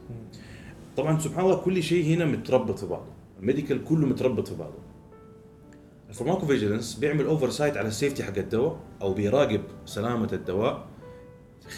طبعا 0.97 1.19
سبحان 1.19 1.45
الله 1.45 1.55
كل 1.55 1.83
شيء 1.83 2.05
هنا 2.05 2.25
متربط 2.25 2.79
في 2.79 2.85
بعضه. 2.85 3.11
الـ 3.39 3.45
medical 3.45 3.83
كله 3.83 4.07
متربط 4.07 4.47
في 4.47 4.55
بعضه. 4.55 4.77
الـ 6.09 6.45
pharmacovigilance 6.45 6.95
بيعمل 6.95 7.25
oversight 7.25 7.77
على 7.77 7.87
الـ 7.87 7.93
safety 7.93 8.23
حق 8.23 8.37
الدواء 8.37 8.79
أو 9.01 9.13
بيراقب 9.13 9.61
سلامة 9.85 10.29
الدواء 10.33 10.87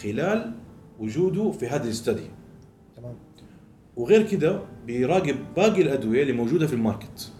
خلال 0.02 0.54
وجوده 0.98 1.50
في 1.50 1.66
هذه 1.66 1.84
الـ 1.84 1.92
study 1.92 2.30
تمام. 2.96 3.14
وغير 3.96 4.28
كده 4.28 4.62
بيراقب 4.86 5.36
باقي 5.56 5.82
الأدوية 5.82 6.22
اللي 6.22 6.32
موجودة 6.32 6.66
في 6.66 6.72
الـ 6.72 6.80
market. 6.80 7.32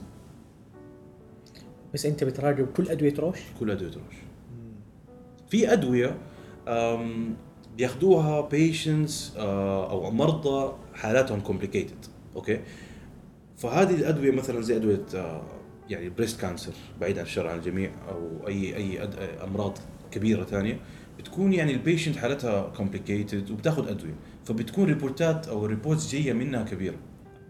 بس 1.95 2.07
أنت 2.07 2.25
بتراقب 2.25 2.67
كل 2.77 2.89
أدوية 2.89 3.15
روش؟ 3.19 3.39
كل 3.61 3.71
أدوية 3.71 3.91
روش. 3.91 4.15
في 5.49 5.73
أدوية 5.73 6.17
أم، 6.69 7.35
بياخدوها 7.77 8.41
patients 8.41 9.33
أو 9.37 10.11
مرضى 10.11 10.73
حالاتهم 10.95 11.41
complicated 11.41 12.07
okay؟ 12.37 12.61
فهذه 13.57 13.95
الأدوية 13.95 14.31
مثلا 14.31 14.61
زي 14.61 14.77
أدوية 14.77 15.07
آه، 15.15 15.43
يعني 15.91 16.09
breast 16.11 16.41
cancer 16.41 16.73
بعيد 17.01 17.19
عن 17.19 17.25
الشر 17.25 17.47
عن 17.47 17.59
الجميع 17.59 17.91
أو 18.09 18.49
أي 18.49 18.77
أي 18.77 19.03
أمراض 19.45 19.79
كبيرة 20.11 20.45
ثانية 20.45 20.79
بتكون 21.19 21.53
يعني 21.53 21.73
الـ 21.73 21.78
patient 21.78 22.17
حالتها 22.17 22.69
complicated 22.77 23.51
وبتاخذ 23.51 23.89
أدوية. 23.89 24.15
فبتكون 24.45 24.85
ريبورتات 24.85 25.49
أو 25.49 25.67
reports 25.67 26.13
جاية 26.13 26.33
منها 26.33 26.63
كبيرة. 26.63 26.97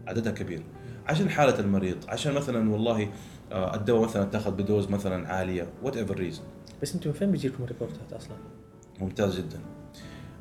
عددها 0.07 0.33
كبير. 0.33 0.63
عشان 1.07 1.31
حالة 1.31 1.59
المريض 1.61 1.97
عشان 2.09 2.35
مثلا 2.35 2.71
والله 2.71 3.09
آه، 3.53 3.75
الدواء 3.75 4.05
مثلا 4.05 4.23
اتاخذ 4.23 4.51
ب 4.51 4.58
dose 4.58 4.89
مثلا 4.89 5.29
عالية 5.29 5.69
whatever 5.83 6.17
reason 6.17 6.43
بس 6.83 6.95
أنتم 6.95 7.11
من 7.11 7.17
فين 7.17 7.31
بيجيكم 7.31 7.65
ريبورتات 7.65 8.13
أصلا؟ 8.13 8.37
ممتاز 9.01 9.37
جدا. 9.37 9.61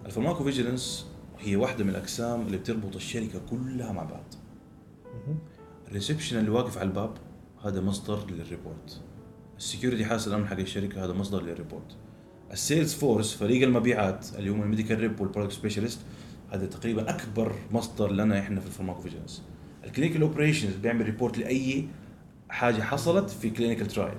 الـ 0.06 0.44
pharmacovigilance 0.44 1.06
هي 1.40 1.56
واحدة 1.56 1.84
من 1.84 1.90
الأقسام 1.90 2.42
اللي 2.42 2.58
بتربط 2.58 2.96
الشركة 2.96 3.42
كلها 3.50 3.92
مع 3.92 4.04
بعض. 4.04 4.34
الـ 5.88 5.93
reception 5.93 6.40
اللي 6.40 6.50
واقف 6.50 6.78
على 6.78 6.88
الباب 6.88 7.14
هذا 7.64 7.82
مصدر 7.82 8.26
لل 8.32 8.47
report. 8.47 9.02
ال 9.58 9.63
security 9.63 10.06
حاسس 10.06 10.28
الأمن 10.28 10.48
حق 10.48 10.60
الشركة 10.60 11.06
هذا 11.06 11.14
مصدر 11.14 11.42
لل 11.42 11.54
report. 11.54 11.98
ال 12.52 12.59
sales 12.59 12.94
force 12.94 13.34
فريق 13.36 13.64
المبيعات 13.64 14.28
اللي 14.36 14.50
هم 14.50 14.62
ال 14.62 14.67
medical 14.67 15.00
rep 15.00 15.22
وال 15.22 15.29
product 15.29 15.54
specialist 15.54 16.00
هذا 16.52 16.66
تقريبا 16.66 17.10
أكبر 17.10 17.56
مصدر 17.72 18.12
لنا 18.12 18.40
إحنا 18.40 18.60
في 18.60 18.68
ال 18.68 19.02
pharmacovigilance 19.02 19.44
ال 19.86 19.90
clinical 19.90 20.22
operations 20.22 20.76
بيعمل 20.76 21.06
report 21.06 21.38
لأي 21.38 21.86
حاجة 22.50 22.82
حصلت 22.82 23.30
في 23.30 23.50
clinical 23.50 23.88
trial 23.88 24.14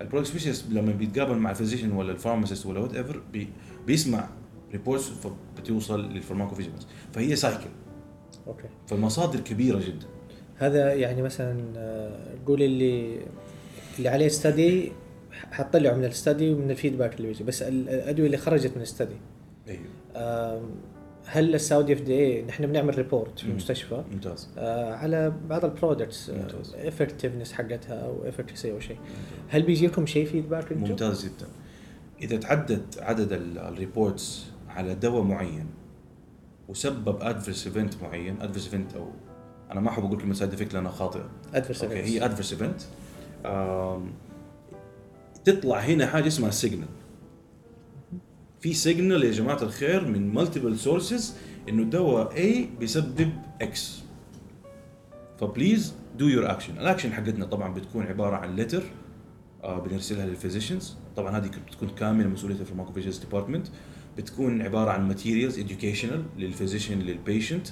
ال 0.00 0.03
product 0.03 0.28
specialist 0.30 0.70
لما 0.70 0.92
بيتقابل 0.92 1.34
مع 1.36 1.50
ال 1.50 1.54
physician 1.54 1.92
ولا 1.92 2.12
ال 2.12 2.17
pharmacist 2.17 2.66
ولا 2.66 2.80
whatever 2.80 3.22
بي 3.32 3.48
بيسمع 3.86 4.28
reports 4.72 5.12
بتوصل 5.58 6.12
لل 6.12 6.54
pharmacovigilance 6.54 6.88
فهي 7.12 7.36
cycle 7.36 7.70
okay. 8.46 8.68
فالمصادر 8.86 9.40
كبيرة 9.40 9.78
جدا. 9.78 10.06
هذا 10.56 10.94
يعني 10.94 11.22
مثلا 11.22 11.64
آه، 11.76 12.34
قول 12.46 12.62
اللي 12.62 13.18
اللي 13.98 14.08
عليه 14.08 14.28
study 14.28 14.92
حطلعوا 15.52 15.96
من 15.96 16.04
ال 16.04 16.12
study 16.12 16.52
ومن 16.52 16.70
ال 16.70 16.75
feedback 16.75 17.16
اللي 17.16 17.28
بيجي. 17.28 17.44
بس 17.44 17.62
ال- 17.62 17.88
الأدوية 17.88 18.26
اللي 18.26 18.36
خرجت 18.36 18.76
من 18.76 18.82
ال 18.82 18.88
study 18.88 19.16
أيوه. 19.68 19.82
آم، 21.24 21.28
هل 21.30 21.54
السعودي 21.54 21.92
FDA 21.92 22.42
نحن 22.42 22.66
بنعمل 22.66 22.96
report 22.98 23.38
في. 23.38 23.46
المستشفى. 23.46 24.04
ممتاز. 24.12 24.48
آه، 24.58 24.94
على 24.94 25.32
بعض 25.48 25.64
ال 25.64 25.71
products 25.71 26.30
ممتاز. 26.30 26.74
effectiveness 26.74 27.52
حقتها 27.52 27.94
أو 27.94 28.28
efficacy 28.28 28.72
أو 28.72 28.80
شيء. 28.80 28.96
هل 29.48 29.62
بيجي 29.62 29.86
لكم 29.86 30.06
شيء 30.06 30.26
feedback 30.26 30.72
أنتم؟ 30.72 30.90
ممتاز 30.90 31.24
جدا. 31.24 31.46
إذا 32.22 32.36
تعدد 32.36 32.82
عدد 32.98 33.32
ال- 33.32 33.58
reports 33.58 34.46
على 34.68 34.94
دواء 34.94 35.22
معين 35.22 35.66
وسبب 36.68 37.22
adverse 37.22 37.66
event 37.66 37.94
معين 38.02 38.42
adverse 38.42 38.64
event 38.64 38.94
أو 38.94 39.08
أنا 39.72 39.80
ما 39.80 39.88
أحب 39.88 40.04
أقول 40.04 40.20
كلمة 40.20 40.34
side 40.34 40.52
effect 40.52 40.74
لأنها 40.74 40.90
خاطئة. 40.90 41.28
adverse 41.54 41.84
okay 41.84 42.02
هي 42.02 42.24
adverse 42.24 42.52
event 42.52 42.80
تطلع 45.44 45.78
هنا 45.78 46.06
حاجة 46.06 46.26
اسمها 46.26 46.50
signal 46.50 46.88
في 48.62 48.72
signal 48.74 49.24
يا 49.24 49.30
جماعة 49.30 49.62
الخير 49.62 50.08
من 50.08 50.34
multiple 50.34 50.78
sources 50.78 51.36
إنه 51.68 51.82
الدواء 51.82 52.34
A 52.34 52.78
بيسبب 52.80 53.32
X 53.62 54.02
ف 55.40 55.48
please 55.48 55.94
do 56.18 56.28
your 56.28 56.50
action 56.50 56.78
ال 56.78 56.83
action 56.83 57.12
حقتنا 57.12 57.44
طبعا 57.44 57.74
بتكون 57.74 58.06
عبارة 58.06 58.36
عن 58.36 58.56
letter 58.56 58.82
آه 59.64 59.78
بنرسلها 59.78 60.26
لل 60.26 60.38
physicians 60.38 60.96
طبعا 61.16 61.38
هذه 61.38 61.50
بتكون 61.66 61.88
كامل 61.88 62.28
مسؤوليه 62.28 62.60
ال 62.60 62.63
pharmacovigilance 62.63 63.18
department 63.18 63.66
بتكون 64.18 64.62
عبارة 64.62 64.90
عن 64.90 65.08
materials 65.08 65.60
educational 65.60 66.38
لل 66.38 66.49
physician 66.49 66.98
لل 66.98 67.14
patient 67.14 67.68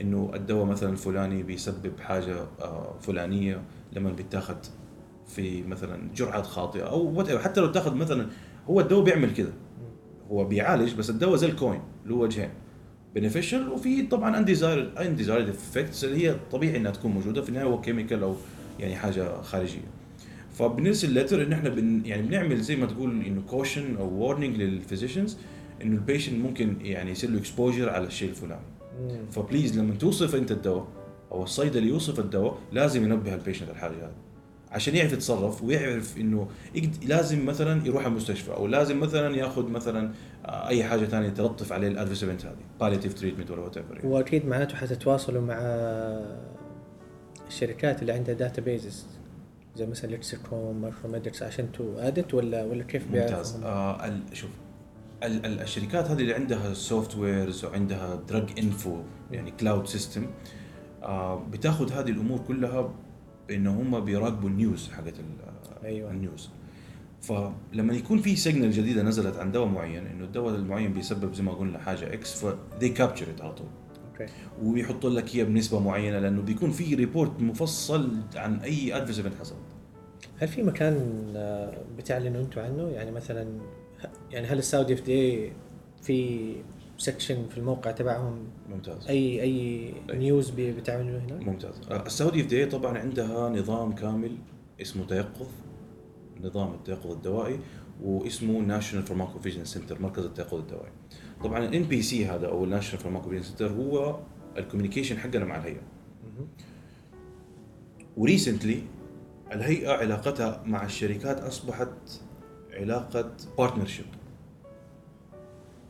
إنه 0.00 0.30
الدواء 0.34 0.64
مثلا 0.64 0.90
الفلاني 0.92 1.42
بيسبب 1.42 2.00
حاجة 2.00 2.46
آه 2.60 2.94
فلانية 3.00 3.62
لما 3.92 4.12
بيتاخذ 4.12 4.56
في 5.26 5.62
مثلا 5.62 6.10
جرعات 6.14 6.46
خاطئة 6.46 6.82
أو. 6.82 7.24
حتى 7.38 7.60
لو 7.60 7.66
تاخذ 7.66 7.94
مثلا 7.94 8.26
هو 8.70 8.80
الدواء 8.80 9.04
بيعمل 9.04 9.34
كذا 9.34 9.52
هو 10.30 10.44
بيعالج 10.44 10.94
بس 10.94 11.10
الدواء 11.10 11.36
زي 11.36 11.46
ال 11.46 11.53
coin 11.53 11.80
له 12.06 12.14
وجهين. 12.14 12.50
beneficial 13.14 13.68
وفي 13.68 14.02
طبعا 14.02 14.38
undesired 14.38 14.98
undesired 14.98 15.48
effects 15.48 16.04
اللي 16.04 16.28
هي 16.28 16.36
طبيعي 16.52 16.76
إنها 16.76 16.90
تكون 16.90 17.10
موجودة 17.10 17.42
في 17.42 17.48
النهاية 17.48 17.66
هو 17.66 17.80
chemical 17.80 18.22
أو 18.22 18.34
يعني 18.80 18.96
حاجة 18.96 19.42
خارجية. 19.42 19.80
فبنرسل 20.52 21.18
letter 21.18 21.42
إن 21.42 21.52
إحنا 21.52 21.68
بن 21.68 22.02
يعني 22.04 22.22
بنعمل 22.22 22.60
زي 22.60 22.76
ما 22.76 22.86
تقول 22.86 23.10
إنه 23.10 23.42
caution 23.50 23.96
أو 23.96 24.08
warning 24.08 24.56
لل 24.56 24.69
physicians 24.69 25.36
إنه 25.82 25.94
ال 25.94 26.00
patient 26.00 26.44
ممكن 26.44 26.76
يعني 26.80 27.10
يصير 27.10 27.30
له 27.30 27.38
exposure 27.38 27.90
على 27.90 28.06
الشيء 28.06 28.28
الفلاني. 28.28 28.62
ف 29.30 29.37
please 29.37 29.78
لما 29.78 29.94
توصف 29.94 30.34
أنت 30.34 30.52
الدواء 30.52 30.86
أو 31.32 31.42
الصيدلي 31.42 31.88
يوصف 31.88 32.20
الدواء 32.20 32.58
لازم 32.72 33.04
ينبه 33.04 33.34
ال 33.34 33.38
patient 33.38 33.70
الحاجة 33.70 33.92
هذه. 33.92 34.27
عشان 34.72 34.96
يعرف 34.96 35.12
يتصرف 35.12 35.62
ويعرف 35.62 36.18
إنه 36.18 36.48
لازم 37.06 37.46
مثلا 37.46 37.86
يروح 37.86 38.06
المستشفى 38.06 38.52
أو 38.52 38.66
لازم 38.66 39.00
مثلا 39.00 39.36
يأخذ 39.36 39.68
مثلا 39.70 40.12
آه، 40.46 40.68
أي 40.68 40.84
حاجة 40.84 41.04
ثانية 41.04 41.28
تلطف 41.28 41.72
عليه 41.72 41.88
ال 41.88 41.92
adverse 41.92 42.24
event 42.24 42.44
هذه 42.46 42.56
palliative 42.80 43.14
treatment 43.14 43.50
ولا 43.50 43.60
whatever 43.60 44.06
واكيد 44.06 44.46
معناته 44.46 44.76
حتتواصلوا 44.76 45.42
مع 45.42 45.58
الشركات 47.48 48.00
اللي 48.02 48.12
عندها 48.12 48.34
databases 48.34 49.06
زي 49.76 49.86
مثلا 49.86 50.10
Lexicomp 50.10 50.80
Micromedex 50.82 51.42
عشان 51.42 51.72
to 51.72 51.98
edit 51.98 52.34
ولا 52.34 52.64
ولا 52.64 52.84
كيف 52.84 53.06
ممتاز؟ 53.10 53.56
آه 53.64 54.20
شوف 54.32 54.50
ال- 55.22 55.46
ال- 55.46 55.60
الشركات 55.60 56.06
هذه 56.10 56.20
اللي 56.20 56.34
عندها 56.34 56.74
softwares 56.74 57.64
وعندها 57.64 58.14
drug 58.28 58.48
info 58.58 58.96
يعني 59.32 59.50
cloud 59.50 59.86
system 59.86 60.26
آه 61.02 61.44
بتاخذ 61.50 61.92
هذه 61.92 62.10
الأمور 62.10 62.38
كلها 62.38 62.94
بانه 63.48 63.80
هم 63.80 64.00
بيراقبوا 64.00 64.48
ال 64.48 64.56
news 64.56 64.88
حقت 64.90 65.14
ال- 65.20 65.84
أيوة. 65.84 66.10
ال 66.10 66.16
news. 66.16 66.48
فلما 67.22 67.94
يكون 67.94 68.18
في 68.18 68.36
signal 68.36 68.70
جديدة 68.72 69.02
نزلت 69.02 69.36
عن 69.36 69.52
دواء 69.52 69.68
معين 69.68 70.06
إنه 70.06 70.24
الدواء 70.24 70.54
المعين 70.54 70.92
بيسبب 70.92 71.34
زي 71.34 71.42
ما 71.42 71.52
قلنا 71.52 71.78
حاجة 71.78 72.14
X 72.14 72.44
ف 72.44 72.54
they 72.80 72.98
capture 72.98 73.38
it 73.38 73.40
على 73.40 73.52
طول. 73.52 73.66
okay. 74.12 74.32
ويحطوا 74.62 75.10
لك 75.10 75.36
هي 75.36 75.44
بنسبة 75.44 75.80
معينة 75.80 76.18
لأنه 76.18 76.42
بيكون 76.42 76.70
في 76.70 76.94
report 76.94 77.40
مفصل 77.40 78.16
عن 78.36 78.60
أي 78.60 78.96
adverse 78.96 79.18
event 79.18 79.34
حصل. 79.40 79.54
هل 80.40 80.48
في 80.48 80.62
مكان 80.62 81.24
آه، 81.36 81.78
بتعلنوا 81.98 82.40
أنتم 82.40 82.60
عنه؟ 82.60 82.88
يعني 82.88 83.10
مثلا 83.10 83.48
يعني 84.30 84.46
هل 84.46 84.58
السعودي 84.58 84.94
FDA 84.94 85.52
في 86.02 86.52
section 86.98 87.48
في 87.48 87.58
الموقع 87.58 87.90
تبعهم؟ 87.90 88.38
ممتاز. 88.70 89.08
اي 89.08 89.42
أي 89.42 89.94
أي. 90.10 90.18
news 90.18 90.50
بتعملوا 90.50 91.20
هنا؟ 91.20 91.36
ممتاز. 91.36 91.74
السعودي 91.90 92.40
FDA 92.40 92.66
طبعا 92.66 92.98
عندها 92.98 93.48
نظام 93.48 93.92
كامل 93.92 94.36
اسمه 94.80 95.06
تيقظ 95.06 95.48
نظام 96.40 96.74
التيقظ 96.74 97.10
الدوائي 97.10 97.58
واسمه 98.02 98.58
National 98.58 99.06
Pharmacovigilance 99.06 99.64
Center 99.64 100.02
مركز 100.02 100.24
التيقظ 100.24 100.54
الدوائي. 100.54 100.92
طبعا 101.44 101.64
ال 101.64 101.82
NPC 101.82 102.26
هذا 102.26 102.46
أو 102.46 102.64
ال 102.64 102.68
National 102.68 103.02
Pharmacovigilance 103.02 103.42
Center 103.42 103.72
هو 103.72 104.20
ال 104.56 104.60
communication 104.60 105.18
حقنا 105.18 105.44
مع 105.44 105.56
الهيئة. 105.56 105.82
و 108.16 108.23
recently 108.23 108.82
الهيئة 109.52 109.90
علاقتها 109.90 110.62
مع 110.66 110.84
الشركات 110.84 111.40
أصبحت 111.40 112.20
علاقة 112.72 113.32
partnership 113.58 114.06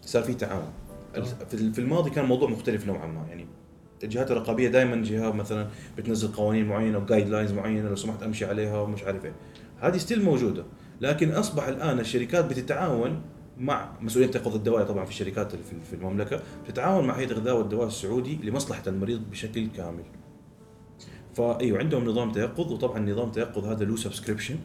صار 0.00 0.22
في 0.22 0.34
تعاون. 0.34 0.72
في 1.72 1.78
الماضي 1.78 2.10
كان 2.10 2.24
الموضوع 2.24 2.50
مختلف 2.50 2.86
نوعا 2.86 3.06
ما. 3.06 3.26
يعني 3.28 3.46
الجهات 4.04 4.30
الرقابية 4.30 4.68
دائما 4.68 5.02
جهة 5.04 5.32
مثلا 5.32 5.66
بتنزل 5.98 6.28
قوانين 6.28 6.66
معينة 6.68 6.98
و 6.98 7.28
guidelines 7.28 7.52
معينة 7.52 7.88
لو 7.88 7.96
سمحت 7.96 8.22
أمشي 8.22 8.44
عليها 8.44 8.80
ومش 8.80 9.02
عارف 9.02 9.24
إيه. 9.24 9.32
هذه 9.80 9.96
still 9.96 10.24
موجودة. 10.24 10.64
لكن 11.00 11.30
أصبح 11.30 11.68
الآن 11.68 11.98
الشركات 12.00 12.44
بتتعاون 12.44 13.22
مع 13.58 13.88
مسؤوليه 14.00 14.26
تيقظ 14.30 14.54
الدواء 14.54 14.84
طبعا 14.84 15.04
في 15.04 15.10
الشركات 15.10 15.52
في- 15.90 15.96
المملكة 15.96 16.40
بتتعاون 16.64 17.06
مع 17.06 17.14
هيئه 17.14 17.30
الغذاء 17.30 17.58
والدواء 17.58 17.86
السعودي 17.86 18.38
لمصلحة 18.42 18.82
المريض 18.86 19.22
بشكل 19.30 19.66
كامل. 19.76 20.04
فايوه 21.34 21.78
عندهم 21.78 22.04
نظام 22.04 22.32
تيقظ 22.32 22.72
وطبعا 22.72 22.98
نظام 23.10 23.30
تيقظ 23.30 23.64
هذا 23.64 23.84
له 23.84 23.96
subscription 23.96 24.56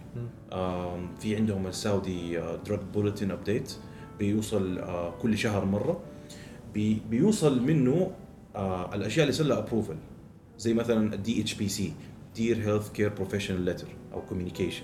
في 1.19 1.35
عندهم 1.35 1.67
السعودي 1.67 2.37
drug 2.65 2.79
bulletin 2.93 3.31
update 3.31 3.73
بيوصل 4.19 4.79
آه، 4.79 5.13
كل 5.21 5.37
شهر 5.37 5.65
مرة. 5.65 5.99
بي 6.73 7.01
بيوصل 7.09 7.61
منه 7.61 8.11
آه، 8.55 8.95
الأشياء 8.95 9.23
اللي 9.23 9.33
صار 9.33 9.59
approval 9.59 9.95
زي 10.57 10.73
مثلا 10.73 11.13
ال 11.13 11.41
DHPC 11.41 11.93
dear 12.35 12.57
healthcare 12.57 13.09
professional 13.09 13.61
letter 13.61 13.87
أو 14.13 14.21
communication 14.21 14.83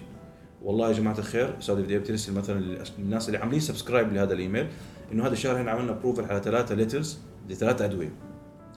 والله 0.64 0.88
يا 0.88 0.94
جماعة 0.94 1.18
الخير 1.18 1.56
سعودي 1.60 1.82
FDA 1.82 2.00
بترسل 2.00 2.34
مثلا 2.34 2.84
للناس 3.00 3.28
اللي 3.28 3.38
عاملين 3.38 3.60
subscribe 3.60 4.14
لهذا 4.14 4.34
الإيميل 4.34 4.68
إنه 5.12 5.26
هذا 5.26 5.34
الشهر 5.34 5.58
إحنا 5.58 5.72
عملنا 5.72 5.92
approval 5.92 6.24
على 6.26 6.42
ثلاثة 6.44 6.76
letters 6.76 7.20
لثلاث 7.50 7.82
أدوية. 7.82 8.14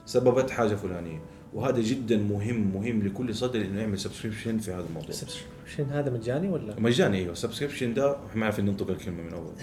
سببت 0.05 0.49
حاجة 0.49 0.75
فلانية. 0.75 1.21
وهذا 1.53 1.81
جدا 1.81 2.17
مهم 2.17 2.71
مهم 2.73 3.03
لكل 3.07 3.35
صيدلي 3.35 3.65
إنه 3.65 3.79
يعمل 3.79 3.99
subscription 3.99 4.57
في 4.57 4.71
هذا 4.71 4.85
الموضوع 4.89 5.11
subscription 5.11 5.93
هذا 5.93 6.09
مجاني 6.09 6.49
ولا؟ 6.49 6.79
مجاني 6.79 7.17
أيوه 7.17 7.33
subscription 7.33 7.93
ده 7.93 8.17
ما 8.35 8.45
عارف 8.45 8.59
ننطق 8.59 8.89
الكلمة 8.89 9.23
من 9.23 9.33
أول 9.33 9.53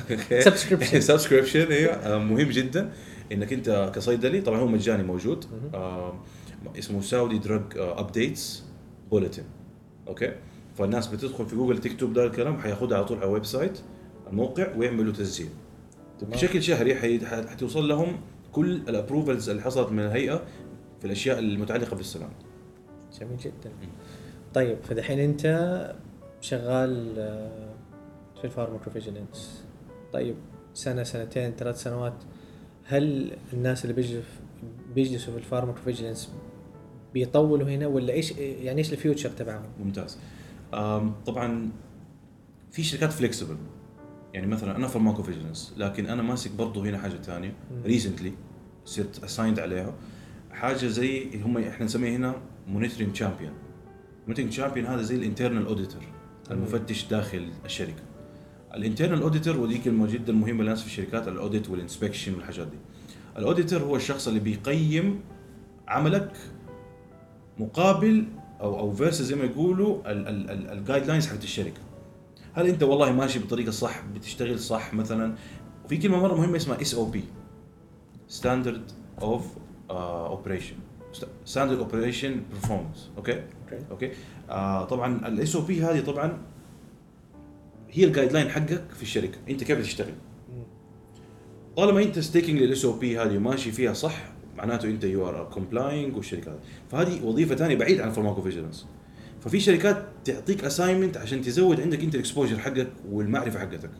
Subscription. 0.44 0.98
subscription 1.10 1.72
أيوه 1.72 2.18
مهم 2.18 2.48
جدا 2.48 2.92
إنك 3.32 3.52
أنت 3.52 3.92
كصيدلي 3.94 4.40
طبعا 4.40 4.58
هو 4.60 4.66
مجاني 4.66 5.02
موجود. 5.02 5.44
آه 5.74 6.14
اسمه 6.78 7.00
Saudi 7.00 7.38
drug 7.38 7.62
updates 7.76 8.64
bulletin 9.10 9.42
okay 10.08 10.32
فالناس 10.78 11.06
بتدخل 11.06 11.46
في 11.46 11.56
جوجل 11.56 11.78
تكتب 11.78 12.12
ده 12.12 12.24
الكلام 12.26 12.58
حياخدها 12.58 12.96
على 12.98 13.06
طول 13.06 13.16
على 13.18 13.26
ال 13.26 13.44
website 13.44 13.78
الموقع 14.30 14.76
ويعملوا 14.76 15.12
تسجيل. 15.12 15.48
بشكل 16.22 16.62
شهري 16.62 16.94
حتوصل 17.48 17.88
لهم 17.88 18.20
كل 18.52 18.74
ال 18.74 18.81
approvals 18.81 19.48
اللي 19.48 19.62
حصلت 19.62 19.92
من 19.92 19.98
الهيئة 20.00 20.42
في 21.02 21.06
الأشياء 21.08 21.38
المتعلقة 21.38 21.96
بالسلامه 21.96 22.32
جميل 23.20 23.36
جدا. 23.36 23.72
طيب 24.54 24.78
فدحين 24.82 25.18
أنت 25.18 25.44
شغال 26.40 27.14
آه، 27.18 27.74
في 28.38 28.44
ال 28.44 28.51
pharmacovigilance 28.51 29.64
طيب 30.12 30.34
سنة 30.74 31.02
سنتين 31.02 31.50
ثلاث 31.50 31.82
سنوات 31.82 32.14
هل 32.84 33.32
الناس 33.52 33.84
اللي 33.84 33.94
بيجلسوا 33.94 34.22
بيجلسوا 34.94 35.32
في 35.32 35.38
ال 35.38 35.43
pharmacovigilance 35.43 36.32
بيطولوا 37.14 37.68
هنا 37.68 37.86
ولا 37.86 38.12
إيش 38.12 38.32
يعني 38.38 38.78
إيش 38.78 38.92
ال 38.92 38.97
future 38.97 39.30
تبعهم؟ 39.30 39.68
ممتاز. 39.84 40.18
طبعا 41.26 41.70
في 42.70 42.82
شركات 42.82 43.12
flexible 43.12 43.56
يعني 44.34 44.46
مثلا 44.46 44.76
أنا 44.76 44.86
pharmacovigilance 44.86 45.74
لكن 45.76 46.06
أنا 46.06 46.22
ماسك 46.22 46.50
برضه 46.50 46.82
هنا 46.82 46.98
حاجة 46.98 47.16
ثانية. 47.22 47.54
recently 47.84 48.32
صرت 48.84 49.24
assigned 49.24 49.60
عليها. 49.60 49.94
حاجة 50.52 50.86
زي 50.86 51.40
هم 51.40 51.58
إحنا 51.58 51.84
نسميها 51.84 52.16
هنا 52.16 52.34
monitoring 52.68 53.12
champion 53.12 53.52
monitoring 54.26 54.52
champion 54.52 54.86
هذا 54.86 55.02
زي 55.02 55.16
ال 55.16 55.22
internal 55.22 55.66
auditor 55.66 56.02
المفتش 56.50 57.04
داخل 57.04 57.48
الشركة. 57.64 58.02
ال 58.74 58.79
internal 58.79 59.22
auditor 59.22 59.56
ودي 59.56 59.78
كلمه 59.78 60.06
جدا 60.06 60.32
مهمه 60.32 60.62
للناس 60.62 60.80
في 60.80 60.86
الشركات 60.86 61.28
ال 61.28 61.35
audit 61.35 61.70
وال 61.70 61.81
inspection 61.81 62.34
والحاجات 62.34 62.66
دي. 62.66 62.76
ال 63.38 63.43
auditor 63.43 63.82
هو 63.82 63.96
الشخص 63.96 64.28
اللي 64.28 64.40
بيقيم 64.40 65.20
عملك 65.88 66.36
مقابل 67.58 68.24
أو 68.60 68.78
أو 68.78 68.92
versus 68.92 69.26
زي 69.26 69.34
ما 69.36 69.44
يقولوا 69.44 69.98
ال 70.72 71.06
guidelines 71.06 71.26
حقت 71.26 71.44
الشركة. 71.44 71.80
هل 72.54 72.66
أنت 72.66 72.82
والله 72.82 73.12
ماشي 73.12 73.38
بالطريقة 73.38 73.68
الصح 73.68 74.02
بتشتغل 74.14 74.58
صح 74.58 74.94
مثلا؟ 74.94 75.34
وفي 75.84 75.96
كلمة 75.96 76.20
مرة 76.20 76.34
مهمة 76.34 76.56
اسمها 76.56 76.80
SOP 76.80 77.24
standard 78.28 78.90
of 79.22 79.46
operation 79.92 80.74
standard 81.44 81.78
operation 81.78 82.42
performance 82.52 83.10
okay 83.16 83.42
okay 83.90 84.10
طبعا 84.90 85.28
ال 85.28 85.56
SOP 85.56 85.82
هذه 85.82 86.00
طبعا 86.00 86.38
هي 87.90 88.04
ال 88.04 88.32
guideline 88.32 88.48
حقك 88.48 88.82
في 88.96 89.02
الشركة. 89.02 89.38
أنت 89.48 89.64
كيف 89.64 89.78
بتشتغل. 89.78 90.14
طالما 91.76 92.02
أنت 92.02 92.18
sticking 92.18 92.62
لل 92.62 92.84
SOP 92.84 93.18
هذه 93.18 93.36
وماشي 93.36 93.72
فيها 93.72 93.92
صح 93.92 94.32
معناته 94.56 94.88
أنت 94.88 95.04
you 95.04 95.28
are 95.28 95.50
complying 95.52 96.16
والشركة 96.16 96.52
هذه. 96.52 96.60
فهذه 96.90 97.24
وظيفة 97.24 97.54
ثانية 97.54 97.76
بعيد 97.76 98.00
عن 98.00 98.08
ال 98.08 98.42
pharmacovigilance 98.42 98.86
ففي 99.40 99.60
شركات 99.60 100.06
تعطيك 100.24 100.64
assignment 100.64 101.16
عشان 101.16 101.42
تزود 101.42 101.80
عندك 101.80 102.02
أنت 102.02 102.14
ال 102.14 102.19
exposure 102.19 102.58
حقك 102.58 102.92
والمعرفة 103.10 103.60
حقتك. 103.60 103.90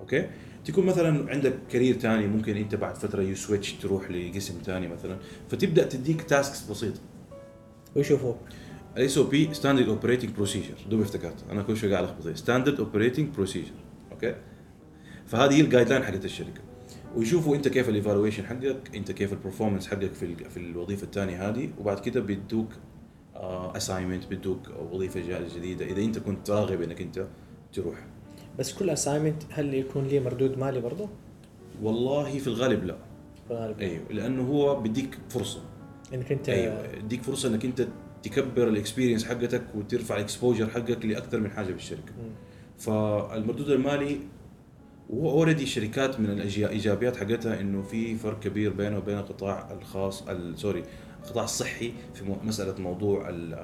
okay 0.00 0.26
تكون 0.68 0.86
مثلا 0.86 1.30
عندك 1.30 1.54
career 1.70 1.98
ثاني 1.98 2.26
ممكن 2.26 2.56
أنت 2.56 2.74
بعد 2.74 2.96
فترة 2.96 3.22
you 3.22 3.34
switch 3.34 3.72
تروح 3.72 4.10
لقسم 4.10 4.54
ثاني 4.64 4.88
مثلا 4.88 5.16
فتبدأ 5.50 5.88
تديك 5.88 6.22
tasks 6.22 6.70
بسيطة. 6.70 7.00
ويشوفوا 7.96 8.34
ال 8.96 9.18
SOP 9.18 9.54
standard 9.54 9.88
operating 9.88 10.30
procedure 10.30 10.74
دوب 10.90 11.00
افتكرت 11.00 11.44
أنا 11.50 11.62
كل 11.62 11.76
شوي 11.76 11.92
قاعد 11.92 12.04
ألخبط 12.04 12.36
standard 12.36 12.80
operating 12.80 13.28
procedure 13.28 13.72
okay؟ 14.12 14.34
فهذه 15.26 15.54
هي 15.54 15.60
ال 15.60 15.88
guideline 15.88 16.02
حقت 16.02 16.24
الشركة. 16.24 16.60
ويشوفوا 17.16 17.56
أنت 17.56 17.68
كيف 17.68 17.88
ال 17.88 17.93
evaluation 17.93 18.46
حقك 18.46 18.96
أنت 18.96 19.12
كيف 19.12 19.32
ال 19.32 19.37
performance 19.37 19.88
حقك 19.88 20.12
في 20.12 20.36
في 20.36 20.56
الوظيفة 20.56 21.04
الثانية 21.04 21.48
هذه 21.48 21.70
وبعد 21.78 22.00
كده 22.00 22.20
بيدوك 22.20 22.68
assignment 23.76 24.26
بيدوك 24.26 24.60
وظيفة 24.92 25.20
جديدة. 25.56 25.84
إذا 25.84 26.02
أنت 26.02 26.18
كنت 26.18 26.50
راغب 26.50 26.82
إنك 26.82 27.00
أنت 27.00 27.26
تروح. 27.72 28.06
بس 28.58 28.72
كل 28.74 28.90
assignment 28.90 29.42
هل 29.50 29.74
يكون 29.74 30.04
ليه 30.06 30.20
مردود 30.20 30.58
مالي 30.58 30.80
برضه؟ 30.80 31.08
والله 31.82 32.38
في 32.38 32.46
الغالب 32.46 32.84
لا 32.84 32.96
في 33.48 33.50
الغالب 33.54 33.80
أيوه 33.80 34.02
لأنه 34.10 34.42
هو 34.48 34.80
بيديك 34.80 35.18
فرصة 35.30 35.60
إنك 36.14 36.32
أنت 36.32 36.48
أيوه 36.48 36.86
يديك 36.96 37.22
فرصة 37.22 37.48
إنك 37.48 37.64
أنت 37.64 37.86
تكبر 38.22 38.68
ال 38.68 38.73
experience 38.73 39.24
حقتك 39.24 39.62
وترفع 39.74 40.16
ال 40.16 40.22
exposure 40.22 40.66
حقك 40.66 41.04
لأكثر 41.04 41.40
من 41.40 41.50
حاجة 41.50 41.72
بالشركة 41.72 42.12
مم. 42.22 42.30
فالمردود 42.78 43.70
المالي 43.70 44.20
وهو 45.10 45.30
already 45.30 45.62
الشركات 45.62 46.20
من 46.20 46.26
الايجابيات 46.30 47.16
حقتها 47.16 47.60
إنه 47.60 47.82
في 47.82 48.16
فرق 48.16 48.40
كبير 48.40 48.72
بينه 48.72 48.98
وبين 48.98 49.18
القطاع 49.18 49.72
الخاص 49.80 50.28
ال- 50.28 50.58
sorry 50.58 50.82
القطاع 51.24 51.44
الصحي 51.44 51.92
في 52.14 52.36
مسألة 52.44 52.82
موضوع 52.82 53.28
ال- 53.28 53.54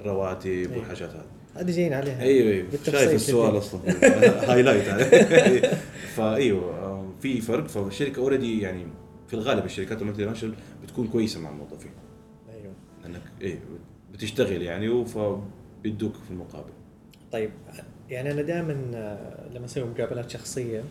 الرواتب 0.00 0.46
أيوة. 0.50 0.76
والحاجات 0.78 1.10
هذه 1.10 1.24
هذه 1.58 1.70
جايين 1.70 1.92
عليها. 1.92 2.22
أيوه 2.22 2.52
أيوه. 2.52 2.66
شايف. 2.84 3.14
السؤال 3.14 3.58
أصلا. 3.58 3.80
highlight 4.52 4.84
فايوه 6.16 6.74
آه، 6.74 7.06
في 7.20 7.40
فرق. 7.40 7.66
فالشركه 7.66 8.20
already 8.20 8.60
يعني 8.60 8.86
في 9.28 9.34
الغالب 9.34 9.64
الشركات 9.64 10.02
ال 10.02 10.24
multinational 10.24 10.56
بتكون 10.82 11.06
كويسة 11.06 11.40
مع 11.40 11.50
الموظفين. 11.50 11.92
أيوه. 12.54 12.72
انك 13.06 13.22
إيه 13.40 13.58
بتشتغل 14.12 14.62
يعني 14.62 15.04
فبيدوك 15.04 16.14
في 16.14 16.30
المقابل. 16.30 16.70
طيب 17.32 17.50
يعني 18.10 18.32
أنا 18.32 18.42
دائما 18.42 18.72
لما 19.54 19.64
أسوي 19.64 19.84
مقابلات 19.84 20.30
شخصية 20.30 20.82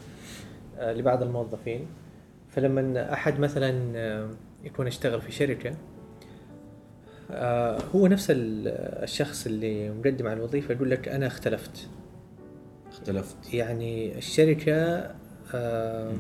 آه، 0.80 0.94
لبعض 0.94 1.24
الموظفين 1.24 1.88
فلما 2.50 3.14
أحد 3.14 3.40
مثلا 3.40 3.92
آه، 3.96 4.30
يكون 4.64 4.88
يشتغل 4.88 5.22
في 5.22 5.32
شركة 5.32 5.70
آه، 5.70 5.76
هو 7.96 8.08
نفس 8.08 8.32
ال- 8.32 8.68
الشخص 9.04 9.46
اللي 9.46 9.90
مقدم 9.90 10.28
على 10.28 10.38
الوظيفة 10.38 10.74
يقول 10.74 10.92
لك 10.92 11.08
أنا 11.08 11.28
اختلفت. 11.28 11.88
اختلفت. 12.92 13.54
يعني 13.54 14.18
الشركة 14.18 14.76
آه،. 15.54 16.14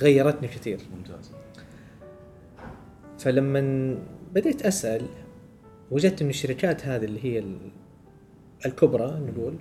غيرتني 0.00 0.48
كثير. 0.48 0.78
ممتاز. 0.96 1.30
فلما 3.18 3.96
بديت 4.34 4.66
أسأل 4.66 5.02
وجدت 5.90 6.22
إن 6.22 6.28
الشركات 6.28 6.86
هذه 6.86 7.04
اللي 7.04 7.24
هي 7.24 7.38
ال- 7.38 7.70
الكبرى 8.66 9.20
نقول 9.28 9.54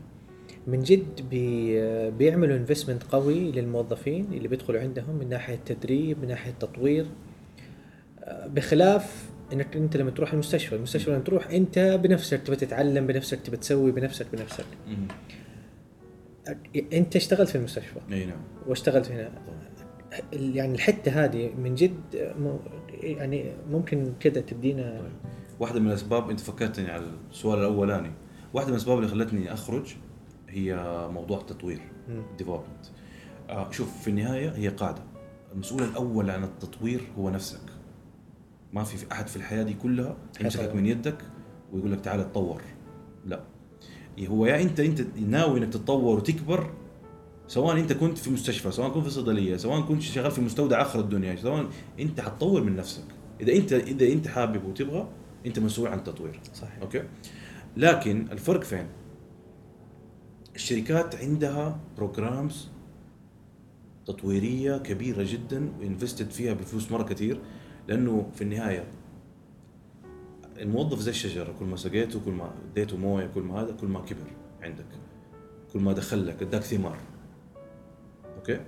من 0.67 0.79
جد 0.83 1.29
بي 1.29 2.11
بيعملوا 2.11 2.57
investment 2.57 3.03
قوي 3.03 3.51
للموظفين 3.51 4.25
اللي 4.33 4.47
بيدخلوا 4.47 4.81
عندهم 4.81 5.15
من 5.15 5.29
ناحية 5.29 5.59
تدريب 5.65 6.21
من 6.21 6.27
ناحية 6.27 6.51
تطوير 6.59 7.05
آه، 8.23 8.47
بخلاف 8.47 9.29
إنك 9.53 9.75
أنت 9.75 9.97
لما 9.97 10.11
تروح 10.11 10.33
المستشفى 10.33 10.75
المستشفى 10.75 11.11
لما 11.11 11.19
تروح 11.19 11.47
أنت 11.47 11.79
بنفسك 11.79 12.41
تبى 12.41 12.55
تتعلم 12.55 13.07
بنفسك 13.07 13.41
تبى 13.41 13.57
تسوي 13.57 13.91
بنفسك 13.91 14.27
بنفسك. 14.33 14.65
أنت 16.93 17.15
اشتغلت 17.15 17.49
في 17.49 17.57
المستشفى؟ 17.57 17.99
إي 18.11 18.25
نعم. 18.25 18.41
واشتغلت 18.67 19.11
هنا. 19.11 19.31
يعني 20.33 20.75
الحتة 20.75 21.25
هذه 21.25 21.53
من 21.57 21.75
جد 21.75 22.33
يعني 23.01 23.51
ممكن 23.69 24.13
كده 24.19 24.41
تدينا 24.41 25.01
طيب. 25.01 25.31
واحدة 25.59 25.79
من 25.79 25.87
الأسباب 25.87 26.29
أنت 26.29 26.39
فكرتني 26.39 26.91
على 26.91 27.11
السؤال 27.31 27.59
الأولاني 27.59 28.11
واحدة 28.53 28.69
من 28.69 28.75
الأسباب 28.75 28.97
اللي 28.97 29.09
خلتني 29.09 29.53
أخرج 29.53 29.95
هي 30.49 30.75
موضوع 31.11 31.39
التطوير. 31.39 31.81
ديفلوبمنت 32.37 32.85
آه 33.49 33.71
شوف 33.71 34.01
في 34.01 34.07
النهاية 34.07 34.49
هي 34.49 34.67
قاعدة. 34.67 35.01
المسؤول 35.53 35.83
الأول 35.83 36.29
عن 36.29 36.43
التطوير 36.43 37.01
هو 37.17 37.29
نفسك. 37.29 37.74
ما 38.73 38.83
في 38.83 38.97
في 38.97 39.11
أحد 39.11 39.27
في 39.27 39.35
الحياة 39.35 39.63
دي 39.63 39.73
كلها 39.73 40.17
يمسكك. 40.41 40.75
من 40.75 40.85
يدك 40.85 41.17
ويقول 41.73 41.91
لك 41.91 42.01
تعال 42.01 42.31
تطور 42.31 42.61
لا. 43.25 43.43
هو 44.19 44.45
يا 44.45 44.61
أنت 44.61 44.79
أنت 44.79 45.01
ناوي 45.17 45.59
إنك 45.59 45.73
تتطور 45.73 46.17
وتكبر 46.17 46.69
سواء 47.47 47.79
أنت 47.79 47.93
كنت 47.93 48.17
في 48.17 48.29
مستشفى 48.29 48.71
سواء 48.71 48.89
كنت 48.89 49.03
في 49.03 49.09
صيدلية 49.09 49.57
سواء 49.57 49.81
كنت 49.81 50.01
شغال 50.01 50.31
في 50.31 50.41
مستودع 50.41 50.81
آخر 50.81 50.99
الدنيا 50.99 51.35
سواء 51.35 51.67
أنت 51.99 52.21
حتطور 52.21 52.63
من 52.63 52.75
نفسك. 52.75 53.03
إذا 53.41 53.53
انت 53.53 53.73
إذا 53.73 54.07
أنت 54.07 54.27
حابب 54.27 54.65
وتبغى 54.65 55.07
أنت 55.45 55.59
مسؤول 55.59 55.87
عن 55.87 55.97
التطوير. 55.97 56.39
صحيح. 56.53 56.79
okay؟ 56.81 57.03
لكن 57.77 58.27
الفرق 58.31 58.63
فين؟ 58.63 58.87
الشركات 60.55 61.15
عندها 61.15 61.79
programs 61.97 62.67
تطويرية 64.05 64.77
كبيرة 64.77 65.23
جدا 65.23 65.69
و 65.79 65.85
invested 65.85 66.29
فيها 66.29 66.53
بفلوس 66.53 66.91
مرة 66.91 67.03
كثير 67.03 67.39
لأنه 67.87 68.29
في 68.35 68.41
النهاية 68.41 68.83
الموظف 70.61 70.99
زي 70.99 71.11
الشجرة 71.11 71.53
كل 71.59 71.65
ما 71.65 71.75
سقيته 71.75 72.19
كل 72.25 72.31
ما 72.31 72.51
اديته 72.71 72.97
موية 72.97 73.27
كل 73.27 73.41
ما 73.41 73.61
هذا 73.61 73.71
كل 73.81 73.87
ما 73.87 73.99
كبر 73.99 74.31
عندك. 74.61 74.85
كل 75.73 75.79
ما 75.79 75.93
دخل 75.93 76.27
لك 76.27 76.41
اداك 76.41 76.61
ثمار. 76.61 76.97
okay؟ 78.37 78.59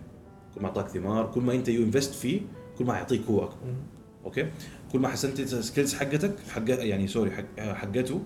كل 0.56 0.62
ما 0.62 0.68
أعطاك 0.68 0.88
ثمار 0.88 1.32
كل 1.32 1.42
ما 1.42 1.54
أنت 1.54 1.70
you 1.70 1.84
invest 1.84 2.14
فيه 2.14 2.42
كل 2.78 2.86
ما 2.86 2.94
يعطيك 2.94 3.22
هو 3.26 3.44
أكبر. 3.44 3.58
okay؟ 4.26 4.52
كل 4.92 5.00
ما 5.00 5.08
حسنت 5.08 5.40
ال 5.40 5.47
skills 5.47 5.94
حقتك 5.94 6.40
حق 6.50 6.64
يعني 6.68 7.08
sorry 7.08 7.32
حق 7.32 7.60
حقته 7.60 8.22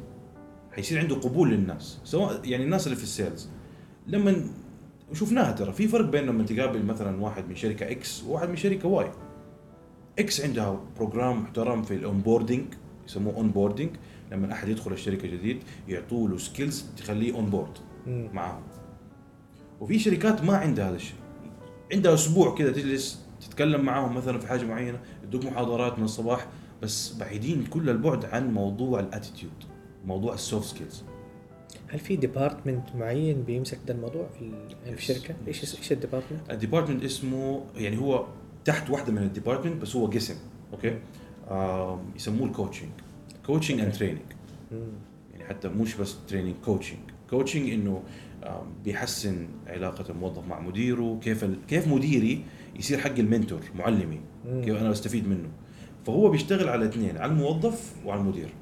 حيصير 0.72 1.00
عنده 1.00 1.16
قبول 1.16 1.50
للناس. 1.50 2.00
سواء 2.04 2.42
يعني 2.46 2.64
الناس 2.64 2.88
اللي 2.88 2.98
في 2.98 3.04
ال 3.04 3.12
sales 3.12 3.50
لما 4.08 4.46
وشفناها 5.12 5.52
ترى 5.52 5.74
في 5.74 5.88
فرق 5.88 6.06
بين 6.06 6.24
لما 6.24 6.44
تقابل 6.44 6.86
مثلا 6.86 7.22
واحد 7.22 7.50
من 7.50 7.56
شركة 7.56 7.92
X 7.92 8.24
وواحد 8.24 8.50
من 8.50 8.56
شركة 8.56 8.88
Y 8.88 9.12
X 10.20 10.42
عندها 10.42 10.80
program 10.98 11.42
محترم 11.44 11.84
في 11.84 11.94
ال 11.94 12.00
onboarding 12.00 12.66
يسموه 13.08 13.36
onboarding 13.36 13.90
لما 14.32 14.54
أحد 14.54 14.68
يدخل 14.68 14.92
الشركة 14.92 15.28
جديد 15.28 15.64
يعطوا 15.88 16.28
له 16.30 16.38
skills 16.38 16.86
تخليه 16.98 17.34
on 17.36 17.46
board. 17.46 17.78
معاهم 18.08 18.64
وفي 19.82 20.00
شركات 20.00 20.44
ما 20.44 20.58
عندها 20.58 20.90
هذا 20.90 20.96
الشيء 20.96 21.16
عندها 21.94 22.14
أسبوع 22.14 22.56
كذا 22.56 22.72
تجلس 22.72 23.20
تتكلم 23.42 23.82
معاهم 23.86 24.16
مثلا 24.16 24.40
في 24.40 24.48
حاجة 24.48 24.64
معينة 24.66 25.00
يدوك 25.24 25.46
محاضرات 25.46 26.00
من 26.00 26.06
الصباح 26.06 26.48
بس 26.82 27.14
بعيدين 27.14 27.66
كل 27.66 27.90
البعد 27.90 28.26
عن 28.26 28.54
موضوع 28.54 29.00
ال 29.00 29.06
attitude 29.06 29.52
موضوع 30.06 30.34
ال 30.34 30.40
soft 30.40 30.66
skills 30.76 31.04
هل 31.88 32.00
في 32.00 32.16
department 32.16 32.96
معين 32.96 33.44
بيمسك 33.44 33.80
ده 33.88 33.94
الموضوع 33.94 34.28
في 34.40 34.42
ال- 34.42 34.96
في 34.98 35.12
الشركة؟ 35.12 35.36
إيش 35.48 35.76
إيش 35.78 35.92
ال 35.92 35.97
department؟ 35.97 36.52
ال 36.52 36.57
department 36.57 37.04
اسمه 37.04 37.64
يعني 37.76 37.98
هو 37.98 38.26
تحت 38.66 38.90
واحدة 38.90 39.12
من 39.12 39.18
ال 39.18 39.24
department 39.24 39.82
بس 39.82 39.96
هو 39.96 40.06
قسم 40.06 40.36
okay؟ 40.74 41.00
يسموه 42.16 42.48
ال 42.48 42.53
coaching 42.53 42.90
coaching 43.46 43.80
and 43.80 43.92
training. 43.92 44.22
يعني 45.34 45.46
حتى 45.46 45.68
مش 45.68 45.96
بس 45.96 46.16
training 46.28 46.56
coaching 46.66 47.00
coaching 47.30 47.70
إنه 47.70 48.04
بيحسن 48.84 49.48
علاقة 49.68 50.12
الموظف 50.12 50.48
مع 50.48 50.60
مديره 50.60 51.20
كيف 51.24 51.44
ال... 51.44 51.58
كيف 51.68 51.88
مديري 51.88 52.44
يصير 52.80 52.98
حق 52.98 53.20
ال 53.20 53.26
mentor 53.26 53.60
معلمي. 53.76 54.20
كيف 54.46 54.82
أنا 54.82 54.90
بستفيد 54.90 55.28
منه. 55.28 55.50
فهو 56.06 56.30
بيشتغل 56.30 56.70
على 56.70 56.86
اثنين 56.86 57.18
على 57.18 57.32
الموظف 57.32 57.94
وعلى 58.06 58.22
المدير. 58.22 58.54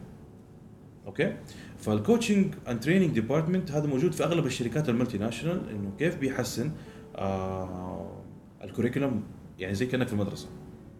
okay؟ 1.07 1.36
فال 1.78 1.93
coaching 1.93 2.53
and 2.68 2.80
training 2.80 3.10
department 3.10 3.72
هذا 3.72 3.88
موجود 3.88 4.12
في 4.12 4.24
أغلب 4.24 4.45
الشركات 4.45 4.89
ال 4.89 5.18
multinational 5.18 5.70
إنه 5.70 5.91
كيف 6.00 6.18
بيحسن 6.18 6.72
آه 7.16 8.22
ال 8.64 8.69
curriculum 8.69 9.24
يعني 9.60 9.76
زي 9.76 9.86
كأنك 9.86 10.07
في 10.07 10.14
المدرسة. 10.14 10.47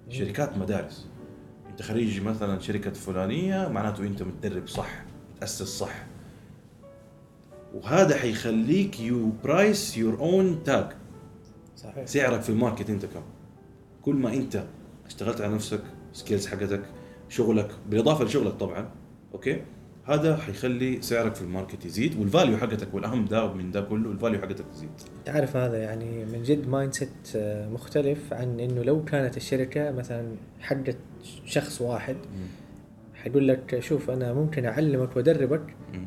شركات 0.10 0.57
مدارس. 0.57 1.07
أنت 1.70 1.82
خريج 1.82 2.22
مثلا 2.22 2.60
شركة 2.60 2.91
فلانية 2.91 3.68
معناته 3.68 4.03
أنت 4.03 4.24
متدرب 4.24 4.68
صح 4.68 5.03
متأسس 5.36 5.68
صح. 5.80 6.05
وهذا 7.74 8.18
حيخليك 8.18 8.99
you 8.99 9.32
price 9.43 9.97
your 9.97 10.20
own 10.20 10.64
tag 10.64 10.88
صحيح. 11.78 12.05
سعرك 12.05 12.41
في 12.41 12.49
ال 12.49 12.55
market 12.55 12.89
أنت 12.89 13.05
كم. 13.05 13.22
كل 14.01 14.16
ما 14.16 14.34
أنت 14.34 14.64
اشتغلت 15.05 15.41
على 15.41 15.53
نفسك 15.53 15.82
skills 16.14 16.47
حقتك 16.47 16.82
شغلك 17.30 17.72
بالإضافة 17.89 18.26
لشغلك 18.26 18.53
طبعا 18.53 18.89
okay؟ 19.34 19.62
هذا 20.10 20.38
حيخلي 20.38 21.01
سعرك 21.01 21.36
في 21.36 21.41
ال 21.41 21.48
market 21.48 21.86
يزيد 21.86 22.20
وال 22.20 22.30
value 22.30 22.57
حقتك 22.57 22.93
والأهم 22.93 23.26
ده 23.26 23.53
من 23.53 23.72
ده 23.72 23.82
كله 23.82 24.12
ال 24.12 24.16
value 24.16 24.41
حقتك 24.41 24.66
تزيد 24.74 24.89
انت 25.20 25.30
عارف 25.30 25.55
هذا 25.55 25.78
يعني 25.78 26.26
من 26.26 26.43
جد 26.43 26.68
mindset 26.68 27.10
آه، 27.36 27.70
مختلف 27.70 28.34
عن 28.34 28.60
إنه 28.60 28.82
لو 28.84 29.03
كانت 29.05 29.38
الشركة 29.38 29.91
مثلا 29.91 30.36
حقت 30.60 30.97
شخص 31.45 31.82
واحد 31.82 32.16
حيقول 33.24 33.47
لك 33.47 33.80
شوف 33.80 34.10
أنا 34.10 34.34
ممكن 34.34 34.66
أعلمك 34.66 35.16
وأدربك. 35.16 35.62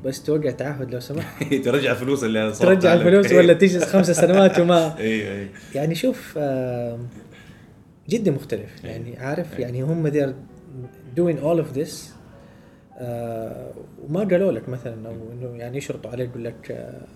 بس 0.05 0.22
توقع 0.22 0.50
تعهد 0.50 0.94
لو 0.94 1.00
سمحت 1.00 1.55
ترجع 1.64 1.90
الفلوس 1.90 2.24
اللي 2.24 2.53
ترجع. 2.53 2.94
الفلوس 2.94 3.32
ولا 3.32 3.53
تجلس 3.53 3.84
خمس 3.84 4.11
سنوات 4.11 4.59
وما 4.59 4.94
اي 4.98 5.48
يعني 5.74 5.94
شوف 5.94 6.34
آه، 6.36 6.98
جدا 8.09 8.30
مختلف. 8.30 8.84
يعني 8.84 9.18
عارف. 9.18 9.59
يعني 9.59 9.82
هم 9.82 10.11
they're 10.11 10.34
doing 11.18 11.36
all 11.44 11.64
of 11.64 11.78
this 11.78 11.90
وما 14.03 14.20
قالوا 14.20 14.53
لك 14.53 14.68
مثلا 14.68 15.09
أو 15.09 15.14
إنه 15.32 15.57
يعني 15.59 15.78
يشرطوا 15.78 16.11
عليك 16.11 16.30
يقول 16.30 16.44
لك 16.44 16.70
آه، 16.70 17.07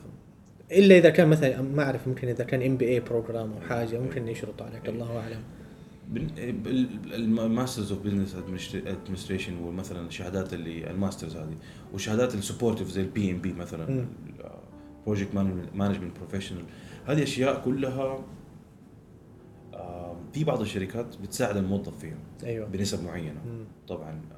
إلا 0.73 0.99
إذا 0.99 1.11
كان 1.11 1.29
مثلا 1.29 1.63
ما 1.63 1.83
أعرف 1.83 2.09
ممكن 2.09 2.29
إذا 2.29 2.45
كان 2.45 2.63
MBA 2.63 2.89
program 2.89 3.53
أو 3.53 3.61
حاجة 3.61 3.99
ممكن 4.01 4.29
يشرطوا 4.29 4.67
عليك 4.67 4.89
الله 4.89 5.19
أعلم. 5.19 5.41
ال 7.15 7.25
masters 7.25 7.93
of 7.93 8.03
business 8.03 8.37
administration 8.87 9.59
ومثلا 9.59 10.07
الشهادات 10.07 10.53
اللي 10.53 10.91
ال 10.91 10.97
masters 10.97 11.37
هذه 11.37 11.57
والشهادات 11.93 12.35
ال 12.35 12.40
supportive 12.40 12.89
زي 12.89 13.01
ال 13.01 13.31
PMP 13.31 13.53
مثلا. 13.53 14.07
project 15.07 15.35
management 15.75 16.19
professional 16.19 16.63
هذه 17.07 17.23
أشياء 17.23 17.65
كلها 17.65 18.25
آه، 19.75 20.17
في 20.33 20.45
بعض 20.45 20.61
الشركات 20.61 21.17
بتساعد 21.23 21.57
الموظف 21.57 21.99
فيها 21.99 22.19
أيوه. 22.45 22.67
بنسب 22.67 23.05
معينة. 23.05 23.41
مم. 23.47 23.65
طبعا 23.89 24.11
آه، 24.11 24.36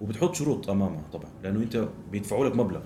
وبتحط 0.00 0.34
شروط 0.34 0.70
أمامها 0.70 1.02
طبعا 1.12 1.30
لأنه 1.42 1.60
أنت 1.60 1.88
بيدفعوا 2.12 2.46
لك 2.46 2.56
مبلغ. 2.56 2.80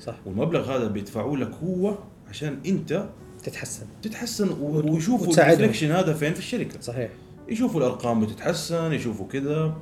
صح. 0.00 0.16
والمبلغ 0.26 0.76
هذا 0.76 0.88
بيدفعوا 0.88 1.36
لك 1.36 1.50
هو 1.64 1.98
عشان 2.28 2.58
أنت 2.66 3.08
تتحسن. 3.42 3.86
تتحسن 4.02 4.48
ويشوفوا 4.60 5.26
وتساعدهم. 5.26 5.54
ال 5.54 5.57
reflection 5.57 5.90
هذا 5.90 6.14
فين؟ 6.14 6.32
في 6.32 6.38
الشركة. 6.38 6.80
صحيح. 6.80 7.10
يشوفوا 7.48 7.80
الأرقام 7.80 8.20
بتتحسن 8.20 8.92
يشوفوا 8.92 9.26
كذا. 9.26 9.76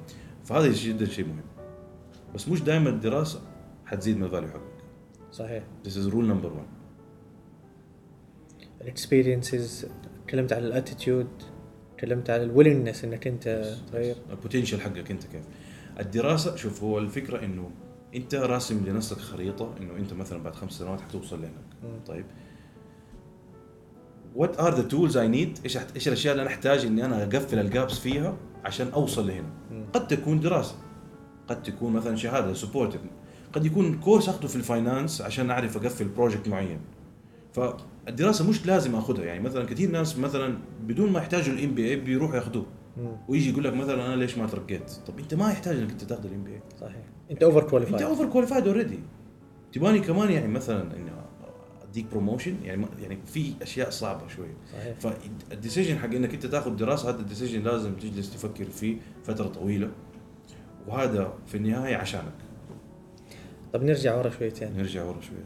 فهذا 0.44 0.72
جدا 0.72 1.06
شيء 1.06 1.24
مهم. 1.24 1.40
بس 2.34 2.48
مش 2.48 2.62
دائما 2.62 2.90
الدراسة 2.90 3.40
حتزيد 3.86 4.16
من 4.16 4.24
ال 4.24 4.28
value 4.28 4.48
حقك. 4.48 4.60
صحيح. 5.32 5.62
This 5.84 5.90
is 5.90 6.12
rule 6.12 6.26
number 6.32 6.48
one. 6.48 6.68
ال 8.80 8.89
experiences 8.89 9.86
تكلمت 10.26 10.52
على 10.52 10.66
ال 10.66 10.73
attitude 10.73 11.28
تكلمت 11.96 12.30
على 12.30 12.42
ال 12.42 12.47
willingness 12.47 13.04
إنك 13.04 13.26
أنت 13.26 13.76
تغير. 13.92 14.16
ال 14.30 14.35
potential 14.35 14.80
حقك 14.80 15.10
أنت 15.10 15.26
كيف. 15.26 15.44
الدراسة 16.00 16.56
شوف 16.56 16.82
هو 16.82 16.98
الفكرة 16.98 17.44
إنه 17.44 17.70
أنت 18.14 18.34
راسم 18.34 18.84
لنفسك 18.86 19.18
خريطة 19.18 19.74
إنه 19.80 19.96
أنت 19.96 20.12
مثلا 20.12 20.42
بعد 20.42 20.54
خمس 20.54 20.72
سنوات 20.72 21.00
حتوصل 21.00 21.36
لهناك. 21.36 21.96
طيب. 22.06 22.24
what 24.34 24.60
are 24.60 24.74
the 24.74 24.82
tools 24.82 25.16
I 25.16 25.28
need 25.28 25.58
إيش 25.64 25.76
إيش 25.76 26.08
الأشياء 26.08 26.32
اللي 26.32 26.42
أنا 26.42 26.50
أحتاج 26.50 26.84
إني 26.86 27.04
أنا 27.04 27.22
أقفل 27.22 27.58
ال 27.58 27.66
gaps 27.66 27.98
فيها 27.98 28.36
عشان 28.64 28.88
أوصل 28.88 29.26
لهنا. 29.26 29.48
قد 29.92 30.06
تكون 30.08 30.40
دراسة. 30.40 30.74
قد 31.48 31.62
تكون 31.62 31.92
مثلا 31.92 32.16
شهادة 32.16 32.54
supportive 32.54 33.00
قد 33.52 33.66
يكون 33.66 34.00
course 34.00 34.28
اخذه 34.28 34.46
في 34.46 34.56
ال 34.56 34.64
finance 34.64 35.22
عشان 35.22 35.50
أعرف 35.50 35.76
أقفل 35.76 36.08
project 36.08 36.48
معين. 36.48 36.80
فالدراسة 37.52 38.48
مش 38.48 38.66
لازم 38.66 38.94
اخذها 38.94 39.24
يعني 39.24 39.40
مثلا 39.40 39.64
كثير 39.66 39.90
ناس 39.90 40.18
مثلا 40.18 40.58
بدون 40.82 41.12
ما 41.12 41.18
يحتاجوا 41.18 41.54
ال 41.54 41.74
MBA 41.74 41.96
بيروحوا 41.96 42.36
ياخذوه. 42.36 42.66
ويجي 43.28 43.50
يقول 43.50 43.64
لك 43.64 43.74
مثلا 43.74 44.06
أنا 44.06 44.16
ليش 44.16 44.38
ما 44.38 44.46
ترقيت؟ 44.46 44.90
طب 45.06 45.18
أنت 45.18 45.34
ما 45.34 45.50
يحتاج 45.50 45.76
إنك 45.76 45.90
أنت 45.90 46.04
تاخذ 46.04 46.24
ال 46.24 46.44
MBA 46.44 46.60
صحيح. 46.80 47.02
أنت 47.30 47.42
over 47.42 47.60
أنت 47.60 47.70
qualified 47.70 48.02
over 48.02 48.26
qualified 48.26 48.66
already 48.66 48.98
تباني 49.72 50.00
كمان 50.00 50.30
يعني 50.30 50.48
مثلا 50.48 50.96
انه 50.96 51.12
أديك 51.88 52.06
promotion 52.06 52.56
يعني 52.64 52.86
يعني 53.02 53.18
في 53.26 53.54
أشياء 53.62 53.90
صعبة 53.90 54.28
شوي. 54.28 54.48
صحيح. 54.72 54.98
فال 54.98 55.18
decision 55.18 55.98
حق 55.98 56.14
إنك 56.14 56.34
أنت 56.34 56.46
تاخذ 56.46 56.76
دراسة 56.76 57.08
هذا 57.10 57.20
ال 57.20 57.25
decision 57.25 57.62
لازم 57.62 57.94
تجلس 57.94 58.32
تفكر 58.32 58.64
فيه 58.64 58.96
فترة 59.24 59.46
طويلة. 59.46 59.90
وهذا 60.88 61.32
في 61.46 61.54
النهاية 61.54 61.96
عشانك. 61.96 62.32
طب 63.72 63.82
نرجع 63.82 64.16
ورا 64.16 64.30
شويتين. 64.30 64.76
نرجع 64.76 65.04
ورا 65.04 65.20
شوية 65.20 65.44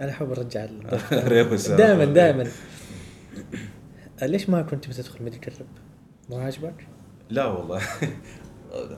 أنا 0.00 0.10
أحب 0.10 0.30
أرجع. 0.30 0.66
دائما 1.76 2.04
دائما. 2.04 2.46
ليش 4.22 4.48
ما 4.50 4.62
كنت 4.62 4.88
بتدخل 4.88 5.24
medical 5.24 5.52
rep؟ 5.58 5.89
ما 6.30 6.44
عجبك؟ 6.44 6.86
لا 7.30 7.46
والله. 7.46 7.80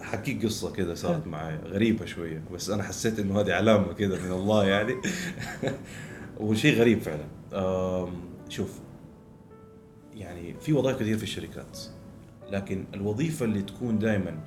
حكيك 0.00 0.44
قصة 0.44 0.72
كذا 0.72 0.94
صارت 0.94 1.26
معي 1.26 1.56
غريبة 1.56 2.04
شوية 2.04 2.42
بس 2.54 2.70
أنا 2.70 2.82
حسيت 2.82 3.18
إنه 3.18 3.40
هذه 3.40 3.52
علامة 3.52 3.92
كذا 3.92 4.22
من 4.22 4.32
الله 4.32 4.64
يعني. 4.66 4.94
وشيء 6.40 6.78
غريب 6.78 6.98
فعلا. 7.00 7.24
شوف 8.48 8.80
يعني 10.14 10.54
في 10.60 10.72
وظائف 10.72 10.96
كثير 10.98 11.16
في 11.16 11.22
الشركات 11.22 11.78
لكن 12.50 12.84
الوظيفة 12.94 13.44
اللي 13.44 13.62
تكون 13.62 13.98
دائما 13.98 14.38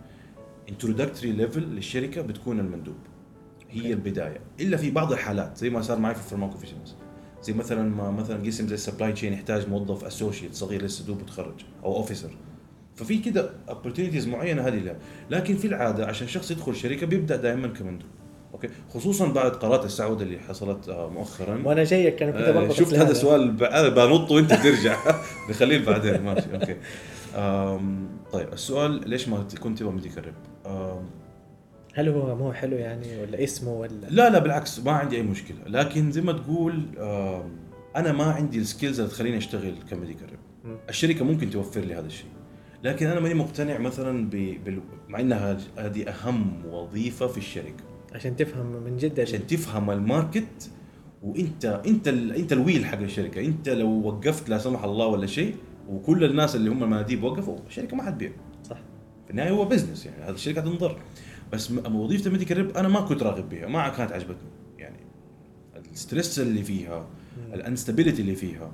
introductory 0.69 1.31
level 1.31 1.61
للشركة 1.63 2.21
بتكون 2.21 2.59
المندوب. 2.59 2.97
هي. 3.69 3.93
البداية. 3.93 4.39
إلا 4.59 4.77
في 4.77 4.91
بعض 4.91 5.11
الحالات 5.11 5.57
زي 5.57 5.69
ما 5.69 5.81
صار 5.81 5.99
معي 5.99 6.15
في 6.15 6.21
pharmacovigilance 6.21 6.95
زي 7.43 7.53
مثلا 7.53 7.89
ما 7.89 8.11
مثلا 8.11 8.43
قسم 8.43 8.67
زي 8.67 8.75
ال 8.75 8.81
supply 8.81 9.13
chain 9.13 9.33
يحتاج 9.33 9.69
موظف 9.69 10.03
associate 10.03 10.53
صغير 10.53 10.85
لسه 10.85 11.05
دوب 11.05 11.21
متخرج 11.21 11.61
أو 11.83 11.95
اوفيسر 11.95 12.31
ففي 12.95 13.17
كده 13.17 13.49
opportunities 13.69 14.27
معينة 14.27 14.67
هذه 14.67 14.79
لا. 14.79 14.95
لكن 15.29 15.55
في 15.55 15.67
العادة 15.67 16.05
عشان 16.05 16.27
شخص 16.27 16.51
يدخل 16.51 16.75
شركة 16.75 17.07
بيبدأ 17.07 17.35
دائما 17.35 17.67
كمندوب. 17.67 18.09
okay؟ 18.53 18.69
خصوصا 18.93 19.27
بعد 19.27 19.51
قرارات 19.51 19.85
السعودة 19.85 20.23
اللي 20.23 20.39
حصلت 20.39 20.89
آه، 20.89 21.09
مؤخرا. 21.09 21.61
وأنا 21.65 21.83
جايك 21.83 22.23
أنا 22.23 22.31
كنت 22.31 22.41
آه، 22.41 22.51
بربط 22.51 22.71
شفت 22.71 22.93
هذا 22.93 23.13
سؤال 23.13 23.51
ب- 23.51 23.63
أنا 23.63 23.89
بنط 23.89 24.31
وأنت 24.31 24.53
ترجع. 24.53 24.97
نخليه 25.49 25.85
بعدين 25.85 26.21
ماشي 26.21 26.53
okay. 26.53 26.75
آم، 27.35 28.07
طيب 28.31 28.53
السؤال 28.53 29.09
ليش 29.09 29.27
ما 29.27 29.45
كنت 29.63 29.79
تبغى 29.79 29.91
medical 29.93 30.23
rep؟ 30.25 30.33
هل 31.93 32.09
هو 32.09 32.35
مو 32.35 32.53
حلو 32.53 32.75
يعني 32.77 33.21
ولا 33.21 33.43
اسمه 33.43 33.71
ولا؟ 33.73 34.07
لا 34.09 34.29
لا 34.29 34.39
بالعكس 34.39 34.79
ما 34.79 34.91
عندي 34.91 35.15
أي 35.15 35.21
مشكلة. 35.23 35.57
لكن 35.67 36.11
زي 36.11 36.21
ما 36.21 36.31
تقول 36.31 36.81
أنا 37.95 38.11
ما 38.11 38.23
عندي 38.23 38.57
ال 38.57 38.63
skills 38.63 38.99
اللي 38.99 39.11
تخليني 39.11 39.37
أشتغل 39.37 39.73
ك 39.91 39.96
medical 39.96 40.27
rep. 40.29 40.75
الشركة 40.89 41.25
ممكن 41.25 41.49
توفر 41.49 41.81
لي 41.81 41.93
هذا 41.95 42.07
الشيء. 42.07 42.27
لكن 42.85 43.07
أنا 43.07 43.19
ماني 43.19 43.33
مقتنع 43.33 43.77
مثلا 43.77 44.29
ب... 44.29 44.57
بال... 44.65 44.79
مع 45.09 45.19
إنها 45.19 45.57
هذه 45.77 46.09
أهم 46.09 46.65
وظيفة 46.65 47.27
في 47.27 47.37
الشركة. 47.37 47.83
عشان 48.13 48.35
تفهم 48.35 48.65
من 48.65 48.97
جد 48.97 49.19
عشان 49.19 49.47
تفهم 49.47 49.91
ال 49.91 50.03
market 50.03 50.71
وانت 51.23 51.65
إنت 51.65 52.07
ال... 52.07 52.31
إنت 52.31 52.53
ال 52.53 52.59
wheel 52.59 52.85
حق 52.85 52.99
الشركة. 52.99 53.45
إنت 53.45 53.69
لو 53.69 54.07
وقفت 54.07 54.49
لا 54.49 54.57
سمح 54.57 54.83
الله 54.83 55.07
ولا 55.07 55.27
شيء 55.27 55.55
وكل 55.89 56.23
الناس 56.23 56.55
اللي 56.55 56.69
هم 56.69 56.83
المناديب 56.83 57.23
وقفوا 57.23 57.57
الشركة 57.67 57.97
ما 57.97 58.03
حتبيع. 58.03 58.31
صح. 58.63 58.77
في 59.25 59.31
النهاية 59.31 59.51
هو 59.51 59.65
business 59.65 60.05
يعني 60.05 60.23
هذه 60.23 60.35
الشركة 60.35 60.61
تنضر. 60.61 61.01
بس 61.53 61.71
وظيفة 61.71 62.27
ال 62.27 62.31
medical 62.31 62.57
rep 62.57 62.77
أنا 62.77 62.87
ما 62.87 63.01
كنت 63.01 63.23
راغب 63.23 63.49
بها 63.49 63.67
ما 63.67 63.89
كانت 63.89 64.11
عجبتني. 64.11 64.49
يعني 64.77 64.97
ال 65.91 65.98
stress 65.98 66.39
اللي 66.39 66.63
فيها 66.63 67.07
ال 67.53 67.59
instability 67.59 68.21
اللي 68.21 68.35
فيها 68.35 68.71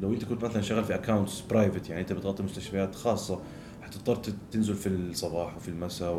لو 0.00 0.12
انت 0.12 0.24
كنت 0.24 0.44
مثلا 0.44 0.62
شغال 0.62 0.84
في 0.84 0.94
accounts 0.94 1.40
private 1.40 1.88
يعني 1.90 2.00
انت 2.02 2.12
بتغطي 2.12 2.42
مستشفيات 2.42 2.94
خاصة 2.94 3.40
حتضطر 3.82 4.32
تنزل 4.50 4.74
في 4.74 4.86
الصباح 4.88 5.56
وفي 5.56 5.68
المساء 5.68 6.14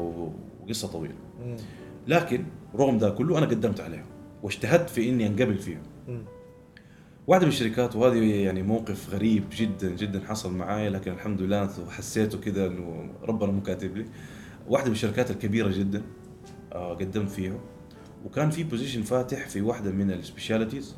وقصة 0.63 0.87
طويلة. 0.87 1.13
لكن 2.07 2.43
رغم 2.75 2.97
ده 2.97 3.09
كله 3.09 3.37
أنا 3.37 3.45
قدمت 3.45 3.79
عليها 3.81 4.05
واجتهدت 4.43 4.89
في 4.89 5.09
إني 5.09 5.27
أنقبل 5.27 5.57
فيها 5.57 5.81
مم. 6.07 6.21
واحدة 7.27 7.45
من 7.45 7.51
الشركات 7.51 7.95
وهذه 7.95 8.35
يعني 8.43 8.63
موقف 8.63 9.09
غريب 9.13 9.43
جدا 9.55 9.89
جدا 9.95 10.19
حصل 10.27 10.53
معايا 10.53 10.89
لكن 10.89 11.11
الحمد 11.11 11.41
لله 11.41 11.69
حسيته 11.89 12.37
كذا 12.37 12.65
إنه 12.67 13.09
ربنا 13.23 13.51
مو 13.51 13.61
كاتب 13.61 13.97
لي. 13.97 14.05
واحدة 14.67 14.85
من 14.87 14.91
الشركات 14.91 15.31
الكبيرة 15.31 15.71
جدا 15.71 16.01
آه 16.73 16.93
قدمت 16.93 17.29
فيها 17.29 17.59
وكان 18.25 18.49
في 18.49 18.63
position 18.63 19.01
فاتح 19.01 19.47
في 19.47 19.61
واحدة 19.61 19.91
من 19.91 20.11
ال 20.11 20.18
specialties 20.18 20.95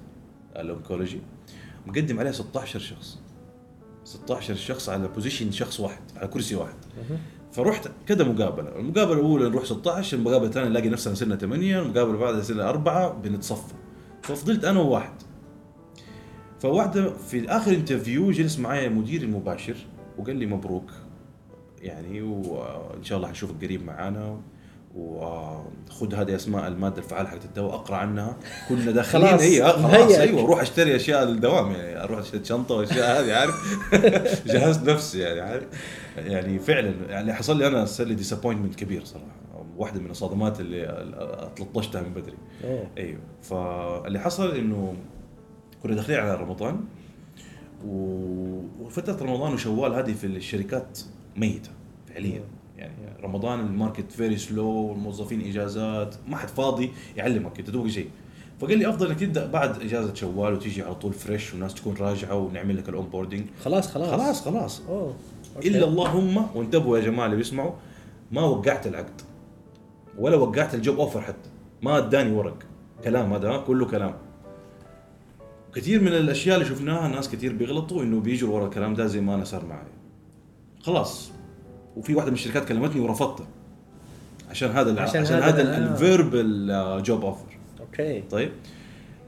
ال 0.55 0.62
oncology 0.62 1.19
مقدم 1.87 2.19
عليها 2.19 2.31
16 2.31 2.79
شخص. 2.79 3.19
16 4.03 4.55
شخص 4.55 4.89
على 4.89 5.07
position 5.07 5.51
شخص 5.51 5.79
واحد 5.79 6.01
على 6.15 6.27
كرسي 6.27 6.55
واحد. 6.55 6.75
فرحت 7.51 7.87
كذا 8.07 8.23
مقابلة، 8.23 8.79
المقابلة 8.79 9.13
الأولى 9.13 9.49
نروح 9.49 9.65
16 9.65 10.17
المقابلة 10.17 10.47
الثانية 10.47 10.69
نلاقي 10.69 10.89
نفسنا 10.89 11.13
صرنا 11.13 11.35
8 11.35 11.79
المقابلة 11.79 12.17
بعدها 12.17 12.41
صرنا 12.41 12.69
أربعة 12.69 13.13
بنتصفى. 13.13 13.73
ففضلت 14.21 14.65
أنا 14.65 14.79
وواحد. 14.79 15.13
فواحدة 16.59 17.13
في 17.13 17.49
آخر 17.49 17.71
interview 17.71 18.31
جلس 18.31 18.59
معايا 18.59 18.89
مديري 18.89 19.25
المباشر 19.25 19.75
وقال 20.17 20.35
لي 20.35 20.45
مبروك 20.45 20.91
يعني 21.81 22.21
وإن 22.21 23.03
شاء 23.03 23.17
الله 23.17 23.27
حنشوفك 23.27 23.63
قريب 23.63 23.85
معانا. 23.85 24.41
وخذ 24.95 26.15
هذه 26.15 26.35
أسماء 26.35 26.67
المادة 26.67 26.97
الفعالة 26.97 27.29
حقت 27.29 27.45
الدواء 27.45 27.75
أقرأ 27.75 27.95
عنها. 27.95 28.37
كنا 28.69 28.91
داخلين. 28.91 29.39
هي 29.39 29.63
آه، 29.63 29.71
خلاص. 29.71 30.11
أيوه 30.11 30.41
أروح 30.41 30.61
اشتري 30.61 30.95
أشياء 30.95 31.23
للدوام 31.23 31.71
يعني 31.71 32.03
أروح 32.03 32.19
اشتري 32.19 32.45
شنطة 32.45 32.75
وأشياء 32.75 33.21
هذه 33.21 33.33
عارف؟ 33.33 33.55
جهزت 34.53 34.89
نفسي 34.89 35.19
يعني 35.19 35.41
عارف؟ 35.41 35.63
يعني 36.17 36.59
فعلا 36.59 36.93
يعني 37.09 37.33
حصل 37.33 37.57
لي 37.57 37.67
أنا 37.67 37.85
صار 37.85 38.07
لي 38.07 38.15
ديسابوينتمنت 38.15 38.75
كبير 38.75 39.03
صراحة. 39.05 39.41
واحدة 39.77 39.99
من 39.99 40.11
الصدمات 40.11 40.59
اللي 40.59 41.51
تلطشتها 41.55 42.01
من 42.01 42.13
بدري. 42.13 42.37
أوه. 42.63 42.87
أيوه. 42.97 43.19
فاللي 43.41 44.19
حصل 44.19 44.55
إنه 44.55 44.95
كنا 45.83 45.95
داخلين 45.95 46.19
على 46.19 46.35
رمضان 46.35 46.79
وفترة 48.81 49.25
رمضان 49.25 49.53
وشوال 49.53 49.93
هذه 49.93 50.13
في 50.13 50.27
الشركات 50.27 50.99
ميتة 51.37 51.69
فعليا. 52.09 52.41
يعني 52.81 53.23
رمضان 53.23 53.59
ال 53.59 53.67
market 53.67 54.11
very 54.11 54.37
slow 54.37 54.91
الموظفين 54.91 55.41
إجازات 55.41 56.15
ما 56.27 56.37
حد 56.37 56.47
فاضي 56.47 56.91
يعلمك 57.17 57.59
انت 57.59 57.69
دوبك 57.69 57.89
شيء. 57.89 58.09
فقال 58.59 58.77
لي 58.77 58.89
أفضل 58.89 59.07
إنك 59.07 59.19
تبدأ 59.19 59.47
بعد 59.47 59.81
إجازة 59.81 60.13
شوال 60.13 60.53
وتيجي 60.53 60.83
على 60.83 60.95
طول 60.95 61.13
fresh 61.13 61.51
والناس 61.51 61.73
تكون 61.73 61.95
راجعة 61.99 62.35
ونعمل 62.35 62.77
لك 62.77 62.89
ال 62.89 63.05
onboarding 63.05 63.45
خلاص. 63.63 63.91
خلاص 63.91 64.45
خلاص. 64.45 64.45
خلاص 64.45 64.81
okay. 65.55 65.67
إلا 65.67 65.85
اللهم 65.85 66.45
وانتبهوا 66.55 66.97
يا 66.97 67.03
جماعة 67.03 67.25
اللي 67.25 67.37
بيسمعوا 67.37 67.71
ما 68.31 68.41
وقعت 68.41 68.87
العقد. 68.87 69.21
ولا 70.17 70.35
وقعت 70.35 70.75
ال 70.75 70.81
job 70.81 70.99
offer 70.99 71.21
حتى. 71.21 71.49
ما 71.81 71.97
أداني 71.97 72.31
ورق. 72.31 72.57
كلام 73.03 73.33
هذا 73.33 73.57
كله 73.57 73.85
كلام. 73.85 74.13
كثير 75.75 76.01
من 76.01 76.07
الأشياء 76.07 76.57
اللي 76.57 76.69
شفناها 76.69 77.07
ناس 77.07 77.29
كثير 77.29 77.53
بيغلطوا 77.53 78.03
إنه 78.03 78.19
بيجوا 78.19 78.55
ورا 78.55 78.65
الكلام 78.65 78.93
ده 78.93 79.05
زي 79.05 79.21
ما 79.21 79.35
أنا 79.35 79.43
صار 79.43 79.65
معي. 79.65 79.87
خلاص. 80.81 81.31
وفي 81.95 82.15
واحدة 82.15 82.29
من 82.31 82.35
الشركات 82.37 82.67
كلمتني 82.67 83.01
ورفضتها. 83.01 83.47
عشان 84.49 84.69
هذا 84.71 85.01
عشان 85.01 85.21
عشان, 85.21 85.37
هذا- 85.39 85.75
آه. 85.75 85.77
ال 85.77 85.95
verbal 85.95 87.03
job 87.03 87.25
offer 87.25 87.45
okay. 87.79 88.21
طيب. 88.21 88.51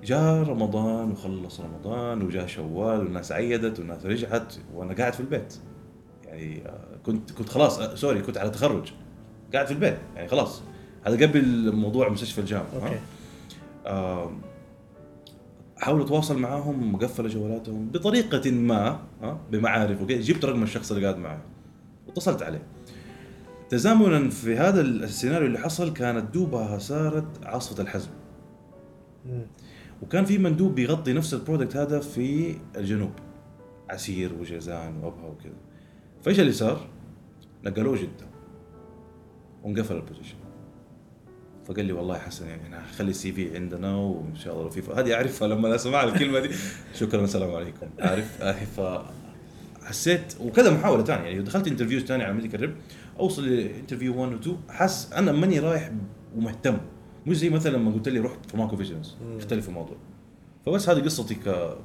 جاء 0.04 0.44
رمضان 0.44 1.12
وخلص 1.12 1.60
رمضان 1.60 2.22
وجاء 2.22 2.48
شوال 2.48 3.00
والناس 3.00 3.32
عيدت 3.32 3.80
والناس 3.80 4.06
رجعت 4.06 4.54
وأنا 4.76 4.94
قاعد 4.94 5.14
في 5.14 5.20
البيت. 5.20 5.54
يعني 6.26 6.68
آه، 6.68 6.80
كنت 7.06 7.32
كنت 7.32 7.50
خلاص 7.50 7.80
آه، 7.80 7.96
sorry 7.96 8.22
كنت 8.22 8.38
على 8.38 8.50
تخرج. 8.50 8.92
قاعد 9.54 9.66
في 9.66 9.72
البيت. 9.74 9.98
يعني 10.16 10.28
خلاص. 10.28 10.62
هذا 11.08 11.28
قبل 11.28 11.72
موضوع 11.76 12.10
مستشفى 12.10 12.42
الجامعة. 12.42 12.66
okay. 12.84 13.00
آه. 13.86 14.32
احاول 15.84 16.02
أتواصل 16.02 16.38
معاهم 16.40 16.92
مقفله 16.94 17.28
جوالاتهم 17.30 17.90
بطريقة 17.90 18.52
ما 18.52 19.00
ها 19.22 19.38
بمعارف 19.52 20.02
وكذا 20.02 20.22
جبت 20.22 20.46
رقم 20.46 20.64
الشخص 20.64 20.92
اللي 20.92 21.04
قاعد 21.06 21.18
معي. 21.20 21.38
واتصلت 22.16 22.42
عليه. 22.42 22.62
تزامنا 23.70 24.30
في 24.30 24.58
هذا 24.58 24.82
السيناريو 24.82 25.48
اللي 25.48 25.60
حصل 25.60 25.94
كانت 25.94 26.34
دوبها 26.34 26.78
صارت 26.78 27.46
عاصفة 27.46 27.84
الحزم. 27.84 28.10
وكان 30.02 30.26
في 30.26 30.38
مندوب 30.38 30.76
بيغطي 30.76 31.14
نفس 31.14 31.34
ال 31.34 31.39
product 31.39 31.76
هذا 31.76 32.00
في 32.00 32.56
الجنوب. 32.78 33.12
عسير 33.90 34.34
وجيزان 34.34 34.98
وابها 34.98 35.26
وكذا. 35.26 35.54
فايش 36.22 36.40
اللي 36.40 36.52
صار؟ 36.52 36.88
نقلوه 37.64 37.98
جدة. 37.98 38.28
وانقفل 39.64 39.96
ال 39.96 40.00
position. 40.00 40.36
فقال 41.66 41.86
لي 41.86 41.94
والله 41.94 42.18
حسن 42.18 42.48
يعني 42.48 42.68
أنا 42.68 42.86
هخلي 42.86 43.10
ال 43.10 43.32
CV 43.32 43.56
عندنا 43.56 43.96
وإن 43.96 44.36
شاء 44.36 44.54
الله 44.54 44.64
لو 44.64 44.70
في 44.70 44.82
هذه 44.96 45.14
أعرفها 45.14 45.48
لما 45.48 45.76
أسمع 45.76 46.04
الكلمة 46.04 46.40
دي. 46.40 46.50
شكرا 47.00 47.24
السلام 47.24 47.56
عليكم. 47.56 47.88
عارف 48.00 48.42
آه، 48.42 48.52
ف 48.52 48.80
حسيت 49.86 50.34
وكذا 50.42 50.72
محاولة 50.74 51.04
ثانية 51.04 51.24
يعني 51.26 51.42
دخلت 51.42 51.68
interviews 51.68 52.04
ثانية 52.04 52.26
على 52.26 52.34
medical 52.34 52.60
rep 52.60 52.76
أوصل 53.20 53.48
ل 53.48 53.55
interview 53.55 54.22
1 54.22 54.34
و 54.34 54.36
2 54.36 54.58
حس 54.70 55.14
أنا 55.14 55.32
ماني 55.32 55.60
رايح 55.60 55.92
ومهتم. 56.36 56.78
مش 57.26 57.38
زي 57.38 57.50
مثلا 57.50 57.78
لما 57.78 57.92
قلت 57.92 58.10
لي 58.10 58.20
رحت 58.20 58.46
pharmacovigilance 58.52 59.16
مم. 59.26 59.38
يختلف 59.38 59.70
الموضوع. 59.70 59.98
فبس 60.66 60.90
هذه 60.90 61.00
قصتي 61.00 61.36
ك 61.36 61.76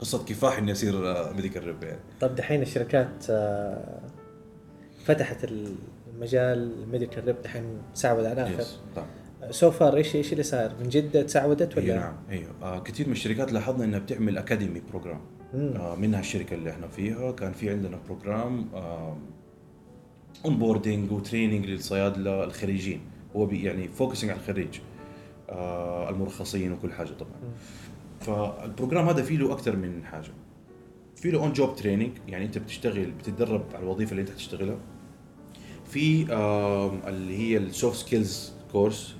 قصة 0.00 0.24
كفاح 0.24 0.58
إني 0.58 0.72
أصير 0.72 0.94
medical 1.34 1.66
rep 1.66 1.82
يعني. 1.82 2.00
طب 2.20 2.34
دحين 2.34 2.62
الشركات 2.62 3.26
آه، 3.30 4.00
فتحت 5.04 5.44
المجال 6.14 6.72
ال 6.82 6.87
medical 6.87 7.24
rep 7.24 7.36
دحين 7.44 7.64
سعود 7.94 8.24
على 8.24 8.32
الآخر. 8.32 8.60
yes 8.60 8.78
طبعا. 8.96 9.06
so 9.50 9.70
far 9.70 9.96
إيش 9.96 10.16
إيش 10.16 10.32
اللي 10.32 10.42
صار؟ 10.42 10.74
من 10.80 10.88
جد 10.88 11.22
تسعودت 11.22 11.78
اي 11.78 11.84
ولا؟ 11.84 12.00
نعم. 12.00 12.14
أيوه 12.30 12.50
آه 12.62 12.78
كثير 12.78 13.06
من 13.06 13.12
الشركات 13.12 13.52
لاحظنا 13.52 13.84
إنها 13.84 13.98
بتعمل 13.98 14.38
academy 14.38 14.82
program 14.90 15.20
آه 15.54 15.94
منها 15.94 16.20
الشركة 16.20 16.54
اللي 16.54 16.70
إحنا 16.70 16.88
فيها. 16.88 17.32
كان 17.32 17.52
في 17.52 17.70
عندنا 17.70 17.98
program 18.06 18.66
onboarding 20.44 20.56
و 20.58 21.12
training 21.12 21.66
للصيادله 21.66 22.44
الخريجين 22.44 23.00
هو 23.36 23.46
بي 23.46 23.62
يعني 23.62 23.88
focusing 23.88 24.30
على 24.30 24.40
الخريج 24.40 24.78
آه 25.50 26.10
المرخصين 26.10 26.72
وكل 26.72 26.92
حاجة 26.92 27.08
طبعا. 27.08 27.32
فال 28.20 28.40
program 28.40 29.08
هذا 29.08 29.22
فيه 29.22 29.36
له 29.38 29.52
أكثر 29.52 29.76
من 29.76 30.04
حاجة. 30.04 30.30
في 31.16 31.30
له 31.30 31.38
on 31.42 31.52
job 31.52 31.76
training 31.76 32.10
يعني 32.28 32.44
أنت 32.44 32.58
بتشتغل 32.58 33.10
بتتدرب 33.10 33.64
على 33.74 33.82
الوظيفة 33.82 34.10
اللي 34.10 34.20
أنت 34.22 34.30
حتشتغلها 34.30 34.76
في 35.84 36.32
آم، 36.32 37.00
اللي 37.08 37.36
هي 37.38 37.56
ال 37.56 37.64
soft 37.64 37.96
skills 37.96 38.52
course 38.72 39.14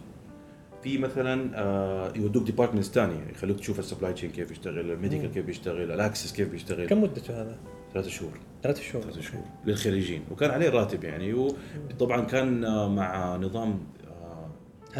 في 0.82 0.98
مثلا 0.98 1.50
آه، 1.54 2.12
يودوك 2.16 2.42
departments 2.42 2.90
ثانية 2.90 3.26
يخلوك 3.30 3.58
تشوف 3.58 3.78
ال 3.78 3.83
supply 3.83 4.12
chain 4.12 4.30
كيف 4.30 4.50
يشتغل 4.50 4.90
ال 4.90 4.95
medical. 4.95 5.32
كيف 5.32 5.46
بيشتغل 5.46 5.92
ال 5.92 5.98
access 5.98 6.32
كيف 6.32 6.48
بيشتغل 6.48 6.88
كم 6.88 7.02
مدته 7.02 7.42
هذا؟ 7.42 7.58
ثلاثة 7.94 8.08
شهور. 8.08 8.32
ثلاث 8.62 8.80
شهور. 8.80 9.02
ثلاثة 9.02 9.20
شهور. 9.20 9.44
للخريجين. 9.66 10.22
وكان 10.30 10.50
عليه 10.50 10.70
راتب 10.70 11.04
يعني 11.04 11.32
وطبعا 11.32 12.24
كان 12.24 12.64
آه، 12.64 12.88
مع 12.88 13.36
نظام 13.36 13.80
آه، 14.06 14.50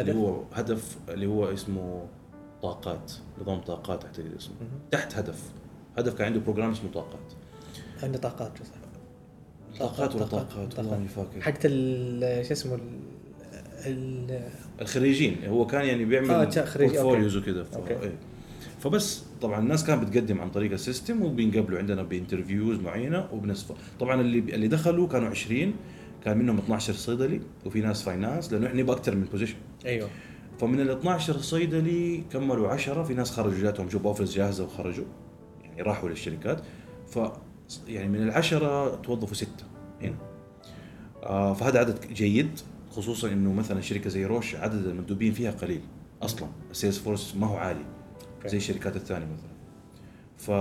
اللي 0.01 0.11
هدف؟ 0.11 0.17
هو 0.17 0.43
هدف 0.53 0.97
اللي 1.09 1.25
هو 1.25 1.53
اسمه 1.53 2.07
طاقات 2.61 3.11
نظام 3.41 3.59
طاقات 3.61 4.05
اعتقد 4.05 4.33
اسمه. 4.37 4.55
تحت 4.91 5.15
هدف. 5.15 5.51
هدف 5.97 6.13
كان 6.13 6.27
عنده 6.27 6.39
program 6.39 6.71
اسمه 6.71 6.91
طاقات. 6.91 7.33
عنده 8.03 8.17
طاقات 8.17 8.51
صح. 8.57 9.79
طاقات 9.79 10.15
ولا 10.15 10.25
طاقات،. 10.25 10.77
والله 10.77 10.91
ماني 10.91 11.07
فاكر. 11.07 11.41
حقت 11.41 11.61
ال 11.65 12.45
شو 12.45 12.53
اسمه 12.53 12.79
الخريجين 14.81 15.37
هو 15.47 15.67
كان 15.67 15.85
يعني 15.85 16.05
بيعمل 16.05 16.31
okay. 16.31 16.63
portfolios 16.85 17.37
وكذا. 17.37 17.65
إيه. 17.89 18.13
فبس 18.79 19.23
طبعا 19.41 19.59
الناس 19.59 19.85
كانت 19.85 20.03
بتقدم 20.03 20.41
عن 20.41 20.49
طريق 20.49 20.71
ال 20.71 20.78
system 20.78 21.21
وبينقبلوا 21.23 21.79
عندنا 21.79 22.03
ب 22.03 22.10
interviews 22.10 22.79
معينة 22.79 23.27
وبنصفى 23.33 23.73
طبعا 23.99 24.21
اللي 24.21 24.39
اللي 24.39 24.67
دخلوا 24.67 25.07
كانوا 25.07 25.29
20 25.29 25.73
كان 26.25 26.37
منهم 26.37 26.57
12 26.57 26.93
صيدلي 26.93 27.41
وفي 27.65 27.81
ناس 27.81 28.03
finance 28.03 28.53
لأنه 28.53 28.67
إحنا 28.67 28.81
نبغى 28.81 28.95
أكثر 28.95 29.15
من 29.15 29.23
position 29.23 29.55
أيوه 29.85 30.09
فمن 30.59 30.79
ال 30.79 30.89
12 30.89 31.37
صيدلي 31.37 32.23
كملوا 32.31 32.67
10 32.69 33.03
في 33.03 33.13
ناس 33.13 33.31
خرجوا 33.31 33.61
جاتهم 33.61 33.87
job 33.87 34.07
offers 34.07 34.35
جاهزة 34.35 34.63
وخرجوا 34.63 35.05
يعني 35.63 35.81
راحوا 35.81 36.09
للشركات 36.09 36.61
ف 37.07 37.19
يعني 37.87 38.07
من 38.07 38.23
العشرة 38.23 38.95
توظفوا 38.95 39.35
ستة 39.35 39.65
هنا 40.01 40.15
آه 41.23 41.53
فهذا 41.53 41.79
عدد 41.79 42.13
جيد 42.13 42.59
خصوصا 42.99 43.27
إنه 43.27 43.53
مثلا 43.53 43.81
شركة 43.81 44.09
زي 44.09 44.25
روش 44.25 44.55
عدد 44.55 44.85
المندوبين 44.85 45.33
فيها 45.33 45.51
قليل 45.51 45.81
أصلا. 46.21 46.47
ال 46.71 46.75
sales 46.75 46.97
force 46.97 47.35
ما 47.35 47.47
هو 47.47 47.55
عالي. 47.55 47.85
زي 48.45 48.57
الشركات 48.57 48.95
الثانية 48.95 49.25
مثلا. 49.25 49.49
ف 50.37 50.51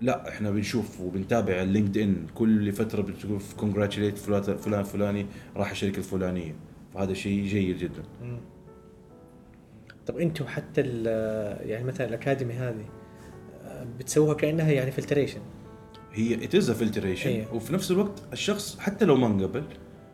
لا 0.00 0.28
إحنا 0.28 0.50
بنشوف 0.50 1.00
وبنتابع 1.00 1.62
ال 1.62 1.98
LinkedIn 1.98 2.26
كل 2.34 2.72
فترة 2.72 3.02
بتشوف 3.02 3.54
congratulate 3.54 4.18
فلان 4.18 4.82
فلاني 4.82 5.26
راح 5.56 5.70
الشركة 5.70 5.98
الفلانية. 5.98 6.54
فهذا 6.94 7.14
شيء 7.14 7.44
جيد 7.44 7.78
جدا. 7.78 8.02
مم. 8.22 8.38
طب 10.06 10.18
أنتوا 10.18 10.46
حتى 10.46 10.80
يعني 11.62 11.84
مثلا 11.84 12.08
ال 12.08 12.14
academy 12.14 12.54
هذه 12.54 12.84
آه، 13.64 13.86
بتسووها 13.98 14.34
كأنها 14.34 14.72
يعني 14.72 14.90
filtration 14.90 15.40
هي 16.12 16.44
it 16.44 16.54
is 16.54 16.70
filtration. 16.70 17.44
وفي 17.52 17.72
نفس 17.72 17.90
الوقت 17.90 18.22
الشخص 18.32 18.78
حتى 18.78 19.04
لو 19.04 19.16
ما 19.16 19.26
انقبل 19.26 19.64